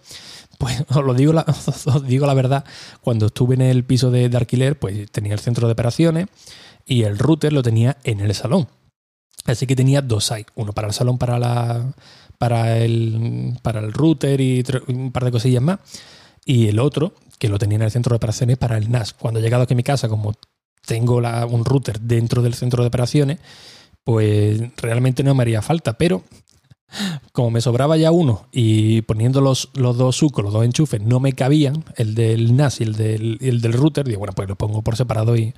Pues 0.59 0.85
os 0.89 1.05
lo 1.05 1.15
digo 1.15 1.33
la, 1.33 1.43
os 1.87 2.07
digo 2.07 2.27
la 2.27 2.35
verdad, 2.35 2.65
cuando 3.01 3.27
estuve 3.27 3.55
en 3.55 3.63
el 3.63 3.85
piso 3.85 4.11
de, 4.11 4.25
alquiler, 4.37 4.79
pues 4.79 5.11
tenía 5.11 5.35
el 5.35 5.41
centro 5.41 5.67
de 5.67 5.73
operaciones 5.73 6.27
y 6.87 7.03
el 7.03 7.19
router 7.19 7.53
lo 7.53 7.63
tenía 7.63 7.97
en 8.05 8.21
el 8.21 8.35
salón. 8.35 8.69
Así 9.45 9.67
que 9.67 9.77
tenía 9.77 10.03
dos 10.03 10.25
sites, 10.25 10.53
uno 10.55 10.73
para 10.73 10.89
el 10.89 10.95
salón 10.95 11.19
para 11.19 11.39
la 11.39 11.93
para 12.39 12.79
el 12.79 13.59
para 13.63 13.81
el 13.81 13.93
router 13.93 14.41
y 14.41 14.65
un 14.89 15.13
par 15.13 15.25
de 15.25 15.31
cosillas 15.31 15.63
más 15.63 15.79
y 16.45 16.69
el 16.69 16.79
otro 16.79 17.15
que 17.39 17.49
lo 17.49 17.59
tenía 17.59 17.77
en 17.77 17.83
el 17.83 17.91
centro 17.91 18.11
de 18.11 18.17
operaciones 18.17 18.57
para 18.57 18.77
el 18.77 18.91
NAS. 18.91 19.13
Cuando 19.13 19.41
he 19.41 19.43
llegado 19.43 19.63
aquí 19.63 19.75
a 19.75 19.77
mi 19.77 19.83
casa, 19.83 20.09
como 20.09 20.35
tengo 20.85 21.17
un 21.17 21.65
router 21.65 22.01
dentro 22.01 22.43
del 22.43 22.55
centro 22.55 22.83
de 22.83 22.89
operaciones, 22.89 23.39
pues 24.05 24.61
realmente 24.77 25.23
no 25.23 25.35
me 25.35 25.43
haría 25.43 25.61
falta, 25.63 25.99
pero 25.99 26.23
como 27.33 27.51
me 27.51 27.61
sobraba 27.61 27.97
ya 27.97 28.11
uno 28.11 28.47
y 28.53 29.03
poniendo 29.03 29.41
los, 29.41 29.71
los 29.75 29.97
dos 29.97 30.17
sucos, 30.17 30.45
los 30.45 30.53
dos 30.53 30.65
enchufes, 30.65 31.03
no 31.03 31.21
me 31.21 31.33
cabían, 31.33 31.85
el 31.97 32.15
del 32.15 32.57
NAS 32.57 32.81
y 32.81 32.85
el 32.85 32.95
del, 32.95 33.39
el 33.41 33.61
del 33.61 33.73
router, 33.73 34.07
digo, 34.07 34.21
bueno, 34.21 34.35
pues 34.35 34.49
lo 34.49 34.57
pongo 34.57 34.83
por 34.83 34.97
separado 34.97 35.37
y, 35.37 35.55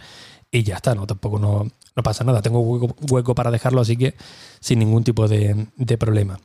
ya 0.51 0.77
está, 0.77 0.95
no 0.95 1.07
tampoco 1.07 1.39
no, 1.39 1.71
pasa 2.03 2.25
nada. 2.25 2.41
Tengo 2.41 2.61
hueco, 2.61 3.35
para 3.35 3.51
dejarlo, 3.51 3.81
así 3.81 3.97
que 3.97 4.15
sin 4.61 4.79
ningún 4.79 5.05
tipo 5.05 5.29
de, 5.29 5.67
problema. 5.99 6.41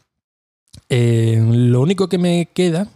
Eh, 0.89 1.41
lo 1.41 1.82
único 1.82 2.10
que 2.10 2.17
me 2.17 2.50
queda 2.54 2.88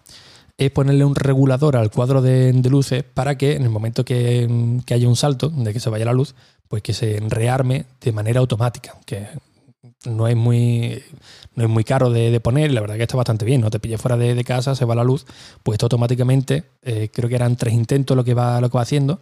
es 0.57 0.71
ponerle 0.71 1.05
un 1.05 1.15
regulador 1.15 1.77
al 1.77 1.91
cuadro 1.91 2.21
de, 2.21 2.51
luces 2.69 3.03
para 3.03 3.37
que 3.37 3.53
en 3.53 3.63
el 3.63 3.69
momento 3.69 4.03
que, 4.03 4.81
que, 4.85 4.93
haya 4.93 5.07
un 5.07 5.15
salto, 5.15 5.49
de 5.49 5.71
que 5.71 5.79
se 5.79 5.89
vaya 5.89 6.05
la 6.05 6.13
luz, 6.13 6.35
pues 6.67 6.83
que 6.83 6.93
se 6.93 7.19
rearme 7.21 7.85
de 8.01 8.11
manera 8.11 8.41
automática, 8.41 8.95
que 9.05 9.27
no 10.05 10.27
es 10.27 10.35
muy, 10.35 11.03
no 11.55 11.63
es 11.63 11.69
muy 11.69 11.83
caro 11.83 12.09
de, 12.09 12.39
poner 12.39 12.71
y 12.71 12.73
la 12.73 12.81
verdad 12.81 12.95
que 12.95 13.03
está 13.03 13.17
bastante 13.17 13.45
bien. 13.45 13.61
No 13.61 13.69
te 13.69 13.79
pilles 13.79 14.01
fuera 14.01 14.17
de, 14.17 14.43
casa, 14.43 14.75
se 14.75 14.85
va 14.85 14.95
la 14.95 15.03
luz, 15.03 15.25
pues 15.63 15.75
esto 15.75 15.85
automáticamente, 15.85 16.65
eh, 16.83 17.09
creo 17.13 17.29
que 17.29 17.35
eran 17.35 17.55
tres 17.55 17.73
intentos 17.73 18.15
lo 18.15 18.23
que 18.23 18.33
va, 18.33 18.61
lo 18.61 18.69
que 18.69 18.77
va 18.77 18.83
haciendo, 18.83 19.21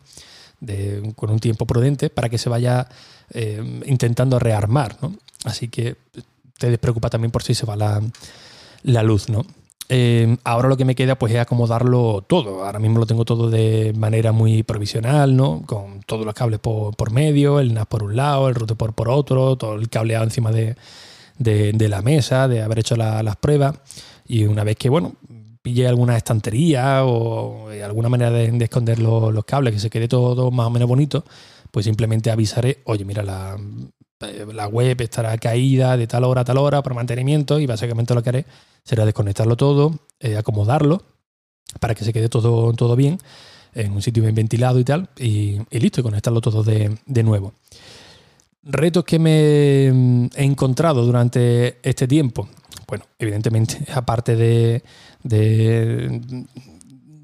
con 1.15 1.29
un 1.29 1.39
tiempo 1.39 1.65
prudente, 1.65 2.09
para 2.09 2.29
que 2.29 2.37
se 2.37 2.49
vaya 2.49 2.87
eh, 3.31 3.81
intentando 3.85 4.39
rearmar. 4.39 4.97
¿no? 5.01 5.15
Así 5.43 5.67
que 5.67 5.95
te 6.57 6.69
despreocupa 6.69 7.09
también 7.09 7.31
por 7.31 7.43
si 7.43 7.53
se 7.53 7.65
va 7.65 7.75
la, 7.75 8.01
la 8.83 9.03
luz. 9.03 9.29
¿no? 9.29 9.45
Eh, 9.87 10.37
ahora 10.43 10.67
lo 10.67 10.77
que 10.77 10.85
me 10.85 10.95
queda 10.95 11.15
pues 11.15 11.33
es 11.33 11.39
acomodarlo 11.39 12.23
todo. 12.27 12.65
Ahora 12.65 12.79
mismo 12.79 12.99
lo 12.99 13.05
tengo 13.05 13.25
todo 13.25 13.49
de 13.49 13.93
manera 13.95 14.31
muy 14.31 14.63
provisional, 14.63 15.35
¿no? 15.35 15.61
Con 15.65 16.01
todos 16.01 16.25
los 16.25 16.33
cables 16.33 16.59
por, 16.59 17.11
medio, 17.11 17.59
el 17.59 17.73
NAS 17.73 17.85
por 17.85 18.03
un 18.03 18.15
lado, 18.15 18.47
el 18.49 18.55
router 18.55 18.77
por, 18.77 18.93
por 18.93 19.09
otro, 19.09 19.55
todo 19.57 19.75
el 19.75 19.89
cableado 19.89 20.23
encima 20.23 20.51
de, 20.51 20.75
la 21.37 22.01
mesa, 22.01 22.47
de 22.47 22.61
haber 22.61 22.79
hecho 22.79 22.95
las 22.95 23.35
pruebas. 23.37 23.75
Y 24.27 24.45
una 24.45 24.63
vez 24.63 24.75
que, 24.77 24.89
bueno, 24.89 25.15
pille 25.61 25.87
alguna 25.87 26.17
estantería 26.17 27.05
o 27.05 27.69
alguna 27.69 28.09
manera 28.09 28.31
de, 28.31 28.63
esconder 28.63 28.99
los, 28.99 29.45
cables, 29.45 29.73
que 29.73 29.79
se 29.79 29.89
quede 29.89 30.07
todo 30.07 30.51
más 30.51 30.67
o 30.67 30.69
menos 30.71 30.87
bonito, 30.87 31.25
pues 31.71 31.85
simplemente 31.85 32.31
avisaré, 32.31 32.81
oye, 32.85 33.05
mira, 33.05 33.23
la, 33.23 33.57
eh, 33.57 33.94
la 34.53 34.67
web 34.67 34.99
estará 35.01 35.37
caída 35.37 35.97
de 35.97 36.07
tal 36.07 36.23
hora 36.23 36.41
a 36.41 36.45
tal 36.45 36.57
hora 36.57 36.81
por 36.81 36.93
mantenimiento 36.93 37.59
y 37.59 37.65
básicamente 37.65 38.13
lo 38.13 38.23
que 38.23 38.29
haré 38.29 38.45
será 38.83 39.05
desconectarlo 39.05 39.55
todo, 39.57 39.99
eh, 40.19 40.37
acomodarlo 40.37 41.03
para 41.79 41.95
que 41.95 42.05
se 42.05 42.13
quede 42.13 42.29
todo, 42.29 42.73
todo 42.73 42.95
bien 42.95 43.17
en 43.75 43.91
un 43.91 44.01
sitio 44.01 44.23
bien 44.23 44.33
ventilado 44.33 44.79
y 44.79 44.83
tal, 44.83 45.09
y, 45.17 45.59
listo, 45.69 45.99
y 45.99 46.03
conectarlo 46.03 46.41
todo 46.41 46.63
de, 46.63 47.23
nuevo. 47.23 47.53
Retos 48.63 49.03
que 49.03 49.19
me 49.19 49.87
he 49.87 50.43
encontrado 50.43 51.05
durante 51.05 51.77
este 51.83 52.07
tiempo. 52.07 52.47
Bueno, 52.87 53.05
evidentemente, 53.19 53.79
aparte 53.93 54.35
de, 54.35 54.81
de, 55.23 56.45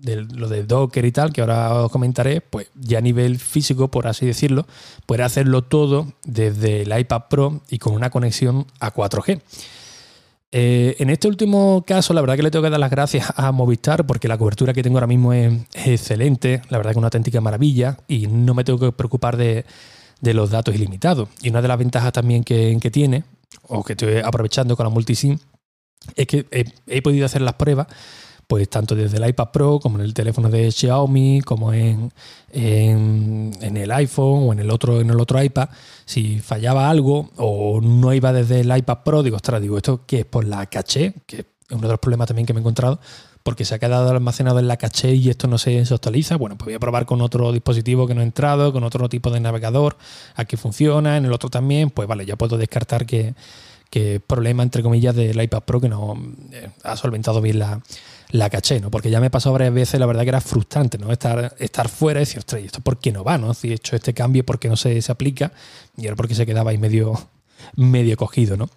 lo 0.04 0.50
de 0.50 0.64
Docker 0.64 1.06
y 1.06 1.12
tal, 1.12 1.32
que 1.32 1.42
ahora 1.42 1.74
os 1.84 1.92
comentaré, 1.92 2.42
pues 2.42 2.68
ya 2.76 2.98
a 2.98 3.02
nivel 3.02 3.40
físico, 3.40 3.90
por 3.90 4.08
así 4.08 4.26
decirlo, 4.26 4.66
poder 5.06 5.24
hacerlo 5.24 5.64
todo 5.64 6.14
desde 6.26 6.82
el 6.82 6.98
iPad 6.98 7.24
Pro 7.30 7.62
y 7.70 7.78
con 7.78 7.94
una 7.94 8.10
conexión 8.10 8.66
a 8.80 8.94
4G. 8.94 9.42
Eh, 10.54 10.98
en 11.00 11.10
este 11.10 11.30
último 11.30 11.84
caso, 11.88 12.14
la 12.14 12.20
verdad 12.20 12.36
que 12.36 12.44
le 12.44 12.52
tengo 12.52 12.64
que 12.64 12.70
dar 12.70 12.80
las 12.80 12.92
gracias 12.92 13.32
a 13.38 13.52
Movistar 13.54 14.06
porque 14.06 14.28
la 14.28 14.38
cobertura 14.38 14.74
que 14.74 14.84
tengo 14.84 14.98
ahora 14.98 15.08
mismo 15.08 15.32
es, 15.32 15.54
excelente, 15.86 16.62
la 16.70 16.78
verdad 16.78 16.92
que 16.92 16.96
es 16.96 16.98
una 16.98 17.08
auténtica 17.08 17.40
maravilla 17.40 17.98
y 18.08 18.28
no 18.28 18.54
me 18.54 18.66
tengo 18.66 18.80
que 18.80 18.92
preocupar 18.92 19.38
de, 19.38 19.66
los 20.22 20.50
datos 20.50 20.76
ilimitados. 20.76 21.30
Y 21.42 21.50
una 21.50 21.62
de 21.62 21.68
las 21.68 21.78
ventajas 21.78 22.12
también 22.12 22.44
que, 22.44 22.92
tiene, 22.92 23.24
o 23.68 23.84
que 23.84 23.94
estoy 23.94 24.18
aprovechando 24.18 24.76
con 24.76 24.86
la 24.86 24.90
multisim, 24.90 25.38
es 26.16 26.28
que 26.28 26.46
he 26.88 27.02
podido 27.02 27.26
hacer 27.26 27.42
las 27.42 27.54
pruebas 27.54 27.88
pues 28.52 28.68
tanto 28.68 28.96
desde 28.96 29.16
el 29.16 29.30
iPad 29.30 29.48
Pro 29.52 29.80
como 29.80 29.98
en 29.98 30.04
el 30.04 30.14
teléfono 30.14 30.50
de 30.50 30.70
Xiaomi, 30.70 31.40
como 31.40 31.72
en, 31.72 32.12
en, 32.52 33.78
el 33.78 33.90
iPhone 33.94 34.50
o 34.50 34.52
en 34.52 34.60
el 34.60 34.70
otro, 34.70 35.00
en 35.00 35.10
el 35.10 35.18
otro 35.22 35.42
iPad, 35.42 35.70
si 36.04 36.40
fallaba 36.40 36.90
algo 36.90 37.30
o 37.38 37.80
no 37.80 38.14
iba 38.14 38.34
desde 38.34 38.60
el 38.60 38.78
iPad 38.78 38.98
Pro, 39.06 39.24
digo, 39.24 39.38
ostras, 39.38 39.62
digo, 39.62 39.78
esto 39.78 40.02
que 40.06 40.20
es 40.20 40.26
por 40.26 40.44
la 40.44 40.66
caché, 40.66 41.14
que 41.26 41.38
es 41.38 41.46
uno 41.70 41.84
de 41.84 41.88
los 41.94 42.00
problemas 42.00 42.28
también 42.28 42.46
que 42.46 42.52
me 42.52 42.60
he 42.60 42.64
encontrado, 42.64 43.00
porque 43.42 43.64
se 43.64 43.76
ha 43.76 43.80
quedado 43.80 44.10
almacenado 44.10 44.60
en 44.60 44.68
la 44.68 44.76
caché 44.76 45.14
y 45.14 45.30
esto 45.30 45.48
no 45.48 45.58
se, 45.58 45.80
actualiza. 45.80 46.36
Bueno, 46.36 46.58
pues 46.58 46.66
voy 46.66 46.74
a 46.74 46.80
probar 46.80 47.06
con 47.06 47.22
otro 47.22 47.54
dispositivo 47.54 48.06
que 48.06 48.16
no 48.16 48.20
ha 48.20 48.26
entrado, 48.26 48.74
con 48.74 48.84
otro 48.84 49.08
tipo 49.08 49.32
de 49.32 49.40
navegador, 49.40 49.96
aquí 50.36 50.58
funciona, 50.58 51.16
en 51.16 51.24
el 51.24 51.32
otro 51.32 51.50
también, 51.50 51.90
pues 51.90 52.06
vale, 52.06 52.26
ya 52.26 52.36
puedo 52.36 52.58
descartar 52.58 53.06
que, 53.06 53.34
que 53.90 54.20
problema, 54.20 54.62
entre 54.62 54.84
comillas, 54.84 55.16
del 55.16 55.42
iPad 55.42 55.64
Pro 55.64 55.80
que 55.80 55.88
no 55.88 56.22
eh, 56.52 56.70
ha 56.84 56.98
solventado 56.98 57.40
bien 57.40 57.60
la, 57.60 57.82
la 58.32 58.50
caché, 58.50 58.80
¿no? 58.80 58.90
Porque 58.90 59.10
ya 59.10 59.20
me 59.20 59.30
pasó 59.30 59.52
varias 59.52 59.74
veces, 59.74 60.00
la 60.00 60.06
verdad 60.06 60.24
que 60.24 60.30
era 60.30 60.42
frustrante, 60.42 60.98
¿no? 60.98 61.12
Estar, 61.12 61.56
estar 61.60 61.90
fuera 61.90 62.20
y 62.20 62.24
decir, 62.24 62.40
ostras, 62.40 62.62
¿y 62.62 62.66
esto 62.66 62.82
por 62.82 62.98
qué 62.98 63.12
no 63.12 63.24
va, 63.24 63.38
no? 63.38 63.54
Si 63.54 63.70
he 63.70 63.74
hecho 63.74 63.96
este 63.96 64.14
cambio, 64.14 64.46
¿por 64.46 64.60
qué 64.60 64.70
no 64.70 64.76
se, 64.76 65.02
se 65.02 65.12
aplica? 65.12 65.52
Y 65.98 66.08
era 66.08 66.16
porque 66.16 66.36
se 66.36 66.46
quedaba 66.46 66.72
ahí 66.72 66.78
medio, 66.78 67.14
medio 67.76 68.18
cogido, 68.18 68.58
¿no? 68.58 68.70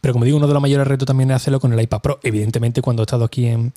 Pero 0.00 0.14
como 0.14 0.24
digo, 0.24 0.38
uno 0.38 0.46
de 0.46 0.54
los 0.54 0.62
mayores 0.62 0.86
retos 0.86 1.06
también 1.06 1.30
es 1.30 1.36
hacerlo 1.36 1.60
con 1.60 1.72
el 1.72 1.80
iPad 1.80 2.00
Pro. 2.00 2.20
Evidentemente, 2.22 2.80
cuando 2.80 3.02
he 3.02 3.04
estado 3.04 3.24
aquí 3.24 3.46
en, 3.46 3.74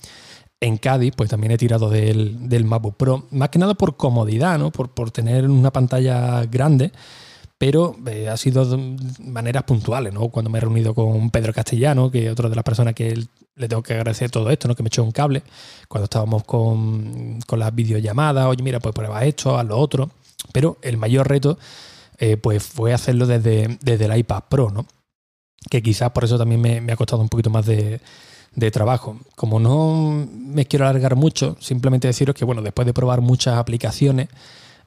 en 0.60 0.78
Cádiz, 0.78 1.12
pues 1.14 1.28
también 1.28 1.52
he 1.52 1.58
tirado 1.58 1.90
del, 1.90 2.48
del 2.48 2.64
MacBook 2.64 2.96
Pro, 2.96 3.26
más 3.30 3.50
que 3.50 3.58
nada 3.58 3.74
por 3.74 3.96
comodidad, 3.96 4.58
¿no? 4.58 4.70
Por, 4.70 4.90
por 4.90 5.10
tener 5.10 5.48
una 5.48 5.70
pantalla 5.70 6.44
grande, 6.46 6.92
pero 7.58 7.96
eh, 8.06 8.28
ha 8.28 8.36
sido 8.36 8.64
de 8.64 8.96
maneras 9.20 9.62
puntuales, 9.64 10.12
¿no? 10.12 10.28
Cuando 10.28 10.50
me 10.50 10.58
he 10.58 10.60
reunido 10.60 10.94
con 10.94 11.30
Pedro 11.30 11.52
Castellano, 11.52 12.10
que 12.10 12.26
es 12.26 12.32
otra 12.32 12.48
de 12.48 12.54
las 12.54 12.64
personas 12.64 12.94
que 12.94 13.26
le 13.54 13.68
tengo 13.68 13.82
que 13.82 13.94
agradecer 13.94 14.30
todo 14.30 14.50
esto, 14.50 14.68
¿no? 14.68 14.74
Que 14.74 14.82
me 14.82 14.88
echó 14.88 15.02
un 15.02 15.12
cable, 15.12 15.42
cuando 15.88 16.04
estábamos 16.04 16.44
con, 16.44 17.40
con 17.46 17.58
las 17.58 17.74
videollamadas, 17.74 18.46
oye, 18.46 18.62
mira, 18.62 18.80
pues 18.80 18.94
prueba 18.94 19.24
esto, 19.24 19.58
haz 19.58 19.66
lo 19.66 19.78
otro, 19.78 20.10
pero 20.52 20.76
el 20.82 20.98
mayor 20.98 21.28
reto, 21.28 21.58
eh, 22.18 22.36
pues 22.36 22.62
fue 22.62 22.92
hacerlo 22.92 23.26
desde, 23.26 23.78
desde 23.80 24.04
el 24.04 24.16
iPad 24.18 24.44
Pro, 24.50 24.70
¿no? 24.70 24.86
Que 25.70 25.82
quizás 25.82 26.10
por 26.10 26.24
eso 26.24 26.36
también 26.36 26.60
me, 26.60 26.80
me 26.80 26.92
ha 26.92 26.96
costado 26.96 27.22
un 27.22 27.28
poquito 27.28 27.50
más 27.50 27.64
de, 27.64 28.00
de 28.54 28.70
trabajo. 28.70 29.18
Como 29.34 29.60
no 29.60 30.28
me 30.30 30.66
quiero 30.66 30.86
alargar 30.86 31.16
mucho, 31.16 31.56
simplemente 31.60 32.08
deciros 32.08 32.36
que, 32.36 32.44
bueno, 32.44 32.60
después 32.60 32.84
de 32.84 32.92
probar 32.92 33.22
muchas 33.22 33.56
aplicaciones, 33.56 34.28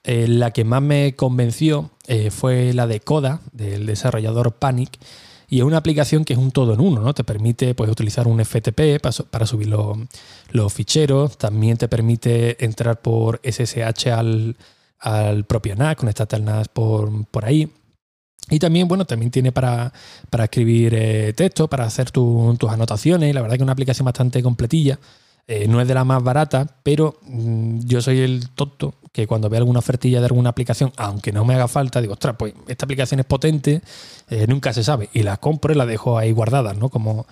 eh, 0.03 0.27
la 0.27 0.51
que 0.51 0.63
más 0.63 0.81
me 0.81 1.15
convenció 1.15 1.91
eh, 2.07 2.31
fue 2.31 2.73
la 2.73 2.88
de 2.88 2.99
Coda, 2.99 3.41
del 3.51 3.85
desarrollador 3.85 4.53
Panic, 4.53 4.97
y 5.49 5.59
es 5.59 5.63
una 5.63 5.77
aplicación 5.77 6.25
que 6.25 6.33
es 6.33 6.39
un 6.39 6.51
todo 6.51 6.73
en 6.73 6.79
uno, 6.79 7.01
¿no? 7.01 7.13
Te 7.13 7.23
permite 7.23 7.73
pues, 7.73 7.89
utilizar 7.89 8.27
un 8.27 8.43
FTP 8.43 9.01
para, 9.01 9.45
subir 9.45 9.67
los, 9.67 10.73
ficheros, 10.73 11.38
también 11.38 11.77
te 11.77 11.88
permite 11.88 12.63
entrar 12.63 13.01
por 13.01 13.41
SSH 13.43 14.12
al, 14.12 14.55
al 14.99 15.45
propio 15.45 15.75
NAS, 15.75 15.95
conectarte 15.95 16.35
al 16.35 16.45
NAS 16.45 16.67
por, 16.67 17.25
por 17.27 17.45
ahí. 17.45 17.71
Y 18.49 18.59
también, 18.59 18.88
bueno, 18.88 19.05
también 19.05 19.31
tiene 19.31 19.51
para, 19.51 19.91
escribir 20.31 20.93
eh, 20.95 21.33
texto, 21.33 21.67
para 21.67 21.85
hacer 21.85 22.12
tus 22.12 22.69
anotaciones. 22.69 23.33
La 23.33 23.41
verdad 23.41 23.55
que 23.55 23.62
es 23.62 23.63
una 23.63 23.73
aplicación 23.73 24.05
bastante 24.05 24.41
completilla. 24.41 24.99
Eh, 25.51 25.67
no 25.67 25.81
es 25.81 25.88
de 25.88 25.95
la 25.95 26.03
más 26.03 26.21
barata, 26.21 26.67
pero 26.83 27.17
mm, 27.23 27.79
yo 27.79 28.01
soy 28.01 28.19
el 28.19 28.51
tonto 28.51 28.93
que 29.12 29.25
cuando 29.25 29.49
veo 29.49 29.57
alguna 29.57 29.79
ofertilla 29.79 30.19
de 30.19 30.27
alguna 30.27 30.51
aplicación, 30.51 30.93
aunque 30.95 31.31
no 31.31 31.43
me 31.43 31.55
haga 31.55 31.67
falta, 31.67 32.01
digo, 32.01 32.13
ostras, 32.13 32.35
pues 32.38 32.53
esta 32.67 32.85
aplicación 32.85 33.19
es 33.19 33.25
potente, 33.25 33.81
eh, 34.29 34.45
nunca 34.47 34.73
se 34.73 34.83
sabe. 34.83 35.09
Y 35.12 35.23
la 35.23 35.38
compro 35.38 35.73
y 35.73 35.75
la 35.75 35.88
dejo 35.88 36.19
ahí 36.19 36.31
guardada, 36.31 36.75
¿no? 36.75 36.89
Como 36.89 37.25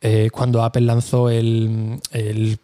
eh, 0.00 0.30
cuando 0.30 0.62
Apple 0.62 0.82
lanzó 0.82 1.28
el, 1.28 2.00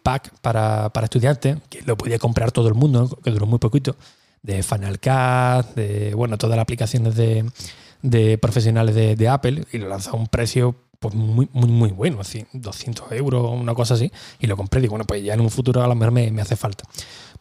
pack 0.01 0.39
para, 0.39 0.89
estudiantes, 1.03 1.57
que 1.69 1.81
lo 1.81 1.97
podía 1.97 2.17
comprar 2.17 2.53
todo 2.53 2.69
el 2.69 2.73
mundo, 2.73 3.09
que 3.25 3.31
duró 3.31 3.45
muy 3.45 3.59
poquito, 3.59 3.97
de 4.41 4.63
Final 4.63 5.01
Cut, 5.01 5.75
de, 5.75 6.13
bueno, 6.15 6.37
todas 6.37 6.55
las 6.55 6.63
aplicaciones 6.63 7.13
de, 7.13 8.37
profesionales 8.37 8.95
de, 8.95 9.17
de 9.17 9.27
Apple, 9.27 9.65
y 9.73 9.79
lo 9.79 9.89
lanzó 9.89 10.11
a 10.11 10.15
un 10.15 10.27
precio 10.27 10.75
pues 11.03 11.15
muy, 11.15 11.49
muy, 11.51 11.69
muy 11.69 11.89
bueno, 11.89 12.21
así, 12.21 12.45
200 12.53 13.11
euros, 13.11 13.51
una 13.51 13.75
cosa 13.75 13.95
así, 13.95 14.09
y 14.39 14.47
lo 14.47 14.55
compré. 14.55 14.79
Digo, 14.79 14.91
bueno, 14.91 15.05
pues 15.05 15.21
ya 15.21 15.33
en 15.33 15.41
un 15.41 15.49
futuro 15.49 15.83
a 15.83 15.87
lo 15.87 15.95
mejor 15.95 16.13
me, 16.13 16.31
me 16.31 16.41
hace 16.41 16.55
falta. 16.55 16.85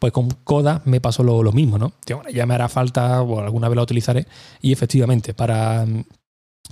Pues 0.00 0.12
con 0.12 0.28
Coda 0.42 0.82
me 0.84 1.00
pasó 1.00 1.22
lo, 1.22 1.44
lo 1.44 1.52
mismo, 1.52 1.78
¿no? 1.78 1.92
Digo, 2.04 2.20
bueno, 2.22 2.36
ya 2.36 2.44
me 2.44 2.54
hará 2.54 2.68
falta 2.68 3.22
o 3.22 3.38
alguna 3.38 3.68
vez 3.68 3.76
la 3.76 3.82
utilizaré. 3.82 4.26
Y 4.60 4.72
efectivamente, 4.72 5.32
para 5.32 5.86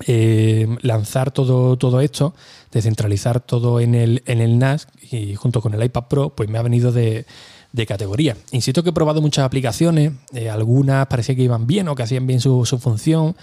eh, 0.08 0.66
lanzar 0.82 1.30
todo, 1.30 1.78
todo 1.78 2.00
esto, 2.00 2.34
descentralizar 2.72 3.38
todo 3.38 3.78
en 3.78 3.94
el, 3.94 4.24
en 4.26 4.40
el 4.40 4.58
NAS 4.58 4.88
y 5.12 5.36
junto 5.36 5.60
con 5.62 5.74
el 5.74 5.84
iPad 5.84 6.08
Pro, 6.08 6.30
pues 6.30 6.48
me 6.48 6.58
ha 6.58 6.62
venido 6.62 6.90
de, 6.90 7.24
de 7.72 7.86
categoría. 7.86 8.36
Insisto 8.50 8.82
que 8.82 8.90
he 8.90 8.92
probado 8.92 9.20
muchas 9.20 9.44
aplicaciones, 9.44 10.12
eh, 10.34 10.50
algunas 10.50 11.06
parecía 11.06 11.36
que 11.36 11.42
iban 11.42 11.68
bien 11.68 11.86
o 11.86 11.94
que 11.94 12.02
hacían 12.02 12.26
bien 12.26 12.40
su, 12.40 12.66
su 12.66 12.78
función 12.78 13.36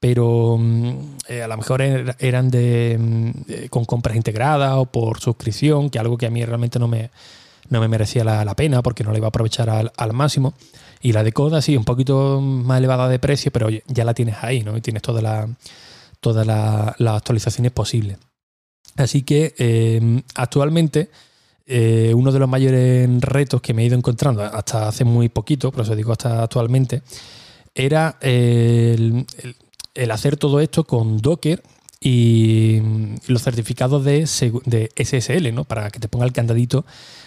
pero 0.00 0.56
mm, 0.58 1.16
eh, 1.28 1.42
a 1.42 1.48
lo 1.48 1.56
mejor 1.56 1.82
er, 1.82 2.16
eran 2.18 2.50
de, 2.50 2.96
mm, 2.98 3.66
con 3.70 3.84
compras 3.84 4.16
integradas 4.16 4.74
o 4.76 4.86
por 4.86 5.20
suscripción, 5.20 5.90
que 5.90 5.98
algo 5.98 6.18
que 6.18 6.26
a 6.26 6.30
mí 6.30 6.44
realmente 6.44 6.78
no 6.78 6.88
me, 6.88 7.10
no 7.68 7.80
me 7.80 7.88
merecía 7.88 8.24
la, 8.24 8.54
pena 8.54 8.82
porque 8.82 9.04
no 9.04 9.12
la 9.12 9.18
iba 9.18 9.26
a 9.26 9.28
aprovechar 9.28 9.70
al, 9.70 10.12
máximo. 10.12 10.54
Y 11.00 11.12
la 11.12 11.22
de 11.22 11.32
Coda 11.32 11.62
sí, 11.62 11.76
un 11.76 11.84
poquito 11.84 12.40
más 12.40 12.78
elevada 12.78 13.08
de 13.08 13.18
precio, 13.18 13.50
pero 13.52 13.68
ya 13.70 14.04
la 14.04 14.14
tienes 14.14 14.36
ahí, 14.42 14.62
¿no? 14.62 14.76
Y 14.76 14.80
tienes 14.80 15.02
todas 15.02 15.22
la, 15.22 15.48
todas 16.20 16.46
las 16.46 17.16
actualizaciones 17.16 17.72
posibles. 17.72 18.18
Así 18.96 19.22
que 19.22 19.54
eh, 19.58 20.22
actualmente 20.34 21.10
eh, 21.66 22.12
uno 22.14 22.32
de 22.32 22.38
los 22.38 22.48
mayores 22.48 23.08
retos 23.20 23.60
que 23.60 23.74
me 23.74 23.82
he 23.82 23.86
ido 23.86 23.96
encontrando 23.96 24.42
hasta 24.42 24.88
hace 24.88 25.04
muy 25.04 25.28
poquito, 25.28 25.70
por 25.70 25.82
eso 25.82 25.94
digo 25.94 26.12
hasta 26.12 26.42
actualmente, 26.42 27.02
era 27.74 28.16
el 28.20 29.26
hacer 30.10 30.36
todo 30.36 30.60
esto 30.60 30.84
con 30.84 31.18
Docker 31.18 31.62
y 32.00 32.80
los 33.26 33.42
certificados 33.42 34.04
de, 34.04 34.26
SSL, 34.26 35.54
¿no? 35.54 35.64
Para 35.64 35.90
que 35.90 35.98
te 35.98 36.08
ponga 36.08 36.26
el 36.26 36.32
candadito 36.32 36.84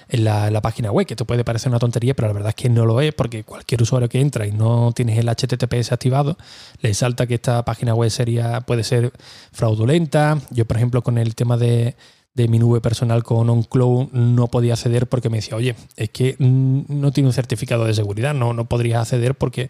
en 0.08 0.24
la, 0.24 0.62
página 0.62 0.92
web, 0.92 1.06
que 1.06 1.16
te 1.16 1.26
puede 1.26 1.44
parecer 1.44 1.70
una 1.70 1.80
tontería, 1.80 2.14
pero 2.14 2.28
la 2.28 2.34
verdad 2.34 2.50
es 2.50 2.56
que 2.56 2.70
no 2.70 2.86
lo 2.86 3.02
es, 3.02 3.14
porque 3.14 3.44
cualquier 3.44 3.82
usuario 3.82 4.10
que 4.10 4.22
entra 4.22 4.46
y 4.46 4.52
no 4.52 4.92
tienes 4.96 5.18
el 5.18 5.28
HTTPS 5.28 5.92
activado, 5.92 6.38
le 6.82 6.94
salta 6.94 7.28
que 7.28 7.36
esta 7.36 7.66
página 7.66 7.94
web 7.96 8.10
sería, 8.10 8.62
puede 8.62 8.84
ser 8.84 9.12
fraudulenta. 9.52 10.40
Yo, 10.52 10.66
por 10.66 10.78
ejemplo, 10.78 11.02
con 11.02 11.18
el 11.18 11.36
tema 11.36 11.58
de, 11.58 11.96
mi 12.36 12.58
nube 12.58 12.80
personal 12.80 13.22
con 13.22 13.50
OnCloud 13.50 14.14
no 14.14 14.48
podía 14.48 14.72
acceder 14.72 15.08
porque 15.08 15.30
me 15.30 15.40
decía, 15.40 15.58
oye, 15.58 15.76
es 15.98 16.10
que 16.10 16.38
no 16.40 17.12
tiene 17.12 17.28
un 17.28 17.34
certificado 17.34 17.84
de 17.84 17.94
seguridad, 17.94 18.34
no, 18.34 18.54
no 18.54 18.64
podrías 18.64 19.02
acceder 19.02 19.36
porque 19.36 19.70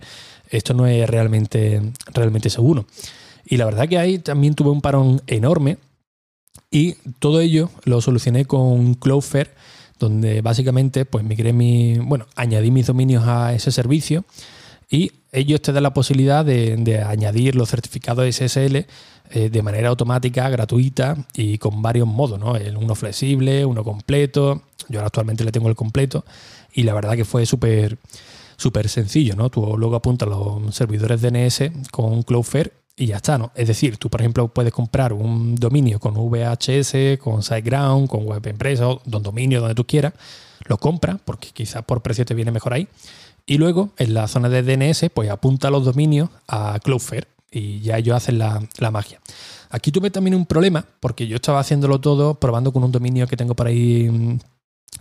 esto 0.50 0.74
no 0.74 0.88
es 0.88 1.10
realmente, 1.10 1.82
realmente 2.14 2.50
seguro. 2.50 2.86
Y 3.46 3.58
la 3.58 3.66
verdad 3.66 3.88
que 3.88 3.98
ahí 3.98 4.20
también 4.20 4.56
tuve 4.56 4.70
un 4.70 4.82
parón 4.82 5.22
enorme 5.28 5.78
y 6.72 6.94
todo 7.20 7.42
ello 7.42 7.70
lo 7.84 8.02
solucioné 8.02 8.46
con 8.46 8.94
Cloudflare, 8.94 9.52
donde 9.98 10.42
básicamente 10.42 11.06
pues 11.06 11.24
migré 11.24 11.52
mi, 11.52 11.98
bueno, 11.98 12.28
añadí 12.36 12.72
mis 12.72 12.88
dominios 12.88 13.24
a 13.28 13.54
ese 13.54 13.72
servicio 13.72 14.24
y 14.90 15.12
ellos 15.32 15.62
te 15.62 15.72
dan 15.72 15.84
la 15.84 15.94
posibilidad 15.94 16.44
de, 16.44 17.04
añadir 17.06 17.56
los 17.56 17.70
certificados 17.70 18.26
SSL 18.36 18.86
eh, 19.32 19.50
de 19.52 19.62
manera 19.62 19.90
automática, 19.90 20.50
gratuita 20.50 21.18
y 21.36 21.60
con 21.60 21.82
varios 21.82 22.08
modos, 22.08 22.40
¿no? 22.40 22.54
Uno 22.80 22.96
flexible, 22.96 23.66
uno 23.66 23.84
completo. 23.84 24.64
Yo 24.88 25.00
ahora 25.00 25.08
actualmente 25.08 25.44
le 25.44 25.52
tengo 25.52 25.70
el 25.70 25.76
completo 25.76 26.26
y 26.74 26.84
la 26.84 26.96
verdad 26.96 27.16
que 27.16 27.26
fue 27.26 27.46
súper 27.46 28.00
súper 28.60 28.90
sencillo, 28.90 29.36
¿no? 29.36 29.50
Tú 29.50 29.78
luego 29.78 29.96
apuntas 29.96 30.28
los 30.28 30.76
servidores 30.76 31.22
DNS 31.22 31.90
con 31.92 32.24
Cloudflare 32.24 32.74
y 32.98 33.08
ya 33.08 33.16
está, 33.16 33.38
¿no? 33.38 33.52
Es 33.56 33.70
decir, 33.70 33.98
tú, 33.98 34.10
por 34.10 34.20
ejemplo, 34.20 34.50
puedes 34.50 34.74
comprar 34.74 35.14
un 35.14 35.56
dominio 35.56 36.00
con 36.00 36.16
VHS, 36.16 37.18
con 37.20 37.42
SiteGround, 37.42 38.10
con 38.10 38.26
Web 38.26 38.46
Empresa, 38.48 38.86
don 39.06 39.24
dominio, 39.24 39.62
donde 39.62 39.76
tú 39.76 39.86
quieras, 39.86 40.14
lo 40.66 40.78
compras, 40.78 41.20
porque 41.24 41.50
quizás 41.54 41.86
por 41.86 42.02
precio 42.02 42.26
te 42.26 42.34
viene 42.34 42.52
mejor 42.52 42.74
ahí, 42.74 42.90
y 43.46 43.58
luego 43.58 43.92
en 43.98 44.14
la 44.14 44.28
zona 44.28 44.50
de 44.50 44.62
DNS, 44.62 45.06
pues 45.14 45.30
apunta 45.30 45.70
los 45.70 45.86
dominios 45.86 46.30
a 46.50 46.78
Cloudflare 46.84 47.28
y 47.50 47.80
ya 47.80 47.98
ellos 47.98 48.18
hacen 48.18 48.38
la, 48.38 48.92
magia. 48.92 49.22
Aquí 49.70 49.92
tuve 49.92 50.12
también 50.12 50.36
un 50.36 50.46
problema, 50.46 50.86
porque 51.00 51.26
yo 51.28 51.38
estaba 51.38 51.62
haciéndolo 51.62 52.02
todo 52.02 52.36
probando 52.36 52.74
con 52.74 52.84
un 52.84 52.92
dominio 52.92 53.26
que 53.26 53.38
tengo 53.38 53.56
por 53.56 53.68
ahí 53.68 54.10
mm, 54.10 54.40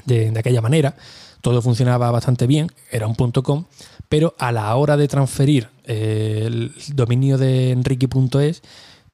de 0.07 0.38
aquella 0.38 0.62
manera 0.62 0.94
todo 1.40 1.62
funcionaba 1.62 2.11
bastante 2.11 2.46
bien, 2.46 2.68
era 2.90 3.07
un 3.07 3.14
.com, 3.14 3.64
pero 4.09 4.35
a 4.38 4.53
la 4.53 4.74
hora 4.77 4.96
de 4.96 5.09
transferir 5.09 5.68
eh, 5.85 6.44
el 6.46 6.72
dominio 6.94 7.38
de 7.38 7.70
enrique.es, 7.70 8.62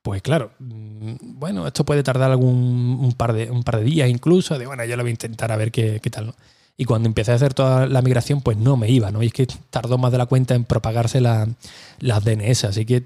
pues 0.02 0.22
claro, 0.22 0.52
mm, 0.58 1.14
bueno, 1.20 1.66
esto 1.66 1.84
puede 1.84 2.02
tardar 2.02 2.30
algún 2.30 2.98
un 3.00 3.12
par 3.12 3.32
de, 3.32 3.50
un 3.50 3.62
par 3.62 3.78
de 3.78 3.84
días 3.84 4.08
incluso, 4.08 4.58
de 4.58 4.66
bueno, 4.66 4.84
yo 4.84 4.96
lo 4.96 5.02
voy 5.02 5.10
a 5.10 5.12
intentar 5.12 5.52
a 5.52 5.56
ver 5.56 5.72
qué, 5.72 6.00
tal, 6.10 6.26
¿no? 6.28 6.34
Y 6.76 6.84
cuando 6.86 7.08
empecé 7.08 7.32
a 7.32 7.36
hacer 7.36 7.54
toda 7.54 7.86
la 7.86 8.02
migración, 8.02 8.40
pues 8.40 8.56
no 8.56 8.76
me 8.76 8.90
iba, 8.90 9.10
¿no? 9.12 9.22
Y 9.22 9.26
es 9.26 9.32
que 9.32 9.46
tardó 9.70 9.96
más 9.96 10.10
de 10.10 10.18
la 10.18 10.26
cuenta 10.26 10.54
en 10.54 10.64
propagarse 10.64 11.20
las 11.20 12.24
DNS, 12.24 12.64
así 12.64 12.84
que 12.84 13.04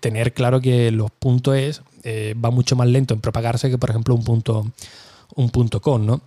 tener 0.00 0.34
claro 0.34 0.60
que 0.60 0.90
los 0.90 1.10
puntos 1.12 1.54
es 1.56 1.82
eh, 2.02 2.34
va 2.42 2.50
mucho 2.50 2.74
más 2.76 2.88
lento 2.88 3.14
en 3.14 3.20
propagarse 3.20 3.70
que, 3.70 3.78
por 3.78 3.90
ejemplo, 3.90 4.14
un 4.14 4.24
punto, 4.24 4.66
un 5.36 5.50
punto 5.50 5.80
com, 5.80 6.04
¿no? 6.04 6.20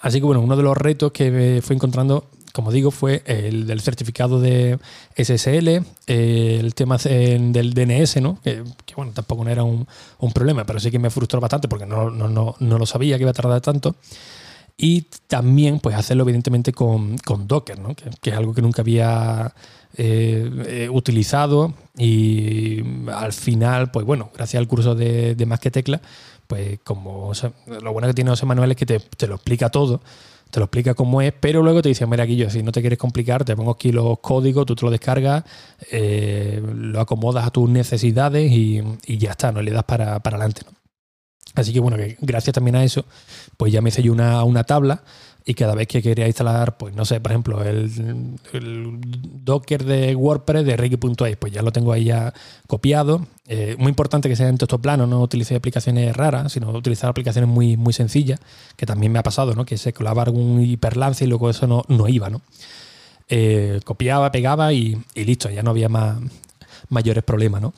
Así 0.00 0.18
que 0.18 0.26
bueno, 0.26 0.40
uno 0.40 0.56
de 0.56 0.62
los 0.62 0.76
retos 0.76 1.12
que 1.12 1.60
fui 1.62 1.76
encontrando, 1.76 2.28
como 2.52 2.72
digo, 2.72 2.90
fue 2.90 3.22
el 3.26 3.66
del 3.66 3.80
certificado 3.80 4.40
de 4.40 4.78
SSL, 5.16 5.84
el 6.06 6.74
tema 6.74 6.98
del 6.98 7.74
DNS, 7.74 8.20
¿no? 8.20 8.40
Que, 8.42 8.62
bueno, 8.96 9.12
tampoco 9.12 9.44
no 9.44 9.50
era 9.50 9.64
un, 9.64 9.86
problema, 10.34 10.64
pero 10.64 10.80
sí 10.80 10.90
que 10.90 10.98
me 10.98 11.10
frustró 11.10 11.40
bastante 11.40 11.68
porque 11.68 11.86
no, 11.86 12.10
lo 12.10 12.86
sabía 12.86 13.16
que 13.16 13.22
iba 13.22 13.30
a 13.30 13.34
tardar 13.34 13.60
tanto. 13.60 13.96
Y 14.80 15.06
también, 15.26 15.80
pues, 15.80 15.96
hacerlo 15.96 16.22
evidentemente 16.22 16.72
con, 16.72 17.16
Docker, 17.46 17.78
¿no? 17.80 17.94
Que, 17.94 18.30
es 18.30 18.36
algo 18.36 18.54
que 18.54 18.62
nunca 18.62 18.82
había 18.82 19.52
eh, 19.96 20.88
utilizado. 20.92 21.74
Y 21.96 22.82
al 23.12 23.32
final, 23.32 23.90
pues 23.90 24.06
bueno, 24.06 24.30
gracias 24.34 24.60
al 24.60 24.68
curso 24.68 24.94
de, 24.94 25.34
de 25.34 25.46
Más 25.46 25.58
que 25.58 25.72
Tecla, 25.72 26.00
pues 26.48 26.80
como 26.82 27.30
lo 27.66 27.92
bueno 27.92 28.08
que 28.08 28.14
tiene 28.14 28.30
José 28.30 28.46
Manuel 28.46 28.72
es 28.72 28.76
que 28.76 28.86
te, 28.86 29.26
lo 29.26 29.34
explica 29.34 29.68
todo, 29.68 30.00
te 30.50 30.58
lo 30.58 30.64
explica 30.64 30.94
cómo 30.94 31.20
es, 31.20 31.32
pero 31.38 31.62
luego 31.62 31.82
te 31.82 31.90
dice, 31.90 32.06
mira 32.06 32.24
aquí 32.24 32.36
yo, 32.36 32.48
si 32.48 32.62
no 32.62 32.72
te 32.72 32.80
quieres 32.80 32.98
complicar, 32.98 33.44
te 33.44 33.54
pongo 33.54 33.70
aquí 33.70 33.92
los 33.92 34.18
códigos, 34.20 34.64
tú 34.64 34.74
te 34.74 34.86
lo 34.86 34.90
descargas, 34.90 35.44
eh, 35.92 36.60
lo 36.74 37.00
acomodas 37.00 37.46
a 37.46 37.50
tus 37.50 37.68
necesidades 37.68 38.50
y, 38.50 38.82
ya 39.06 39.32
está, 39.32 39.52
no 39.52 39.60
le 39.60 39.70
das 39.70 39.84
para, 39.84 40.16
adelante. 40.16 40.62
Así 41.54 41.72
que 41.72 41.80
bueno, 41.80 41.98
que 41.98 42.16
gracias 42.20 42.54
también 42.54 42.76
a 42.76 42.84
eso, 42.84 43.04
pues 43.58 43.70
ya 43.70 43.82
me 43.82 43.90
hice 43.90 44.02
yo 44.02 44.12
una, 44.12 44.42
una 44.44 44.64
tabla 44.64 45.02
y 45.48 45.54
cada 45.54 45.74
vez 45.74 45.88
que 45.88 46.02
quería 46.02 46.26
instalar, 46.26 46.76
pues 46.76 46.94
no 46.94 47.06
sé, 47.06 47.22
por 47.22 47.32
ejemplo, 47.32 47.62
el, 47.62 47.90
Docker 49.44 49.82
de 49.82 50.14
WordPress 50.14 50.66
de 50.66 50.76
Ricky.es, 50.76 51.36
pues 51.38 51.50
ya 51.50 51.62
lo 51.62 51.72
tengo 51.72 51.90
ahí 51.94 52.04
ya 52.04 52.34
copiado. 52.66 53.26
Eh, 53.46 53.74
muy 53.78 53.88
importante 53.88 54.28
que 54.28 54.36
sea 54.36 54.50
en 54.50 54.58
texto 54.58 54.78
plano, 54.78 55.06
no 55.06 55.22
utilice 55.22 55.56
aplicaciones 55.56 56.14
raras, 56.14 56.52
sino 56.52 56.70
utilizar 56.72 57.08
aplicaciones 57.08 57.48
muy, 57.48 57.78
muy 57.78 57.94
sencillas, 57.94 58.38
que 58.76 58.84
también 58.84 59.10
me 59.10 59.20
ha 59.20 59.22
pasado, 59.22 59.54
¿no? 59.54 59.64
Que 59.64 59.78
se 59.78 59.94
colaba 59.94 60.22
algún 60.22 60.60
hiperlance 60.60 61.24
y 61.24 61.28
luego 61.28 61.48
eso 61.48 61.66
no, 61.66 61.82
no 61.88 62.08
iba, 62.08 62.28
¿no? 62.28 62.42
Eh, 63.30 63.80
copiaba, 63.86 64.30
pegaba 64.30 64.74
y, 64.74 65.02
listo, 65.14 65.48
ya 65.48 65.62
no 65.62 65.70
había 65.70 65.88
más 65.88 66.18
mayores 66.90 67.24
problemas, 67.24 67.62
¿no? 67.62 67.72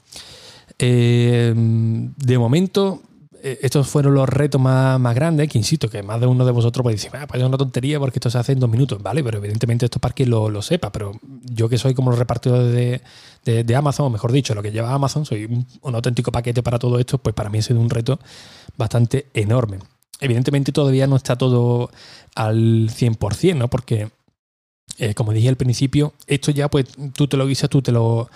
Eh, 0.76 1.54
de 1.54 2.36
momento, 2.36 3.00
estos 3.42 3.88
fueron 3.88 4.14
los 4.14 4.28
retos 4.28 4.60
más, 4.60 5.14
grandes, 5.14 5.48
que 5.48 5.58
insisto, 5.58 5.88
que 5.88 6.02
más 6.02 6.20
de 6.20 6.26
uno 6.26 6.44
de 6.44 6.52
vosotros 6.52 6.82
puede 6.82 6.96
decir, 6.96 7.10
ah, 7.14 7.26
pues 7.26 7.40
es 7.40 7.46
una 7.46 7.56
tontería 7.56 7.98
porque 7.98 8.18
esto 8.18 8.30
se 8.30 8.38
hace 8.38 8.52
en 8.52 8.60
dos 8.60 8.70
minutos, 8.70 9.02
¿vale? 9.02 9.22
Pero 9.24 9.38
evidentemente 9.38 9.86
esto 9.86 9.98
es 9.98 10.00
para 10.00 10.14
que 10.14 10.26
lo, 10.26 10.50
lo 10.50 10.62
sepa, 10.62 10.90
pero 10.92 11.12
yo 11.44 11.68
que 11.68 11.78
soy 11.78 11.94
como 11.94 12.10
los 12.10 12.18
repartidores 12.18 13.00
de, 13.44 13.76
Amazon, 13.76 14.06
o 14.06 14.10
mejor 14.10 14.32
dicho, 14.32 14.54
lo 14.54 14.62
que 14.62 14.72
lleva 14.72 14.92
Amazon, 14.92 15.24
soy 15.24 15.44
un, 15.44 15.94
auténtico 15.94 16.32
paquete 16.32 16.62
para 16.62 16.78
todo 16.78 16.98
esto, 16.98 17.18
pues 17.18 17.34
para 17.34 17.50
mí 17.50 17.58
ha 17.58 17.62
sido 17.62 17.80
un 17.80 17.90
reto 17.90 18.18
bastante 18.76 19.26
enorme. 19.34 19.78
Evidentemente 20.20 20.72
todavía 20.72 21.06
no 21.06 21.16
está 21.16 21.36
todo 21.36 21.90
al 22.34 22.90
100%, 22.90 23.56
¿no? 23.56 23.68
Porque, 23.68 24.10
eh, 24.98 25.14
como 25.14 25.32
dije 25.32 25.48
al 25.48 25.56
principio, 25.56 26.12
esto 26.26 26.50
ya 26.50 26.68
pues 26.68 26.86
tú 27.14 27.26
te 27.26 27.36
lo 27.36 27.46
guisas, 27.46 27.70
tú 27.70 27.80
te 27.80 27.92
lo, 27.92 28.28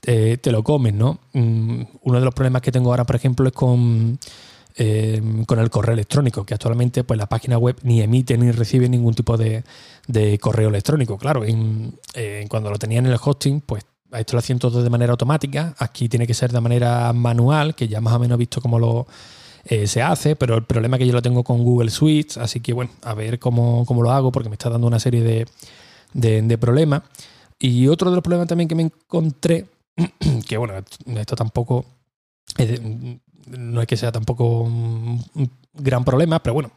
te 0.00 0.52
lo 0.52 0.62
comes, 0.62 0.94
¿no? 0.94 1.18
Mm, 1.32 1.82
uno 2.02 2.18
de 2.18 2.24
los 2.24 2.34
problemas 2.34 2.62
que 2.62 2.72
tengo 2.72 2.90
ahora, 2.90 3.04
por 3.04 3.16
ejemplo, 3.16 3.48
es 3.48 3.54
con 3.54 4.18
Em, 4.74 5.44
con 5.44 5.58
el 5.58 5.68
correo 5.68 5.92
electrónico, 5.92 6.44
que 6.44 6.54
actualmente 6.54 7.04
pues, 7.04 7.18
la 7.18 7.28
página 7.28 7.58
web 7.58 7.76
ni 7.82 8.00
emite 8.00 8.38
ni 8.38 8.50
recibe 8.52 8.88
ningún 8.88 9.14
tipo 9.14 9.36
de, 9.36 9.64
correo 10.40 10.70
electrónico. 10.70 11.18
Claro, 11.18 11.42
cuando 12.48 12.70
lo 12.70 12.78
tenía 12.78 12.98
en 12.98 13.06
el 13.06 13.18
hosting, 13.22 13.60
pues 13.60 13.84
esto 14.12 14.32
lo 14.34 14.38
hacían 14.38 14.58
todo 14.58 14.82
de 14.82 14.88
manera 14.88 15.12
automática. 15.12 15.74
Aquí 15.78 16.08
tiene 16.08 16.26
que 16.26 16.32
ser 16.32 16.52
de 16.52 16.60
manera 16.60 17.12
manual, 17.12 17.74
que 17.74 17.86
ya 17.86 18.00
más 18.00 18.14
o 18.14 18.18
menos 18.18 18.36
he 18.36 18.38
visto 18.38 18.62
cómo 18.62 18.78
lo 18.78 19.06
eh, 19.64 19.86
se 19.86 20.00
hace, 20.00 20.36
pero 20.36 20.56
el 20.56 20.64
problema 20.64 20.96
es 20.96 21.00
que 21.00 21.06
yo 21.06 21.12
lo 21.12 21.22
tengo 21.22 21.44
con 21.44 21.62
Google 21.62 21.90
Suite, 21.90 22.40
así 22.40 22.60
que 22.60 22.72
bueno, 22.72 22.90
a 23.02 23.14
ver 23.14 23.38
cómo, 23.38 23.84
lo 23.88 24.10
hago, 24.10 24.32
porque 24.32 24.48
me 24.48 24.54
está 24.54 24.70
dando 24.70 24.86
una 24.86 25.00
serie 25.00 25.22
de, 25.22 26.42
de 26.42 26.58
problemas. 26.58 27.02
Y 27.58 27.88
otro 27.88 28.10
de 28.10 28.16
los 28.16 28.22
problemas 28.22 28.48
también 28.48 28.68
que 28.68 28.74
me 28.74 28.82
encontré, 28.84 29.66
que 30.48 30.56
bueno, 30.56 30.74
esto 31.06 31.36
tampoco 31.36 31.84
no 33.46 33.80
es 33.80 33.86
que 33.86 33.96
sea 33.96 34.12
tampoco 34.12 34.62
un, 34.62 35.22
gran 35.74 36.04
problema, 36.04 36.42
pero 36.42 36.54
bueno, 36.54 36.70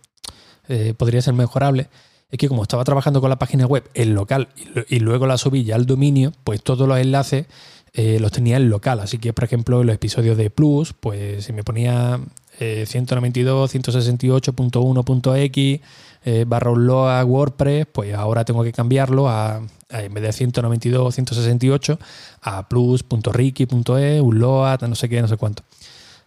eh, 0.67 0.93
podría 0.97 1.21
ser 1.21 1.33
mejorable. 1.33 1.89
Es 2.31 2.39
que 2.39 2.47
como 2.47 2.63
estaba 2.63 2.83
trabajando 2.83 3.21
con 3.21 3.29
la 3.29 3.37
página 3.37 3.65
web 3.65 3.89
en 3.93 4.15
local 4.15 4.49
y, 4.89 4.99
luego 4.99 5.27
la 5.27 5.37
subí 5.37 5.63
ya 5.63 5.75
al 5.75 5.85
dominio, 5.85 6.33
pues 6.43 6.63
todos 6.63 6.87
los 6.87 6.97
enlaces 6.97 7.45
eh, 7.93 8.19
los 8.19 8.31
tenía 8.31 8.57
en 8.57 8.69
local. 8.69 8.99
Así 8.99 9.19
que, 9.19 9.31
por 9.31 9.45
ejemplo, 9.45 9.81
en 9.81 9.87
los 9.87 9.95
episodios 9.95 10.37
de 10.37 10.49
Plus, 10.49 10.93
pues 10.93 11.45
si 11.45 11.53
me 11.53 11.63
ponía 11.63 12.19
eh, 12.59 12.85
192, 12.87 13.73
168.1.x 13.73 15.81
eh, 16.27 16.43
barra 16.47 16.71
unloa 16.71 17.23
WordPress, 17.23 17.85
pues 17.91 18.15
ahora 18.15 18.43
tengo 18.45 18.63
que 18.63 18.73
cambiarlo 18.73 19.29
a, 19.29 19.61
en 19.89 20.13
vez 20.13 20.23
de 20.23 20.33
192, 20.33 21.13
168 21.13 21.99
a 22.41 22.67
plus.ricky.es, 22.67 24.21
unloa, 24.21 24.77
no 24.87 24.95
sé 24.95 25.07
qué, 25.07 25.21
no 25.21 25.27
sé 25.27 25.37
cuánto. 25.37 25.61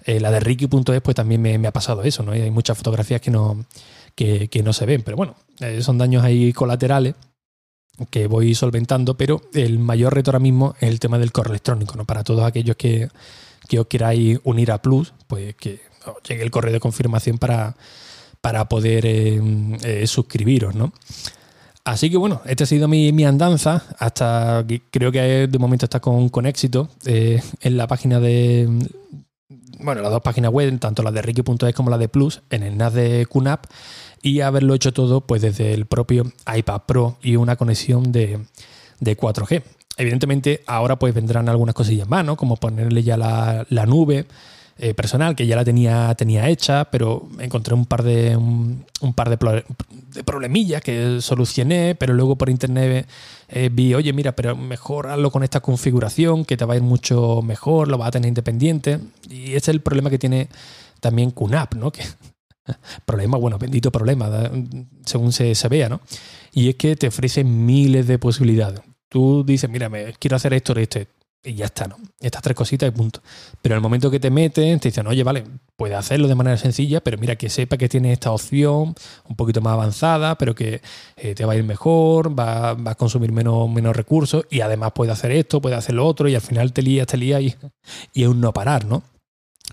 Eh, 0.08 0.20
la 0.20 0.30
de 0.30 0.40
Ricky.es, 0.40 1.02
pues 1.02 1.14
también 1.14 1.42
me, 1.42 1.66
ha 1.66 1.70
pasado 1.70 2.02
eso, 2.02 2.22
¿no? 2.22 2.32
hay 2.32 2.50
muchas 2.50 2.78
fotografías 2.78 3.20
que 3.20 3.30
no, 3.30 3.66
que, 4.14 4.48
no 4.64 4.72
se 4.72 4.86
ven, 4.86 5.02
pero 5.02 5.18
bueno, 5.18 5.34
eh, 5.60 5.82
son 5.82 5.98
daños 5.98 6.24
ahí 6.24 6.50
colaterales 6.54 7.14
que 8.08 8.26
voy 8.26 8.54
solventando, 8.54 9.18
pero 9.18 9.42
el 9.52 9.78
mayor 9.78 10.14
reto 10.14 10.30
ahora 10.30 10.38
mismo 10.38 10.74
es 10.80 10.88
el 10.88 10.98
tema 10.98 11.18
del 11.18 11.30
correo 11.30 11.52
electrónico, 11.52 11.94
¿no? 11.94 12.06
Para 12.06 12.24
todos 12.24 12.42
aquellos 12.44 12.74
que, 12.76 13.10
os 13.78 13.86
queráis 13.86 14.40
unir 14.44 14.72
a 14.72 14.80
Plus, 14.80 15.12
pues 15.26 15.54
que 15.56 15.80
llegue 16.26 16.42
el 16.42 16.50
correo 16.50 16.72
de 16.72 16.80
confirmación 16.80 17.36
para, 17.36 17.76
para 18.40 18.66
poder 18.66 19.04
eh, 19.04 20.06
suscribiros, 20.06 20.74
¿no? 20.74 20.94
Así 21.84 22.08
que 22.08 22.16
bueno, 22.16 22.40
esta 22.46 22.64
ha 22.64 22.66
sido 22.66 22.88
mi, 22.88 23.24
andanza, 23.26 23.84
hasta 23.98 24.64
creo 24.90 25.12
que 25.12 25.48
de 25.48 25.58
momento 25.58 25.84
está 25.84 26.00
con, 26.00 26.30
con 26.30 26.46
éxito 26.46 26.88
en 27.04 27.76
la 27.76 27.86
página 27.86 28.20
de, 28.20 28.68
bueno, 29.80 30.02
las 30.02 30.10
dos 30.10 30.22
páginas 30.22 30.50
web, 30.50 30.78
tanto 30.78 31.02
la 31.02 31.10
de 31.10 31.22
Ricky.es 31.22 31.74
como 31.74 31.90
la 31.90 31.98
de 31.98 32.08
Plus, 32.08 32.42
en 32.50 32.62
el 32.62 32.76
NAS 32.76 32.94
de 32.94 33.26
QNAP 33.26 33.66
y 34.22 34.40
haberlo 34.40 34.74
hecho 34.74 34.92
todo 34.92 35.20
pues 35.20 35.42
desde 35.42 35.74
el 35.74 35.86
propio 35.86 36.32
iPad 36.52 36.82
Pro 36.86 37.16
y 37.22 37.36
una 37.36 37.56
conexión 37.56 38.10
de, 38.12 38.40
4G. 39.00 39.62
Evidentemente 39.96 40.62
ahora 40.66 40.98
pues 40.98 41.14
vendrán 41.14 41.48
algunas 41.48 41.74
cosillas 41.74 42.08
más, 42.08 42.24
¿no? 42.24 42.36
Como 42.36 42.56
ponerle 42.56 43.02
ya 43.02 43.16
la, 43.16 43.66
la 43.68 43.86
nube, 43.86 44.26
eh, 44.80 44.94
personal 44.94 45.34
que 45.34 45.44
ya 45.44 45.56
la 45.56 45.64
tenía, 45.64 46.14
tenía 46.14 46.48
hecha, 46.48 46.84
pero 46.84 47.28
encontré 47.40 47.74
un 47.74 47.84
par 47.84 48.04
de 48.04 48.36
un, 48.36 48.84
par 49.12 49.28
de, 49.28 49.64
problemillas 50.24 50.82
que 50.82 51.20
solucioné, 51.20 51.96
pero 51.96 52.14
luego 52.14 52.36
por 52.36 52.48
internet 52.48 53.08
eh, 53.48 53.70
vi, 53.72 53.94
oye, 53.94 54.12
mira, 54.12 54.36
pero 54.36 54.54
mejor 54.56 55.08
hazlo 55.08 55.32
con 55.32 55.42
esta 55.42 55.58
configuración, 55.58 56.44
que 56.44 56.56
te 56.56 56.64
va 56.64 56.74
a 56.74 56.76
ir 56.76 56.84
mucho 56.84 57.42
mejor, 57.42 57.88
lo 57.88 57.98
vas 57.98 58.08
a 58.08 58.12
tener 58.12 58.28
independiente. 58.28 59.00
Y 59.28 59.48
ese 59.48 59.56
es 59.56 59.68
el 59.68 59.80
problema 59.80 60.10
que 60.10 60.18
tiene 60.18 60.48
también 61.00 61.32
QNAP, 61.32 61.74
¿no? 61.74 61.90
Que, 61.90 62.04
problema, 63.04 63.36
bueno, 63.36 63.58
bendito 63.58 63.90
problema, 63.90 64.30
según 65.04 65.32
se, 65.32 65.56
se 65.56 65.68
vea, 65.68 65.88
¿no? 65.88 66.00
Y 66.52 66.68
es 66.68 66.76
que 66.76 66.94
te 66.94 67.08
ofrece 67.08 67.42
miles 67.42 68.06
de 68.06 68.20
posibilidades. 68.20 68.80
Tú 69.08 69.42
dices, 69.44 69.68
mira, 69.68 69.88
me, 69.88 70.12
quiero 70.20 70.36
hacer 70.36 70.54
esto, 70.54 70.72
esto, 70.76 71.00
y 71.44 71.54
ya 71.54 71.66
está, 71.66 71.86
¿no? 71.86 71.96
Estas 72.20 72.42
tres 72.42 72.56
cositas 72.56 72.88
y 72.88 72.92
punto. 72.92 73.20
Pero 73.62 73.74
en 73.74 73.78
el 73.78 73.82
momento 73.82 74.10
que 74.10 74.20
te 74.20 74.30
metes, 74.30 74.80
te 74.80 74.88
dicen, 74.88 75.06
oye, 75.06 75.22
vale, 75.22 75.44
puedes 75.76 75.96
hacerlo 75.96 76.26
de 76.26 76.34
manera 76.34 76.56
sencilla, 76.56 77.00
pero 77.00 77.16
mira 77.18 77.36
que 77.36 77.48
sepa 77.48 77.76
que 77.76 77.88
tiene 77.88 78.12
esta 78.12 78.32
opción 78.32 78.94
un 79.28 79.36
poquito 79.36 79.60
más 79.60 79.74
avanzada, 79.74 80.36
pero 80.36 80.54
que 80.54 80.82
eh, 81.16 81.34
te 81.34 81.44
va 81.44 81.52
a 81.52 81.56
ir 81.56 81.64
mejor, 81.64 82.38
va, 82.38 82.70
a 82.70 82.94
consumir 82.96 83.32
menos, 83.32 83.70
menos 83.70 83.94
recursos 83.94 84.44
y 84.50 84.60
además 84.60 84.92
puede 84.94 85.12
hacer 85.12 85.30
esto, 85.30 85.60
puede 85.60 85.76
hacer 85.76 85.94
lo 85.94 86.06
otro 86.06 86.28
y 86.28 86.34
al 86.34 86.40
final 86.40 86.72
te 86.72 86.82
lías, 86.82 87.06
te 87.06 87.16
lías 87.16 87.40
y, 87.40 87.54
y 88.12 88.22
es 88.22 88.28
un 88.28 88.40
no 88.40 88.52
parar, 88.52 88.84
¿no? 88.84 89.02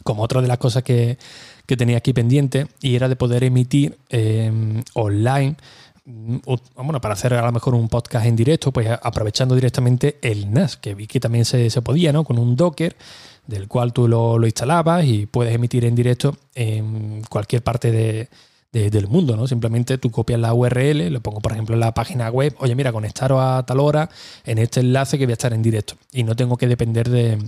Como 0.04 0.24
otra 0.24 0.42
de 0.42 0.48
las 0.48 0.58
cosas 0.58 0.84
que, 0.84 1.18
tenía 1.66 1.98
aquí 1.98 2.14
pendiente 2.14 2.68
y 2.80 2.96
era 2.96 3.10
de 3.10 3.16
poder 3.16 3.44
emitir 3.44 3.98
eh, 4.10 4.52
online 4.94 5.56
bueno, 6.06 7.02
para 7.02 7.16
hacer 7.16 7.34
a 7.34 7.46
lo 7.46 7.52
mejor 7.52 7.74
un 7.74 7.90
podcast 7.90 8.26
en 8.28 8.36
directo, 8.36 8.72
pues 8.72 8.88
aprovechando 8.90 9.56
directamente 9.56 10.20
el 10.22 10.52
NAS, 10.54 10.78
que 10.78 10.94
vi 10.94 11.08
que 11.08 11.20
también 11.20 11.46
se, 11.46 11.70
podía, 11.82 12.14
¿no? 12.14 12.24
Con 12.24 12.38
un 12.38 12.56
Docker, 12.56 12.96
del 13.48 13.68
cual 13.68 13.92
tú 13.92 14.08
lo, 14.08 14.44
instalabas 14.46 15.06
y 15.06 15.26
puedes 15.26 15.54
emitir 15.54 15.84
en 15.86 15.96
directo 15.96 16.38
en 16.54 17.24
cualquier 17.28 17.64
parte 17.64 18.30
del 18.72 19.08
mundo, 19.08 19.36
¿no? 19.36 19.48
Simplemente 19.48 19.98
tú 19.98 20.12
copias 20.12 20.40
la 20.40 20.54
URL, 20.54 21.10
lo 21.10 21.22
pongo 21.22 21.42
por 21.42 21.54
ejemplo 21.54 21.74
en 21.74 21.80
la 21.80 21.94
página 21.94 22.30
web, 22.30 22.56
oye 22.60 22.76
mira, 22.76 22.92
conectaros 22.92 23.40
a 23.42 23.66
tal 23.66 23.80
hora 23.80 24.10
en 24.46 24.60
este 24.60 24.82
enlace 24.82 25.18
que 25.18 25.26
voy 25.26 25.32
a 25.32 25.34
estar 25.34 25.54
en 25.54 25.64
directo 25.64 25.96
y 26.12 26.24
no 26.24 26.36
tengo 26.36 26.56
que 26.58 26.68
depender 26.68 27.10
de, 27.10 27.40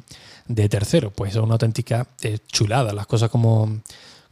de 0.48 0.70
terceros, 0.70 1.14
pues 1.14 1.34
es 1.34 1.38
una 1.38 1.54
auténtica 1.54 2.08
eh, 2.22 2.40
chulada, 2.48 2.94
las 2.94 3.06
cosas 3.06 3.30
como, 3.30 3.82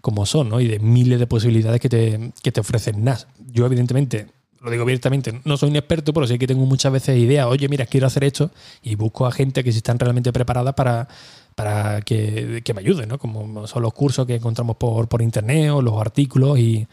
como 0.06 0.26
son, 0.26 0.50
¿no? 0.50 0.60
Y 0.62 0.68
de 0.68 0.78
miles 0.78 1.20
de 1.20 1.28
posibilidades 1.28 1.82
que 1.82 1.90
te, 1.90 2.32
que 2.44 2.52
te 2.52 2.62
ofrecen 2.62 3.04
NAS. 3.04 3.26
Yo, 3.56 3.66
evidentemente, 3.66 4.28
lo 4.60 4.70
digo 4.70 4.84
abiertamente, 4.84 5.40
no 5.46 5.56
soy 5.56 5.70
un 5.70 5.78
experto, 5.78 6.12
pero 6.12 6.28
sí 6.28 6.38
que 6.38 6.46
tengo 6.46 6.66
muchas 6.66 6.92
veces 6.92 7.18
ideas, 7.18 7.48
oye, 7.48 7.70
mira, 7.70 7.86
quiero 7.86 8.06
hacer 8.06 8.26
esto, 8.26 8.52
y 8.84 8.96
busco 8.96 9.26
a 9.26 9.32
gente 9.32 9.64
que 9.64 9.72
si 9.72 9.78
están 9.78 9.98
realmente 9.98 10.34
preparadas 10.34 10.74
para, 10.74 11.08
para 11.56 12.02
que, 12.02 12.62
me 12.76 12.82
ayuden, 12.82 13.08
¿no? 13.08 13.18
Como 13.18 13.66
son 13.66 13.82
los 13.82 13.94
cursos 13.94 14.26
que 14.26 14.36
encontramos 14.36 14.76
por, 14.76 15.08
por 15.08 15.22
internet 15.22 15.72
o 15.72 15.82
los 15.82 16.02
artículos 16.02 16.60
y, 16.60 16.86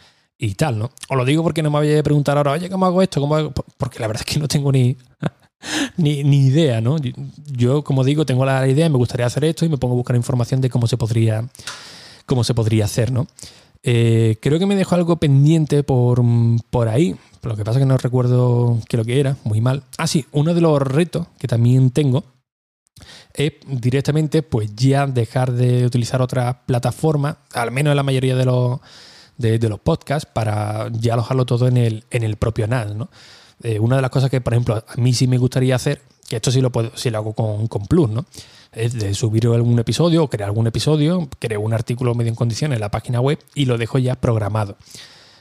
tal, 0.57 0.79
¿no? 0.79 0.93
Os 1.09 1.17
lo 1.17 1.25
digo 1.25 1.43
porque 1.43 1.65
no 1.65 1.71
me 1.73 1.79
había 1.79 1.97
de 1.97 2.03
preguntar 2.05 2.37
ahora, 2.37 2.53
oye, 2.53 2.71
¿cómo 2.71 2.87
hago 2.87 3.03
esto? 3.03 3.21
¿Cómo 3.21 3.53
Porque 3.77 3.99
la 3.99 4.07
verdad 4.07 4.25
es 4.25 4.33
que 4.33 4.39
no 4.39 4.47
tengo 4.47 4.71
ni, 4.71 4.97
ni, 5.97 6.23
ni, 6.23 6.47
idea, 6.47 6.81
¿no? 6.81 6.97
Yo, 7.47 7.83
como 7.83 8.05
digo, 8.05 8.25
tengo 8.25 8.45
la 8.45 8.69
idea, 8.69 8.89
me 8.89 8.99
gustaría 8.99 9.27
hacer 9.27 9.45
esto 9.45 9.65
y 9.65 9.69
me 9.69 9.79
pongo 9.79 9.95
a 9.95 9.97
buscar 9.97 10.15
información 10.15 10.61
de 10.61 10.71
cómo 10.71 10.87
se 10.87 10.97
podría 10.97 11.49
cómo 12.27 12.45
se 12.45 12.55
podría 12.55 12.85
hacer, 12.85 13.11
¿no? 13.11 13.27
Eh, 13.83 14.37
creo 14.41 14.59
que 14.59 14.67
me 14.67 14.77
dejó 14.77 14.95
algo 14.95 15.17
pendiente 15.17 15.83
por, 15.83 16.23
por 16.71 16.89
ahí. 16.89 17.17
Lo 17.43 17.57
que 17.57 17.65
pasa 17.65 17.79
es 17.79 17.83
que 17.83 17.89
no 17.89 17.97
recuerdo 17.97 18.79
qué 18.89 18.97
lo 18.97 19.05
que 19.05 19.19
era, 19.19 19.37
muy 19.45 19.61
mal. 19.61 19.83
Ah, 19.99 20.07
sí, 20.07 20.27
uno 20.33 20.55
de 20.55 20.61
los 20.61 20.81
retos 20.81 21.27
que 21.39 21.49
también 21.49 21.91
tengo 21.91 22.25
es 23.35 23.55
directamente 23.67 24.43
pues 24.43 24.75
ya 24.77 25.07
dejar 25.07 25.53
de 25.53 25.85
utilizar 25.85 26.23
otra 26.23 26.65
plataforma, 26.67 27.39
al 27.53 27.73
menos 27.73 27.93
en 27.93 27.97
la 27.97 28.03
mayoría 28.05 28.37
de 28.37 28.45
los, 28.45 28.81
de, 29.39 29.59
los 29.69 29.81
podcasts, 29.81 30.29
para 30.33 30.89
ya 30.93 31.15
alojarlo 31.15 31.45
todo 31.45 31.67
en 31.67 31.77
el, 31.77 32.05
en 32.11 32.23
el 32.23 32.37
propio 32.37 32.69
NAS. 32.69 32.95
¿no? 32.95 33.11
Eh, 33.63 33.81
una 33.81 33.97
de 33.97 34.03
las 34.03 34.11
cosas 34.11 34.31
que, 34.31 34.41
por 34.41 34.53
ejemplo, 34.53 34.85
a 34.87 35.01
mí 35.01 35.13
sí 35.13 35.27
me 35.27 35.39
gustaría 35.39 35.75
hacer 35.75 36.03
esto 36.37 36.51
sí 36.51 36.61
lo 36.61 36.71
puedo, 36.71 36.93
sí 36.95 37.11
lo 37.11 37.19
hago 37.19 37.33
con, 37.33 37.67
con 37.69 37.87
Plus, 37.87 38.11
¿no? 38.11 38.25
Es 38.73 38.95
de 38.95 39.15
subir 39.15 39.47
algún 39.47 39.79
episodio 39.79 40.29
crear 40.29 40.49
algún 40.49 40.67
episodio, 40.67 41.29
creo 41.39 41.61
un 41.61 41.75
artículo 41.75 42.15
medio 42.15 42.31
en 42.31 42.37
condiciones 42.37 42.77
en 42.77 42.81
la 42.81 42.91
página 42.91 43.21
web 43.21 43.39
y 43.55 43.67
lo 43.67 43.79
dejo 43.79 43.99
ya 43.99 44.15
programado. 44.15 44.77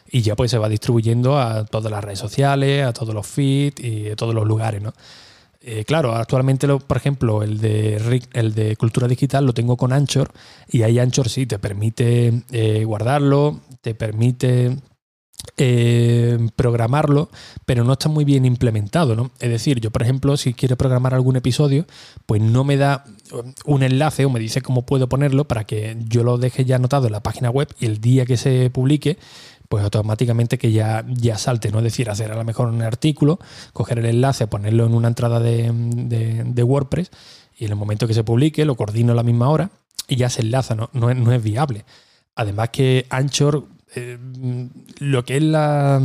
Y 0.09 0.21
ya 0.21 0.35
pues 0.35 0.51
se 0.51 0.57
va 0.57 0.67
distribuyendo 0.67 1.39
a 1.39 1.65
todas 1.65 1.91
las 1.91 2.03
redes 2.03 2.19
sociales, 2.19 2.85
a 2.85 2.91
todos 2.91 3.13
los 3.13 3.25
feeds 3.25 3.81
y 3.81 4.09
a 4.09 4.15
todos 4.15 4.35
los 4.35 4.45
lugares, 4.45 4.81
¿no? 4.81 4.93
Eh, 5.63 5.85
claro, 5.85 6.15
actualmente, 6.15 6.65
lo, 6.65 6.79
por 6.79 6.97
ejemplo, 6.97 7.43
el 7.43 7.59
de, 7.59 8.21
el 8.33 8.55
de 8.55 8.75
Cultura 8.77 9.07
Digital 9.07 9.45
lo 9.45 9.53
tengo 9.53 9.77
con 9.77 9.93
Anchor 9.93 10.31
y 10.67 10.81
ahí 10.81 10.97
Anchor 10.97 11.29
sí 11.29 11.45
te 11.45 11.59
permite 11.59 12.43
eh, 12.51 12.83
guardarlo, 12.83 13.59
te 13.81 13.93
permite 13.93 14.75
eh, 15.57 16.37
programarlo, 16.55 17.29
pero 17.65 17.83
no 17.83 17.93
está 17.93 18.09
muy 18.09 18.25
bien 18.25 18.45
implementado, 18.45 19.15
¿no? 19.15 19.31
Es 19.39 19.49
decir, 19.49 19.79
yo, 19.79 19.91
por 19.91 20.03
ejemplo, 20.03 20.37
si 20.37 20.53
quiero 20.53 20.77
programar 20.77 21.13
algún 21.13 21.35
episodio, 21.35 21.85
pues 22.25 22.41
no 22.41 22.63
me 22.63 22.77
da 22.77 23.05
un 23.65 23.83
enlace 23.83 24.25
o 24.25 24.29
me 24.29 24.39
dice 24.39 24.61
cómo 24.61 24.85
puedo 24.85 25.09
ponerlo 25.09 25.47
para 25.47 25.63
que 25.63 25.97
yo 26.07 26.23
lo 26.23 26.37
deje 26.37 26.65
ya 26.65 26.75
anotado 26.75 27.07
en 27.07 27.13
la 27.13 27.23
página 27.23 27.49
web 27.49 27.67
y 27.79 27.85
el 27.85 27.99
día 27.99 28.25
que 28.25 28.37
se 28.37 28.69
publique, 28.69 29.17
pues 29.67 29.83
automáticamente 29.83 30.57
que 30.57 30.71
ya, 30.71 31.05
ya 31.07 31.37
salte, 31.37 31.71
¿no? 31.71 31.79
Es 31.79 31.85
decir, 31.85 32.09
hacer 32.09 32.31
a 32.31 32.35
lo 32.35 32.43
mejor 32.43 32.67
un 32.67 32.81
artículo, 32.81 33.39
coger 33.73 33.99
el 33.99 34.05
enlace, 34.05 34.47
ponerlo 34.47 34.85
en 34.85 34.93
una 34.93 35.07
entrada 35.07 35.39
de, 35.39 35.71
de, 35.73 36.63
WordPress 36.63 37.09
y 37.57 37.65
en 37.65 37.71
el 37.71 37.77
momento 37.77 38.07
que 38.07 38.13
se 38.13 38.23
publique 38.23 38.65
lo 38.65 38.75
coordino 38.75 39.13
a 39.13 39.15
la 39.15 39.23
misma 39.23 39.49
hora 39.49 39.71
y 40.07 40.17
ya 40.17 40.29
se 40.29 40.41
enlaza, 40.41 40.75
¿no? 40.75 40.89
No 40.93 41.09
es, 41.09 41.17
no 41.17 41.31
es 41.31 41.41
viable. 41.41 41.85
Además 42.35 42.69
que 42.69 43.05
Anchor, 43.09 43.65
eh, 43.95 44.17
lo 44.99 45.23
que 45.25 45.37
es 45.37 45.43
la... 45.43 46.01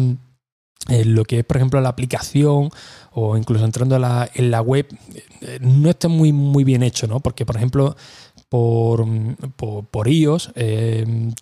Eh, 0.88 1.04
lo 1.04 1.24
que 1.24 1.40
es, 1.40 1.44
por 1.44 1.56
ejemplo, 1.56 1.80
la 1.80 1.88
aplicación 1.88 2.70
o 3.10 3.36
incluso 3.36 3.64
entrando 3.64 3.96
en 3.96 4.50
la 4.52 4.60
web, 4.60 4.86
eh, 5.40 5.58
no 5.60 5.90
está 5.90 6.06
muy, 6.06 6.32
muy 6.32 6.62
bien 6.62 6.84
hecho, 6.84 7.08
¿no? 7.08 7.18
Porque, 7.18 7.44
por 7.44 7.56
ejemplo, 7.56 7.96
por, 8.48 9.04
por, 9.90 10.06
iOS, 10.06 10.52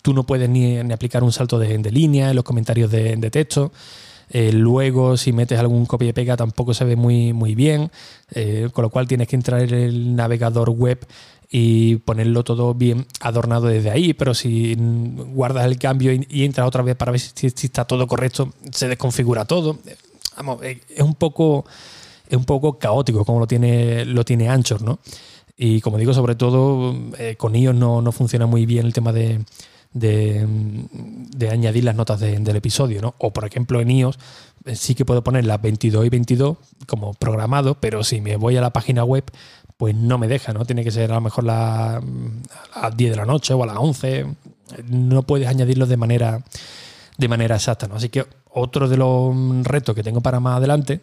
tú 0.01 0.13
no 0.15 0.25
puedes 0.25 0.49
ni, 0.49 0.79
aplicar 0.79 1.23
un 1.23 1.31
salto 1.31 1.59
de, 1.59 1.77
línea 1.91 2.31
en 2.31 2.35
los 2.35 2.43
comentarios 2.43 2.89
de, 2.89 3.29
texto. 3.29 3.71
Eh, 4.29 4.51
luego, 4.51 5.15
si 5.15 5.31
metes 5.31 5.59
algún 5.59 5.85
copia 5.85 6.09
y 6.09 6.13
pega, 6.13 6.35
tampoco 6.35 6.73
se 6.73 6.85
ve 6.85 6.95
muy, 6.95 7.31
muy 7.31 7.53
bien. 7.53 7.91
Con 8.71 8.81
lo 8.81 8.89
cual 8.89 9.07
tienes 9.07 9.27
que 9.27 9.35
entrar 9.35 9.61
en 9.61 9.73
el 9.75 10.15
navegador 10.15 10.71
web 10.71 11.05
y 11.49 11.97
ponerlo 11.97 12.43
todo 12.43 12.73
bien 12.73 13.05
adornado 13.19 13.67
desde 13.67 13.91
ahí. 13.91 14.13
Pero 14.13 14.33
si 14.33 14.75
guardas 14.77 15.65
el 15.65 15.77
cambio 15.77 16.11
y, 16.13 16.43
entras 16.43 16.67
otra 16.67 16.81
vez 16.83 16.95
para 16.95 17.11
ver 17.11 17.21
si, 17.21 17.47
está 17.47 17.85
todo 17.85 18.07
correcto, 18.07 18.53
se 18.71 18.87
desconfigura 18.87 19.45
todo. 19.45 19.79
Vamos, 20.37 20.59
es 20.63 21.01
un 21.01 21.15
poco. 21.15 21.65
Es 22.27 22.35
un 22.35 22.45
poco 22.45 22.79
caótico 22.79 23.23
como 23.23 23.39
lo 23.39 23.45
tiene, 23.45 24.03
lo 24.03 24.25
tiene 24.25 24.49
Anchor, 24.49 24.81
¿no? 24.81 24.97
Y 25.55 25.79
como 25.79 25.99
digo, 25.99 26.11
sobre 26.11 26.33
todo 26.33 26.95
eh, 27.19 27.35
con 27.37 27.55
iOS 27.55 27.75
no, 27.75 28.01
no, 28.01 28.11
funciona 28.11 28.47
muy 28.47 28.65
bien 28.65 28.87
el 28.87 28.93
tema 28.93 29.13
de, 29.13 29.45
de, 29.95 31.49
añadir 31.49 31.85
las 31.85 31.95
notas 31.95 32.19
del 32.19 32.55
episodio, 32.55 33.01
¿no? 33.01 33.15
O 33.17 33.31
por 33.31 33.45
ejemplo 33.45 33.79
en 33.79 33.91
iOS 33.91 34.19
eh, 34.65 34.75
sí 34.75 34.93
que 34.93 35.05
puedo 35.05 35.23
poner 35.23 35.45
las 35.45 35.61
22 35.61 36.05
y 36.05 36.09
22 36.09 36.57
como 36.85 37.13
programado, 37.13 37.75
pero 37.75 38.03
si 38.03 38.19
me 38.19 38.35
voy 38.35 38.57
a 38.57 38.61
la 38.61 38.71
página 38.71 39.05
web, 39.05 39.23
pues 39.77 39.95
no 39.95 40.17
me 40.17 40.27
deja, 40.27 40.53
¿no? 40.53 40.65
Tiene 40.65 40.83
que 40.83 40.91
ser 40.91 41.11
a 41.11 41.15
lo 41.15 41.21
mejor 41.21 41.43
la, 41.43 41.97
a 41.97 42.81
las 42.81 42.97
10 42.97 43.11
de 43.11 43.17
la 43.17 43.25
noche 43.25 43.53
o 43.53 43.63
a 43.63 43.67
las 43.67 43.77
11. 43.77 44.25
No 44.85 45.23
puedes 45.23 45.47
añadirlo 45.47 45.85
de 45.85 45.97
manera, 45.97 46.43
de 47.17 47.27
manera 47.27 47.55
exacta, 47.55 47.87
¿no? 47.87 47.95
Así 47.95 48.09
que 48.09 48.25
otro 48.51 48.87
de 48.87 48.97
los 48.97 49.35
retos 49.63 49.95
que 49.95 50.03
tengo 50.03 50.21
para 50.21 50.39
más 50.39 50.57
adelante 50.57 51.01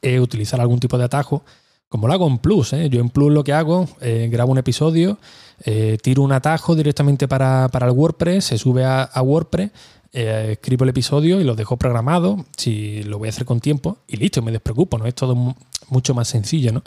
es 0.00 0.20
utilizar 0.20 0.60
algún 0.60 0.80
tipo 0.80 0.96
de 0.96 1.04
atajo 1.04 1.44
como 1.92 2.06
lo 2.06 2.14
hago 2.14 2.26
en 2.26 2.38
Plus. 2.38 2.72
¿eh? 2.72 2.88
Yo 2.88 3.00
en 3.00 3.10
Plus 3.10 3.30
lo 3.30 3.44
que 3.44 3.52
hago, 3.52 3.86
eh, 4.00 4.30
grabo 4.32 4.50
un 4.50 4.56
episodio, 4.56 5.18
eh, 5.62 5.98
tiro 6.00 6.22
un 6.22 6.32
atajo 6.32 6.74
directamente 6.74 7.28
para, 7.28 7.68
el 7.70 7.90
WordPress, 7.90 8.46
se 8.46 8.56
sube 8.56 8.82
a, 8.82 9.10
WordPress, 9.20 9.70
escribo 10.10 10.84
el 10.84 10.90
episodio 10.90 11.38
y 11.38 11.44
lo 11.44 11.54
dejo 11.54 11.76
programado, 11.76 12.46
si 12.56 13.02
lo 13.02 13.18
voy 13.18 13.28
a 13.28 13.30
hacer 13.30 13.44
con 13.44 13.60
tiempo, 13.60 13.98
y 14.08 14.16
listo, 14.16 14.40
me 14.40 14.52
despreocupo, 14.52 14.96
¿no? 14.96 15.04
Es 15.04 15.14
todo 15.14 15.54
mucho 15.90 16.14
más 16.14 16.28
sencillo, 16.28 16.72
¿no? 16.72 16.82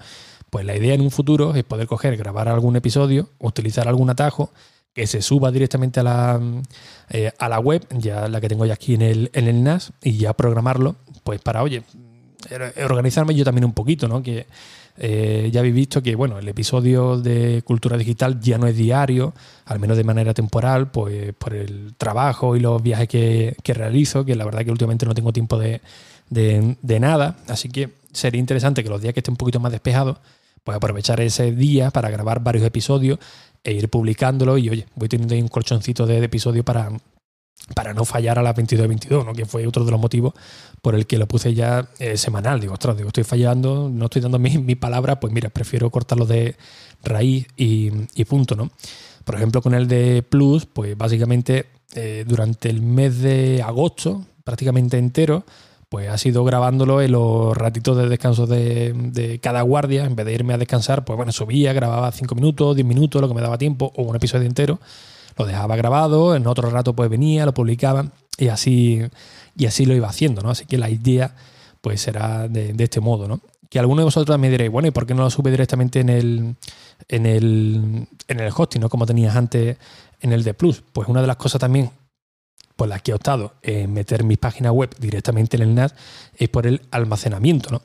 Pues 0.56 0.66
la 0.66 0.78
idea 0.78 0.94
en 0.94 1.02
un 1.02 1.12
futuro 1.12 1.54
es 1.54 1.66
poder 1.66 1.86
coger, 1.86 2.16
grabar 2.16 2.48
algún 2.48 2.78
episodio, 2.78 3.28
utilizar 3.40 3.90
algún 3.90 4.10
atajo 4.10 4.52
que 4.94 5.06
se 5.06 5.22
suba 5.22 5.52
directamente 5.52 6.00
a 6.00 6.04
la, 6.04 6.42
a 7.40 7.50
la 7.50 7.60
web, 7.60 7.86
ya 7.90 8.30
la 8.30 8.40
que 8.40 8.48
tengo 8.48 8.66
ya 8.66 8.76
aquí 8.76 8.94
en 8.94 9.02
el, 9.02 9.30
en 9.34 9.50
el 9.50 9.62
NAS, 9.62 9.92
y 10.02 10.16
ya 10.16 10.32
programarlo, 10.32 10.96
pues 11.26 11.42
para, 11.42 11.62
oye, 11.62 11.84
organizarme 12.90 13.36
yo 13.36 13.44
también 13.44 13.66
un 13.66 13.74
poquito, 13.74 14.08
¿no? 14.08 14.24
Que 14.24 14.48
eh, 14.98 15.50
ya 15.52 15.60
habéis 15.60 15.76
visto 15.76 16.02
que 16.02 16.16
bueno, 16.16 16.40
el 16.40 16.48
episodio 16.48 17.18
de 17.18 17.62
Cultura 17.66 17.98
Digital 17.98 18.40
ya 18.40 18.58
no 18.58 18.68
es 18.68 18.78
diario, 18.78 19.34
al 19.66 19.80
menos 19.80 19.98
de 19.98 20.06
manera 20.06 20.34
temporal, 20.34 20.90
pues 20.90 21.34
por 21.34 21.54
el 21.54 21.96
trabajo 21.98 22.56
y 22.56 22.62
los 22.62 22.82
viajes 22.82 23.10
que, 23.10 23.74
realizo, 23.74 24.24
que 24.24 24.36
la 24.36 24.46
verdad 24.46 24.64
que 24.64 24.72
últimamente 24.72 25.06
no 25.06 25.14
tengo 25.14 25.34
tiempo 25.34 25.60
de, 25.60 25.82
nada, 27.02 27.40
así 27.50 27.68
que 27.68 27.90
sería 28.14 28.40
interesante 28.40 28.86
que 28.86 28.90
los 28.90 29.02
días 29.02 29.14
que 29.14 29.20
esté 29.20 29.32
un 29.32 29.36
poquito 29.36 29.60
más 29.60 29.74
despejados, 29.74 30.18
pues 30.66 30.76
aprovechar 30.76 31.22
ese 31.22 31.54
día 31.54 31.92
para 31.92 32.10
grabar 32.10 32.44
varios 32.44 32.66
episodios 32.66 33.20
e 33.64 33.72
ir 33.72 33.88
publicándolo 33.88 34.58
y 34.58 34.70
oye, 34.70 34.88
voy 34.96 35.08
teniendo 35.08 35.36
ahí 35.36 35.42
un 35.42 35.48
colchoncito 35.48 36.06
de, 36.06 36.20
de 36.20 36.26
episodios 36.26 36.66
para, 36.66 36.92
para 37.74 37.94
no 37.94 38.04
fallar 38.04 38.38
a 38.38 38.44
las 38.44 38.56
22-22, 38.56 39.26
¿no? 39.26 39.34
que 39.34 39.46
fue 39.46 39.66
otro 39.66 39.86
de 39.86 39.92
los 39.92 40.00
motivos 40.00 40.34
por 40.82 40.96
el 40.96 41.06
que 41.06 41.18
lo 41.18 41.28
puse 41.28 41.54
ya 41.54 41.88
eh, 42.00 42.18
semanal. 42.18 42.60
Digo, 42.60 42.74
ostras, 42.74 42.98
digo, 42.98 43.10
estoy 43.10 43.24
fallando, 43.24 43.90
no 43.92 44.06
estoy 44.06 44.24
dando 44.24 44.40
mi, 44.40 44.58
mi 44.58 44.76
palabra, 44.76 45.20
pues 45.20 45.32
mira, 45.32 45.50
prefiero 45.50 45.90
cortarlo 45.92 46.26
de 46.26 46.56
raíz 47.04 47.48
y, 47.56 47.92
punto. 48.26 48.56
¿no? 48.56 48.72
Por 49.24 49.36
ejemplo, 49.36 49.62
con 49.62 49.76
el 49.76 49.88
de 49.88 50.24
Plus, 50.24 50.66
pues 50.66 50.98
básicamente 50.98 51.68
eh, 51.94 52.26
durante 52.28 52.70
el 52.70 52.82
mes 52.82 53.20
de 53.20 53.62
agosto, 53.64 54.26
prácticamente 54.44 54.98
entero, 54.98 55.46
pues 55.96 56.10
ha 56.10 56.18
sido 56.18 56.44
grabándolo 56.44 57.02
en 57.02 57.14
los 57.14 57.56
ratitos 57.56 57.96
de 57.96 58.10
descanso 58.10 58.48
de, 58.48 59.40
cada 59.42 59.62
guardia. 59.62 60.04
En 60.04 60.14
vez 60.14 60.26
de 60.26 60.34
irme 60.34 60.54
a 60.54 60.58
descansar, 60.58 61.06
pues 61.06 61.16
bueno, 61.16 61.32
subía, 61.32 61.72
grababa 61.72 62.12
5 62.12 62.36
minutos, 62.36 62.76
10 62.76 62.86
minutos, 62.86 63.22
lo 63.22 63.30
que 63.30 63.34
me 63.34 63.40
daba 63.40 63.58
tiempo, 63.58 63.94
o 63.96 64.04
un 64.04 64.14
episodio 64.14 64.46
entero 64.46 64.78
lo 65.38 65.46
dejaba 65.46 65.78
grabado, 65.78 66.36
en 66.36 66.48
otro 66.48 66.70
rato 66.70 66.94
pues 66.94 67.10
venía, 67.10 67.46
lo 67.46 67.54
publicaba 67.54 68.08
y 68.38 68.50
así, 68.50 69.04
y 69.56 69.68
así 69.68 69.86
lo 69.86 69.96
iba 69.96 70.10
haciendo, 70.10 70.42
¿no? 70.42 70.50
Así 70.50 70.66
que 70.66 70.78
la 70.78 70.90
idea 70.90 71.34
pues 71.80 72.02
será 72.02 72.50
de, 72.50 72.76
este 72.78 73.00
modo, 73.00 73.30
¿no? 73.30 73.40
Que 73.70 73.80
alguno 73.80 74.02
de 74.02 74.04
vosotros 74.04 74.38
me 74.38 74.50
diréis, 74.50 74.72
bueno, 74.72 74.90
¿y 74.90 74.92
por 74.92 75.06
qué 75.06 75.14
no 75.14 75.24
lo 75.24 75.30
sube 75.30 75.50
directamente 75.50 76.02
en 76.02 76.10
el, 76.10 76.56
en 77.08 77.26
el, 77.26 78.06
en 78.28 78.40
el 78.42 78.52
hosting, 78.54 78.82
¿no? 78.82 78.90
Como 78.90 79.06
tenías 79.06 79.34
antes 79.34 79.78
en 80.20 80.34
el 80.34 80.44
de 80.44 80.54
Plus. 80.54 80.84
Pues 80.92 81.08
una 81.08 81.22
de 81.22 81.28
las 81.28 81.38
cosas 81.38 81.62
también 81.62 81.90
por 82.76 82.88
las 82.88 83.02
que 83.02 83.12
he 83.12 83.14
optado 83.14 83.56
en 83.62 83.94
meter 83.94 84.24
mi 84.24 84.38
página 84.38 84.72
web 84.72 84.96
directamente 85.00 85.58
en 85.58 85.64
el 85.64 85.76
NAS 85.76 85.96
es 86.36 86.50
por 86.50 86.68
el 86.68 86.82
almacenamiento, 86.92 87.70
¿no? 87.72 87.82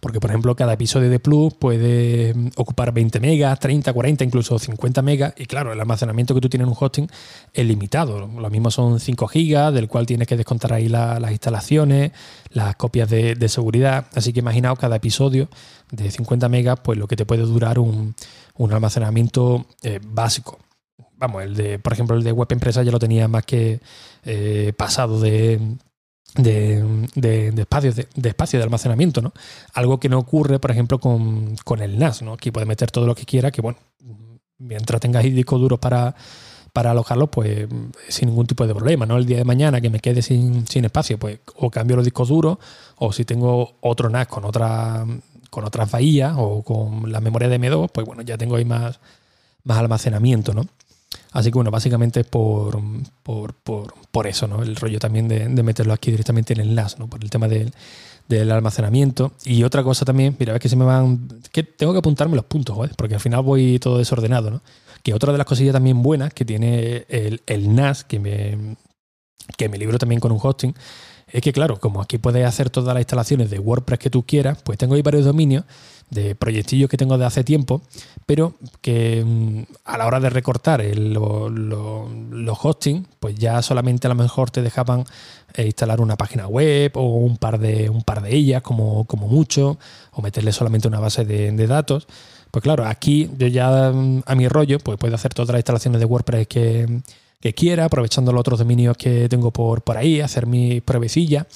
Porque, 0.00 0.20
por 0.20 0.30
ejemplo, 0.30 0.54
cada 0.54 0.74
episodio 0.74 1.08
de 1.08 1.18
Plus 1.18 1.54
puede 1.54 2.34
mm, 2.34 2.50
ocupar 2.56 2.92
20 2.92 3.20
megas, 3.20 3.58
30, 3.58 3.92
40, 3.92 4.24
incluso 4.24 4.58
50 4.58 5.02
megas. 5.02 5.34
Y 5.36 5.46
claro, 5.46 5.72
el 5.72 5.80
almacenamiento 5.80 6.34
que 6.34 6.40
tú 6.40 6.48
tienes 6.48 6.66
en 6.66 6.70
un 6.70 6.76
hosting 6.78 7.08
es 7.52 7.66
limitado. 7.66 8.26
Lo 8.26 8.50
mismo 8.50 8.70
son 8.70 9.00
5 9.00 9.26
gigas, 9.28 9.72
del 9.72 9.88
cual 9.88 10.06
tienes 10.06 10.28
que 10.28 10.36
descontar 10.36 10.72
ahí 10.72 10.88
las 10.88 11.30
instalaciones, 11.30 12.12
las 12.50 12.76
copias 12.76 13.08
de, 13.08 13.48
seguridad. 13.48 14.06
Así 14.14 14.32
que 14.32 14.40
imaginaos 14.40 14.78
cada 14.78 14.96
episodio 14.96 15.48
de 15.90 16.10
50 16.10 16.48
megas, 16.48 16.80
pues 16.82 16.98
lo 16.98 17.06
que 17.06 17.16
te 17.16 17.24
puede 17.24 17.42
durar 17.42 17.78
un, 17.78 18.14
almacenamiento 18.58 19.66
eh, 19.82 20.00
básico. 20.02 20.58
Vamos, 21.16 21.42
el 21.44 21.54
de, 21.54 21.78
por 21.78 21.92
ejemplo, 21.92 22.16
el 22.16 22.24
de 22.24 22.32
Web 22.32 22.48
Empresa 22.50 22.82
ya 22.82 22.90
lo 22.90 22.98
tenía 22.98 23.28
más 23.28 23.44
que 23.44 23.80
eh, 24.24 24.72
pasado 24.76 25.20
de 25.20 25.78
de, 26.34 27.08
de, 27.14 27.62
espacio, 27.62 27.92
de, 27.92 28.28
espacio 28.28 28.58
de 28.58 28.64
almacenamiento, 28.64 29.22
¿no? 29.22 29.32
Algo 29.72 30.00
que 30.00 30.08
no 30.08 30.18
ocurre, 30.18 30.58
por 30.58 30.70
ejemplo, 30.70 30.98
con, 30.98 31.56
el 31.80 31.98
NAS, 31.98 32.22
¿no? 32.22 32.32
Aquí 32.32 32.50
puedes 32.50 32.66
meter 32.66 32.90
todo 32.90 33.06
lo 33.06 33.14
que 33.14 33.24
quiera, 33.24 33.50
que 33.50 33.62
bueno, 33.62 33.78
mientras 34.58 35.00
tengas 35.00 35.22
discos 35.22 35.60
duros 35.60 35.78
para, 35.78 36.14
para 36.72 36.90
alojarlo, 36.90 37.30
pues 37.30 37.68
sin 38.08 38.28
ningún 38.28 38.46
tipo 38.46 38.66
de 38.66 38.74
problema, 38.74 39.06
¿no? 39.06 39.16
El 39.16 39.26
día 39.26 39.38
de 39.38 39.44
mañana 39.44 39.80
que 39.80 39.90
me 39.90 40.00
quede 40.00 40.22
sin, 40.22 40.64
espacio, 40.84 41.18
pues 41.18 41.38
o 41.56 41.70
cambio 41.70 41.96
los 41.96 42.04
discos 42.04 42.28
duros, 42.28 42.58
o 42.96 43.12
si 43.12 43.24
tengo 43.24 43.76
otro 43.80 44.08
NAS 44.10 44.26
con 44.26 44.44
otra 44.44 45.06
con 45.50 45.64
otras 45.64 45.88
bahías 45.88 46.34
o 46.36 46.64
con 46.64 47.12
la 47.12 47.20
memoria 47.20 47.48
de 47.48 47.60
M2, 47.60 47.88
pues 47.92 48.04
bueno, 48.04 48.22
ya 48.22 48.36
tengo 48.36 48.56
ahí 48.56 48.64
más, 48.64 48.98
más 49.62 49.78
almacenamiento, 49.78 50.52
¿no? 50.52 50.66
Así 51.34 51.50
que 51.50 51.56
bueno, 51.56 51.72
básicamente 51.72 52.20
es 52.20 52.26
por, 52.26 52.80
por, 53.24 54.26
eso, 54.28 54.46
¿no? 54.46 54.62
El 54.62 54.76
rollo 54.76 55.00
también 55.00 55.26
de, 55.26 55.48
meterlo 55.64 55.92
aquí 55.92 56.12
directamente 56.12 56.52
en 56.52 56.60
el 56.60 56.76
NAS, 56.76 57.00
¿no? 57.00 57.08
Por 57.08 57.24
el 57.24 57.28
tema 57.28 57.48
del, 57.48 57.72
almacenamiento. 58.52 59.32
Y 59.44 59.64
otra 59.64 59.82
cosa 59.82 60.04
también, 60.04 60.36
mira, 60.38 60.52
ves 60.52 60.62
que 60.62 60.68
se 60.68 60.76
me 60.76 60.84
van. 60.84 61.28
que 61.50 61.64
tengo 61.64 61.92
que 61.92 61.98
apuntarme 61.98 62.36
los 62.36 62.44
puntos, 62.44 62.78
¿vale? 62.78 62.92
Porque 62.96 63.14
al 63.14 63.20
final 63.20 63.42
voy 63.42 63.80
todo 63.80 63.98
desordenado, 63.98 64.48
¿no? 64.48 64.62
Que 65.02 65.12
otra 65.12 65.32
de 65.32 65.38
las 65.38 65.46
cosillas 65.46 65.72
también 65.72 66.04
buenas 66.04 66.32
que 66.32 66.44
tiene 66.44 67.04
el, 67.08 67.74
NAS, 67.74 68.04
que 68.04 68.20
me, 68.20 68.76
que 69.56 69.68
me 69.68 69.76
libro 69.76 69.98
también 69.98 70.20
con 70.20 70.30
un 70.30 70.38
hosting, 70.40 70.72
es 71.26 71.42
que 71.42 71.52
claro, 71.52 71.80
como 71.80 72.00
aquí 72.00 72.18
puedes 72.18 72.46
hacer 72.46 72.70
todas 72.70 72.94
las 72.94 73.00
instalaciones 73.00 73.50
de 73.50 73.58
WordPress 73.58 73.98
que 73.98 74.08
tú 74.08 74.22
quieras, 74.22 74.62
pues 74.62 74.78
tengo 74.78 74.94
ahí 74.94 75.02
varios 75.02 75.24
dominios 75.24 75.64
de 76.10 76.34
proyectillos 76.34 76.88
que 76.88 76.96
tengo 76.96 77.18
de 77.18 77.24
hace 77.24 77.44
tiempo, 77.44 77.82
pero 78.26 78.54
que 78.80 79.22
mm, 79.24 79.62
a 79.84 79.98
la 79.98 80.06
hora 80.06 80.20
de 80.20 80.30
recortar 80.30 80.84
los 80.84 82.58
hosting, 82.62 83.06
pues 83.20 83.34
ya 83.34 83.60
solamente 83.62 84.06
a 84.06 84.10
lo 84.10 84.14
mejor 84.14 84.50
te 84.50 84.62
dejaban 84.62 85.04
eh, 85.54 85.66
instalar 85.66 86.00
una 86.00 86.16
página 86.16 86.46
web 86.46 86.92
o 86.96 87.02
un 87.02 87.36
par 87.36 87.58
de, 87.58 87.90
un 87.90 88.02
par 88.02 88.22
de 88.22 88.34
ellas 88.34 88.62
como, 88.62 89.04
como 89.06 89.28
mucho, 89.28 89.78
o 90.12 90.22
meterle 90.22 90.52
solamente 90.52 90.88
una 90.88 91.00
base 91.00 91.24
de, 91.24 91.66
datos. 91.66 92.06
Pues 92.50 92.62
claro, 92.62 92.86
aquí 92.86 93.30
yo 93.38 93.46
ya 93.46 93.90
mm, 93.92 94.22
a 94.26 94.34
mi 94.34 94.48
rollo, 94.48 94.78
pues 94.78 94.98
puedo 94.98 95.14
hacer 95.14 95.34
todas 95.34 95.50
las 95.50 95.58
instalaciones 95.58 96.00
de 96.00 96.06
WordPress 96.06 96.46
que, 96.46 97.02
quiera, 97.54 97.84
aprovechando 97.84 98.32
los 98.32 98.40
otros 98.40 98.58
dominios 98.58 98.96
que 98.96 99.28
tengo 99.28 99.50
por, 99.50 99.82
por 99.82 99.98
ahí, 99.98 100.22
hacer 100.22 100.46
mis 100.46 100.80
pruebecillas 100.80 101.46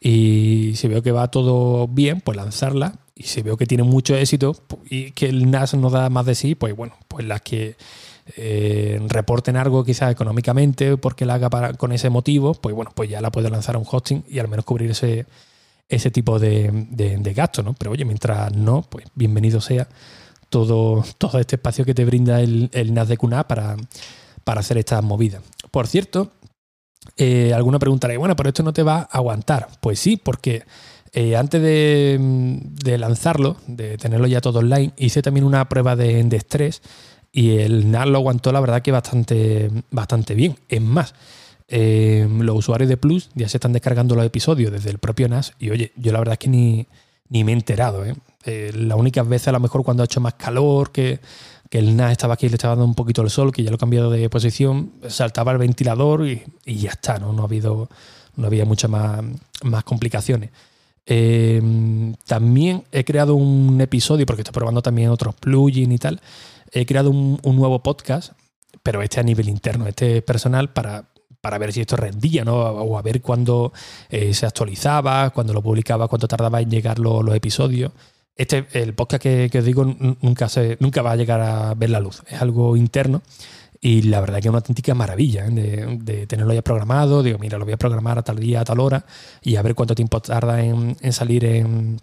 y 0.00 0.72
si 0.76 0.88
veo 0.88 1.02
que 1.02 1.10
va 1.10 1.28
todo 1.28 1.88
bien, 1.88 2.20
pues 2.20 2.36
lanzarla 2.36 2.94
y 3.18 3.24
si 3.24 3.42
veo 3.42 3.56
que 3.56 3.66
tiene 3.66 3.82
mucho 3.82 4.16
éxito 4.16 4.56
y 4.88 5.10
que 5.10 5.26
el 5.26 5.50
NAS 5.50 5.74
no 5.74 5.90
da 5.90 6.08
más 6.08 6.24
de 6.24 6.36
sí, 6.36 6.54
pues 6.54 6.76
bueno, 6.76 6.94
pues 7.08 7.26
las 7.26 7.42
que 7.42 7.76
eh, 8.36 9.00
reporten 9.08 9.56
algo 9.56 9.84
quizás 9.84 10.12
económicamente 10.12 10.96
porque 10.96 11.26
la 11.26 11.34
haga 11.34 11.50
para, 11.50 11.74
con 11.74 11.90
ese 11.90 12.10
motivo, 12.10 12.54
pues 12.54 12.76
bueno, 12.76 12.92
pues 12.94 13.10
ya 13.10 13.20
la 13.20 13.32
puedo 13.32 13.50
lanzar 13.50 13.74
a 13.74 13.78
un 13.78 13.86
hosting 13.90 14.22
y 14.28 14.38
al 14.38 14.46
menos 14.46 14.64
cubrir 14.64 14.92
ese, 14.92 15.26
ese 15.88 16.12
tipo 16.12 16.38
de, 16.38 16.70
de, 16.90 17.34
gasto, 17.34 17.64
¿no? 17.64 17.74
Pero 17.74 17.90
oye, 17.90 18.04
mientras 18.04 18.54
no, 18.54 18.82
pues 18.82 19.06
bienvenido 19.16 19.60
sea 19.60 19.88
todo, 20.48 21.04
todo 21.18 21.40
este 21.40 21.56
espacio 21.56 21.84
que 21.84 21.94
te 21.94 22.04
brinda 22.04 22.40
el, 22.40 22.70
el 22.72 22.94
NAS 22.94 23.08
de 23.08 23.16
QNAP 23.16 23.48
para, 23.48 23.76
para 24.44 24.60
hacer 24.60 24.78
estas 24.78 25.02
movidas. 25.02 25.42
Por 25.72 25.88
cierto, 25.88 26.30
eh, 27.16 27.52
alguna 27.52 27.80
preguntará, 27.80 28.16
bueno, 28.16 28.36
pero 28.36 28.50
esto 28.50 28.62
no 28.62 28.72
te 28.72 28.84
va 28.84 29.00
a 29.00 29.18
aguantar. 29.18 29.68
Pues 29.80 29.98
sí, 29.98 30.16
porque 30.16 30.64
eh, 31.12 31.36
antes 31.36 31.62
de, 31.62 32.98
lanzarlo, 32.98 33.56
de 33.66 33.96
tenerlo 33.96 34.26
ya 34.26 34.40
todo 34.40 34.58
online, 34.58 34.92
hice 34.96 35.22
también 35.22 35.44
una 35.44 35.68
prueba 35.68 35.96
de, 35.96 36.20
estrés 36.32 36.82
y 37.32 37.58
el 37.58 37.90
NAS 37.90 38.08
lo 38.08 38.18
aguantó 38.18 38.52
la 38.52 38.60
verdad 38.60 38.82
que 38.82 38.92
bastante, 38.92 39.70
bastante 39.90 40.34
bien. 40.34 40.56
Es 40.68 40.82
más, 40.82 41.14
eh, 41.68 42.28
los 42.40 42.56
usuarios 42.56 42.88
de 42.88 42.96
Plus 42.96 43.30
ya 43.34 43.48
se 43.48 43.56
están 43.56 43.72
descargando 43.72 44.14
los 44.14 44.24
episodios 44.24 44.72
desde 44.72 44.90
el 44.90 44.98
propio 44.98 45.28
NAS 45.28 45.54
y 45.58 45.70
oye, 45.70 45.92
yo 45.96 46.12
la 46.12 46.18
verdad 46.18 46.34
es 46.34 46.38
que 46.38 46.48
ni, 46.48 46.86
ni 47.28 47.44
me 47.44 47.52
he 47.52 47.54
enterado. 47.54 48.04
¿eh? 48.04 48.14
las 48.74 48.96
únicas 48.96 49.28
veces 49.28 49.48
a 49.48 49.52
lo 49.52 49.60
mejor 49.60 49.84
cuando 49.84 50.02
ha 50.02 50.06
hecho 50.06 50.20
más 50.20 50.34
calor, 50.34 50.90
que, 50.90 51.20
el 51.70 51.96
NAS 51.96 52.12
estaba 52.12 52.32
aquí 52.32 52.46
y 52.46 52.48
le 52.48 52.54
estaba 52.54 52.72
dando 52.72 52.86
un 52.86 52.94
poquito 52.94 53.20
el 53.20 53.28
sol, 53.28 53.52
que 53.52 53.62
ya 53.62 53.68
lo 53.68 53.76
he 53.76 53.78
cambiado 53.78 54.10
de 54.10 54.30
posición, 54.30 54.92
saltaba 55.08 55.52
el 55.52 55.58
ventilador 55.58 56.26
y, 56.26 56.46
ya 56.64 56.92
está, 56.92 57.18
¿no? 57.18 57.34
No 57.34 57.42
ha 57.42 57.44
habido, 57.44 57.90
no 58.36 58.46
había 58.46 58.64
muchas 58.64 58.90
más, 58.90 59.22
más 59.64 59.84
complicaciones. 59.84 60.48
Eh, 61.10 61.62
también 62.26 62.84
he 62.92 63.02
creado 63.02 63.34
un 63.34 63.80
episodio, 63.80 64.26
porque 64.26 64.42
estoy 64.42 64.52
probando 64.52 64.82
también 64.82 65.08
otros 65.08 65.34
plugins 65.34 65.94
y 65.94 65.98
tal. 65.98 66.20
He 66.70 66.84
creado 66.84 67.10
un, 67.10 67.40
nuevo 67.42 67.82
podcast, 67.82 68.32
pero 68.82 69.00
este 69.00 69.18
a 69.18 69.22
nivel 69.22 69.48
interno, 69.48 69.86
este 69.86 70.20
personal, 70.20 70.70
para, 70.70 71.08
para 71.40 71.56
ver 71.56 71.72
si 71.72 71.80
esto 71.80 71.96
rendía, 71.96 72.44
¿no? 72.44 72.56
O 72.58 72.98
a 72.98 73.02
ver 73.02 73.22
cuándo 73.22 73.72
eh, 74.10 74.34
se 74.34 74.44
actualizaba, 74.44 75.30
cuándo 75.30 75.54
lo 75.54 75.62
publicaba, 75.62 76.08
cuánto 76.08 76.28
tardaba 76.28 76.60
en 76.60 76.70
llegar 76.70 76.98
los 76.98 77.34
episodios. 77.34 77.92
Este, 78.36 78.66
el 78.72 78.94
podcast 78.94 79.22
que, 79.22 79.48
que 79.50 79.58
os 79.60 79.64
digo 79.64 79.84
nunca, 80.20 80.48
se, 80.50 80.76
nunca 80.78 81.00
va 81.00 81.12
a 81.12 81.16
llegar 81.16 81.40
a 81.40 81.72
ver 81.74 81.88
la 81.88 82.00
luz. 82.00 82.22
Es 82.28 82.40
algo 82.42 82.76
interno 82.76 83.22
y 83.80 84.02
la 84.02 84.20
verdad 84.20 84.36
que 84.40 84.48
es 84.48 84.50
una 84.50 84.58
auténtica 84.58 84.94
maravilla 84.94 85.46
¿eh? 85.46 85.98
de, 86.00 86.26
tenerlo 86.26 86.52
ya 86.52 86.62
programado. 86.62 87.22
Digo, 87.22 87.38
mira, 87.38 87.58
lo 87.58 87.64
voy 87.64 87.74
a 87.74 87.78
programar 87.78 88.18
a 88.18 88.22
tal 88.22 88.38
día, 88.38 88.60
a 88.60 88.64
tal 88.64 88.80
hora 88.80 89.04
y 89.42 89.56
a 89.56 89.62
ver 89.62 89.74
cuánto 89.74 89.94
tiempo 89.94 90.20
tarda 90.20 90.62
en, 90.62 90.96
salir 91.12 91.44
en, 91.44 92.00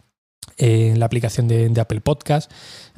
la 0.57 1.05
aplicación 1.05 1.47
de, 1.47 1.71
Apple 1.80 2.01
Podcast. 2.01 2.51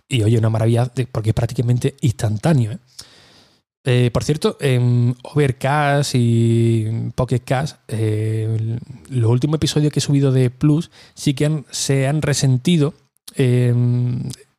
Y 0.07 0.21
oye, 0.23 0.37
una 0.37 0.49
maravilla 0.49 0.91
porque 1.11 1.31
es 1.31 1.35
prácticamente 1.35 1.95
instantáneo. 2.01 2.73
¿eh? 2.73 2.77
Eh, 3.83 4.11
por 4.11 4.23
cierto, 4.23 4.57
en 4.59 5.15
Overcast 5.23 6.11
y 6.13 7.11
Pocket 7.15 7.39
Cast, 7.39 7.77
los 7.89 9.31
últimos 9.31 9.55
episodios 9.55 9.91
que 9.91 9.99
he 9.99 10.01
subido 10.01 10.31
de 10.31 10.49
Plus 10.49 10.91
sí 11.13 11.33
que 11.33 11.63
se 11.71 12.07
han 12.07 12.21
resentido 12.21 12.93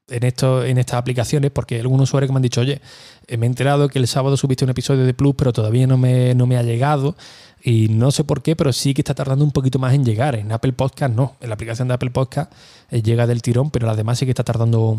en, 0.08 0.24
esto, 0.24 0.64
en 0.64 0.78
estas 0.78 0.98
aplicaciones, 0.98 1.50
porque 1.50 1.80
algunos 1.80 2.08
usuarios 2.08 2.28
que 2.28 2.32
me 2.32 2.38
han 2.38 2.42
dicho, 2.42 2.60
oye, 2.60 2.80
eh, 3.26 3.36
me 3.36 3.46
he 3.46 3.48
enterado 3.48 3.88
que 3.88 3.98
el 3.98 4.06
sábado 4.06 4.36
subiste 4.36 4.64
un 4.64 4.70
episodio 4.70 5.04
de 5.04 5.14
Plus, 5.14 5.34
pero 5.36 5.52
todavía 5.52 5.86
no 5.86 5.98
me, 5.98 6.34
no 6.34 6.46
me 6.46 6.56
ha 6.56 6.62
llegado. 6.62 7.16
Y 7.62 7.88
no 7.88 8.10
sé 8.10 8.24
por 8.24 8.42
qué, 8.42 8.56
pero 8.56 8.72
sí 8.72 8.94
que 8.94 9.00
está 9.00 9.14
tardando 9.14 9.44
un 9.44 9.50
poquito 9.50 9.78
más 9.78 9.94
en 9.94 10.04
llegar. 10.04 10.36
En 10.36 10.52
Apple 10.52 10.72
Podcast 10.72 11.14
no. 11.14 11.36
En 11.40 11.48
la 11.48 11.54
aplicación 11.54 11.88
de 11.88 11.94
Apple 11.94 12.10
Podcast 12.10 12.52
eh, 12.90 13.02
llega 13.02 13.26
del 13.26 13.42
tirón, 13.42 13.70
pero 13.70 13.86
las 13.86 13.96
demás 13.96 14.18
sí 14.18 14.24
que 14.24 14.30
está 14.30 14.44
tardando 14.44 14.96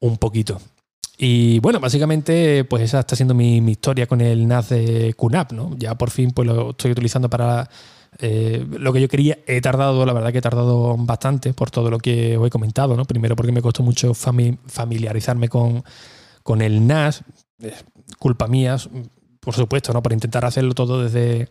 un, 0.00 0.16
poquito. 0.18 0.60
Y 1.16 1.60
bueno, 1.60 1.80
básicamente, 1.80 2.64
pues 2.64 2.82
esa 2.82 3.00
está 3.00 3.16
siendo 3.16 3.34
mi, 3.34 3.58
historia 3.70 4.06
con 4.06 4.20
el 4.20 4.46
NAS 4.46 4.70
de 4.70 5.14
QNAP, 5.16 5.52
¿no? 5.52 5.74
Ya 5.78 5.94
por 5.94 6.10
fin 6.10 6.32
pues 6.32 6.46
lo 6.46 6.70
estoy 6.70 6.90
utilizando 6.92 7.30
para 7.30 7.68
eh, 8.18 8.64
lo 8.70 8.92
que 8.92 9.00
yo 9.00 9.08
quería, 9.08 9.38
he 9.46 9.60
tardado, 9.60 10.04
la 10.04 10.12
verdad 10.12 10.32
que 10.32 10.38
he 10.38 10.42
tardado 10.42 10.96
bastante 10.98 11.54
por 11.54 11.70
todo 11.70 11.90
lo 11.90 11.98
que 11.98 12.36
os 12.36 12.46
he 12.46 12.50
comentado, 12.50 12.96
¿no? 12.96 13.04
Primero 13.04 13.36
porque 13.36 13.52
me 13.52 13.62
costó 13.62 13.82
mucho 13.82 14.12
familiarizarme 14.14 15.48
con, 15.48 15.82
con 16.42 16.60
el 16.62 16.86
NAS, 16.86 17.24
culpa 18.18 18.46
mía, 18.46 18.76
por 19.40 19.54
supuesto, 19.54 19.92
¿no? 19.92 20.02
Por 20.02 20.12
intentar 20.12 20.44
hacerlo 20.44 20.74
todo 20.74 21.02
desde, 21.02 21.48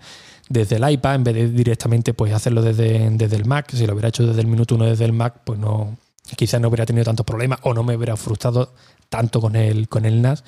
desde 0.50 0.78
el 0.78 0.90
iPad 0.90 1.16
en 1.16 1.24
vez 1.24 1.36
de 1.36 1.50
directamente 1.50 2.14
pues 2.14 2.34
hacerlo 2.34 2.62
desde, 2.62 3.10
desde 3.12 3.36
el 3.36 3.46
Mac. 3.46 3.72
Si 3.74 3.86
lo 3.86 3.94
hubiera 3.94 4.10
hecho 4.10 4.26
desde 4.26 4.42
el 4.42 4.48
minuto 4.48 4.76
uno 4.76 4.86
desde 4.86 5.06
el 5.06 5.14
Mac, 5.14 5.42
pues 5.44 5.60
no, 5.60 5.98
quizás 6.38 6.62
no 6.62 6.68
hubiera 6.68 6.86
tenido 6.86 7.06
tantos 7.06 7.26
problemas 7.26 7.60
o 7.64 7.74
no 7.74 7.84
me 7.84 7.96
hubiera 7.96 8.16
frustrado 8.16 8.74
tanto 9.10 9.42
con 9.42 9.56
el, 9.56 9.90
con 9.90 10.06
el 10.06 10.22
NAS. 10.22 10.44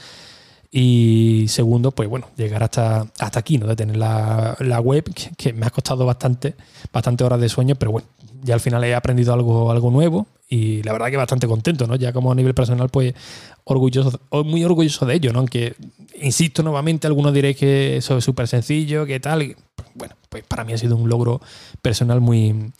Y 0.75 1.45
segundo, 1.49 1.91
pues 1.91 2.09
bueno, 2.09 2.29
llegar 2.35 2.63
hasta, 2.63 3.05
hasta 3.19 3.39
aquí, 3.39 3.59
¿no? 3.59 3.67
De 3.67 3.75
tener 3.75 3.95
la, 3.95 4.57
web, 4.83 5.03
que, 5.37 5.53
me 5.53 5.67
ha 5.67 5.69
costado 5.69 6.03
bastante, 6.03 6.55
bastante 6.91 7.23
horas 7.23 7.39
de 7.39 7.47
sueño, 7.47 7.75
pero 7.75 7.91
bueno, 7.91 8.07
ya 8.41 8.55
al 8.55 8.59
final 8.59 8.83
he 8.83 8.95
aprendido 8.95 9.35
algo, 9.35 9.69
algo 9.69 9.91
nuevo 9.91 10.25
y 10.49 10.81
la 10.81 10.91
verdad 10.91 11.11
que 11.11 11.17
bastante 11.17 11.47
contento, 11.47 11.85
¿no? 11.85 11.95
Ya 11.95 12.11
como 12.11 12.31
a 12.31 12.35
nivel 12.35 12.55
personal, 12.55 12.89
pues 12.89 13.13
orgulloso, 13.65 14.19
muy 14.43 14.63
orgulloso 14.63 15.05
de 15.05 15.13
ello, 15.13 15.31
¿no? 15.31 15.39
Aunque, 15.39 15.75
insisto 16.19 16.63
nuevamente, 16.63 17.05
algunos 17.05 17.35
diréis 17.35 17.55
que 17.55 17.97
eso 17.97 18.17
es 18.17 18.23
súper 18.23 18.47
sencillo, 18.47 19.05
que 19.05 19.19
tal. 19.19 19.55
Bueno, 19.93 20.15
pues 20.29 20.43
para 20.43 20.63
mí 20.63 20.73
ha 20.73 20.77
sido 20.79 20.95
un 20.95 21.07
logro 21.07 21.39
personal 21.83 22.19
muy, 22.19 22.71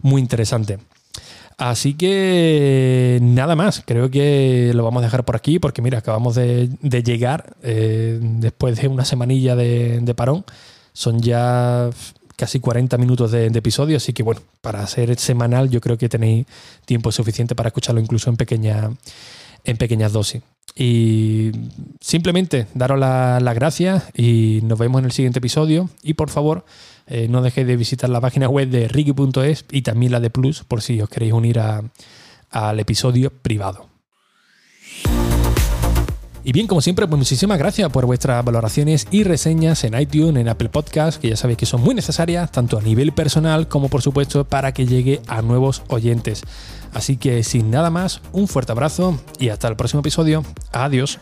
muy 0.00 0.20
interesante. 0.20 0.80
Así 1.58 1.94
que 1.94 3.18
nada 3.22 3.56
más, 3.56 3.82
creo 3.84 4.10
que 4.10 4.72
lo 4.74 4.84
vamos 4.84 5.02
a 5.02 5.06
dejar 5.06 5.24
por 5.24 5.36
aquí 5.36 5.58
porque 5.58 5.82
mira, 5.82 5.98
acabamos 5.98 6.34
de, 6.34 6.68
llegar 7.04 7.56
eh, 7.62 8.18
después 8.20 8.80
de 8.80 8.88
una 8.88 9.04
semanilla 9.04 9.54
de, 9.56 10.14
parón. 10.16 10.44
Son 10.92 11.20
ya 11.20 11.90
casi 12.36 12.60
40 12.60 12.98
minutos 12.98 13.30
de, 13.30 13.46
episodio, 13.46 13.96
así 13.96 14.12
que 14.12 14.22
bueno, 14.22 14.40
para 14.60 14.86
ser 14.86 15.16
semanal 15.18 15.70
yo 15.70 15.80
creo 15.80 15.96
que 15.96 16.08
tenéis 16.08 16.46
tiempo 16.84 17.12
suficiente 17.12 17.54
para 17.54 17.68
escucharlo 17.68 18.00
incluso 18.00 18.30
en, 18.30 18.36
pequeña, 18.36 18.90
en 19.64 19.76
pequeñas 19.76 20.12
dosis. 20.12 20.42
Y 20.74 21.52
simplemente 22.00 22.66
daros 22.74 22.98
las 22.98 23.54
gracias 23.54 24.04
y 24.14 24.60
nos 24.62 24.78
vemos 24.78 25.00
en 25.00 25.04
el 25.04 25.12
siguiente 25.12 25.38
episodio. 25.38 25.90
Y 26.02 26.14
por 26.14 26.30
favor, 26.30 26.64
eh, 27.06 27.28
no 27.28 27.42
dejéis 27.42 27.66
de 27.66 27.76
visitar 27.76 28.10
la 28.10 28.20
página 28.20 28.48
web 28.48 28.68
de 28.68 28.88
Ricky.es 28.88 29.64
y 29.70 29.82
también 29.82 30.12
la 30.12 30.20
de 30.20 30.30
Plus 30.30 30.64
por 30.64 30.82
si 30.82 31.00
os 31.00 31.08
queréis 31.08 31.32
unir 31.32 31.60
al 32.50 32.80
episodio 32.80 33.30
privado. 33.30 33.92
Y 36.44 36.52
bien, 36.52 36.66
como 36.66 36.80
siempre, 36.80 37.06
pues 37.06 37.18
muchísimas 37.18 37.56
gracias 37.58 37.88
por 37.90 38.04
vuestras 38.04 38.44
valoraciones 38.44 39.06
y 39.12 39.22
reseñas 39.22 39.84
en 39.84 39.98
iTunes, 39.98 40.40
en 40.40 40.48
Apple 40.48 40.70
Podcast, 40.70 41.20
que 41.20 41.28
ya 41.28 41.36
sabéis 41.36 41.58
que 41.58 41.66
son 41.66 41.82
muy 41.82 41.94
necesarias, 41.94 42.50
tanto 42.50 42.78
a 42.78 42.82
nivel 42.82 43.12
personal 43.12 43.68
como 43.68 43.88
por 43.88 44.02
supuesto 44.02 44.44
para 44.44 44.72
que 44.72 44.86
llegue 44.86 45.22
a 45.28 45.40
nuevos 45.40 45.82
oyentes. 45.86 46.42
Así 46.92 47.16
que 47.16 47.44
sin 47.44 47.70
nada 47.70 47.90
más, 47.90 48.20
un 48.32 48.48
fuerte 48.48 48.72
abrazo 48.72 49.20
y 49.38 49.50
hasta 49.50 49.68
el 49.68 49.76
próximo 49.76 50.00
episodio. 50.00 50.44
Adiós. 50.72 51.20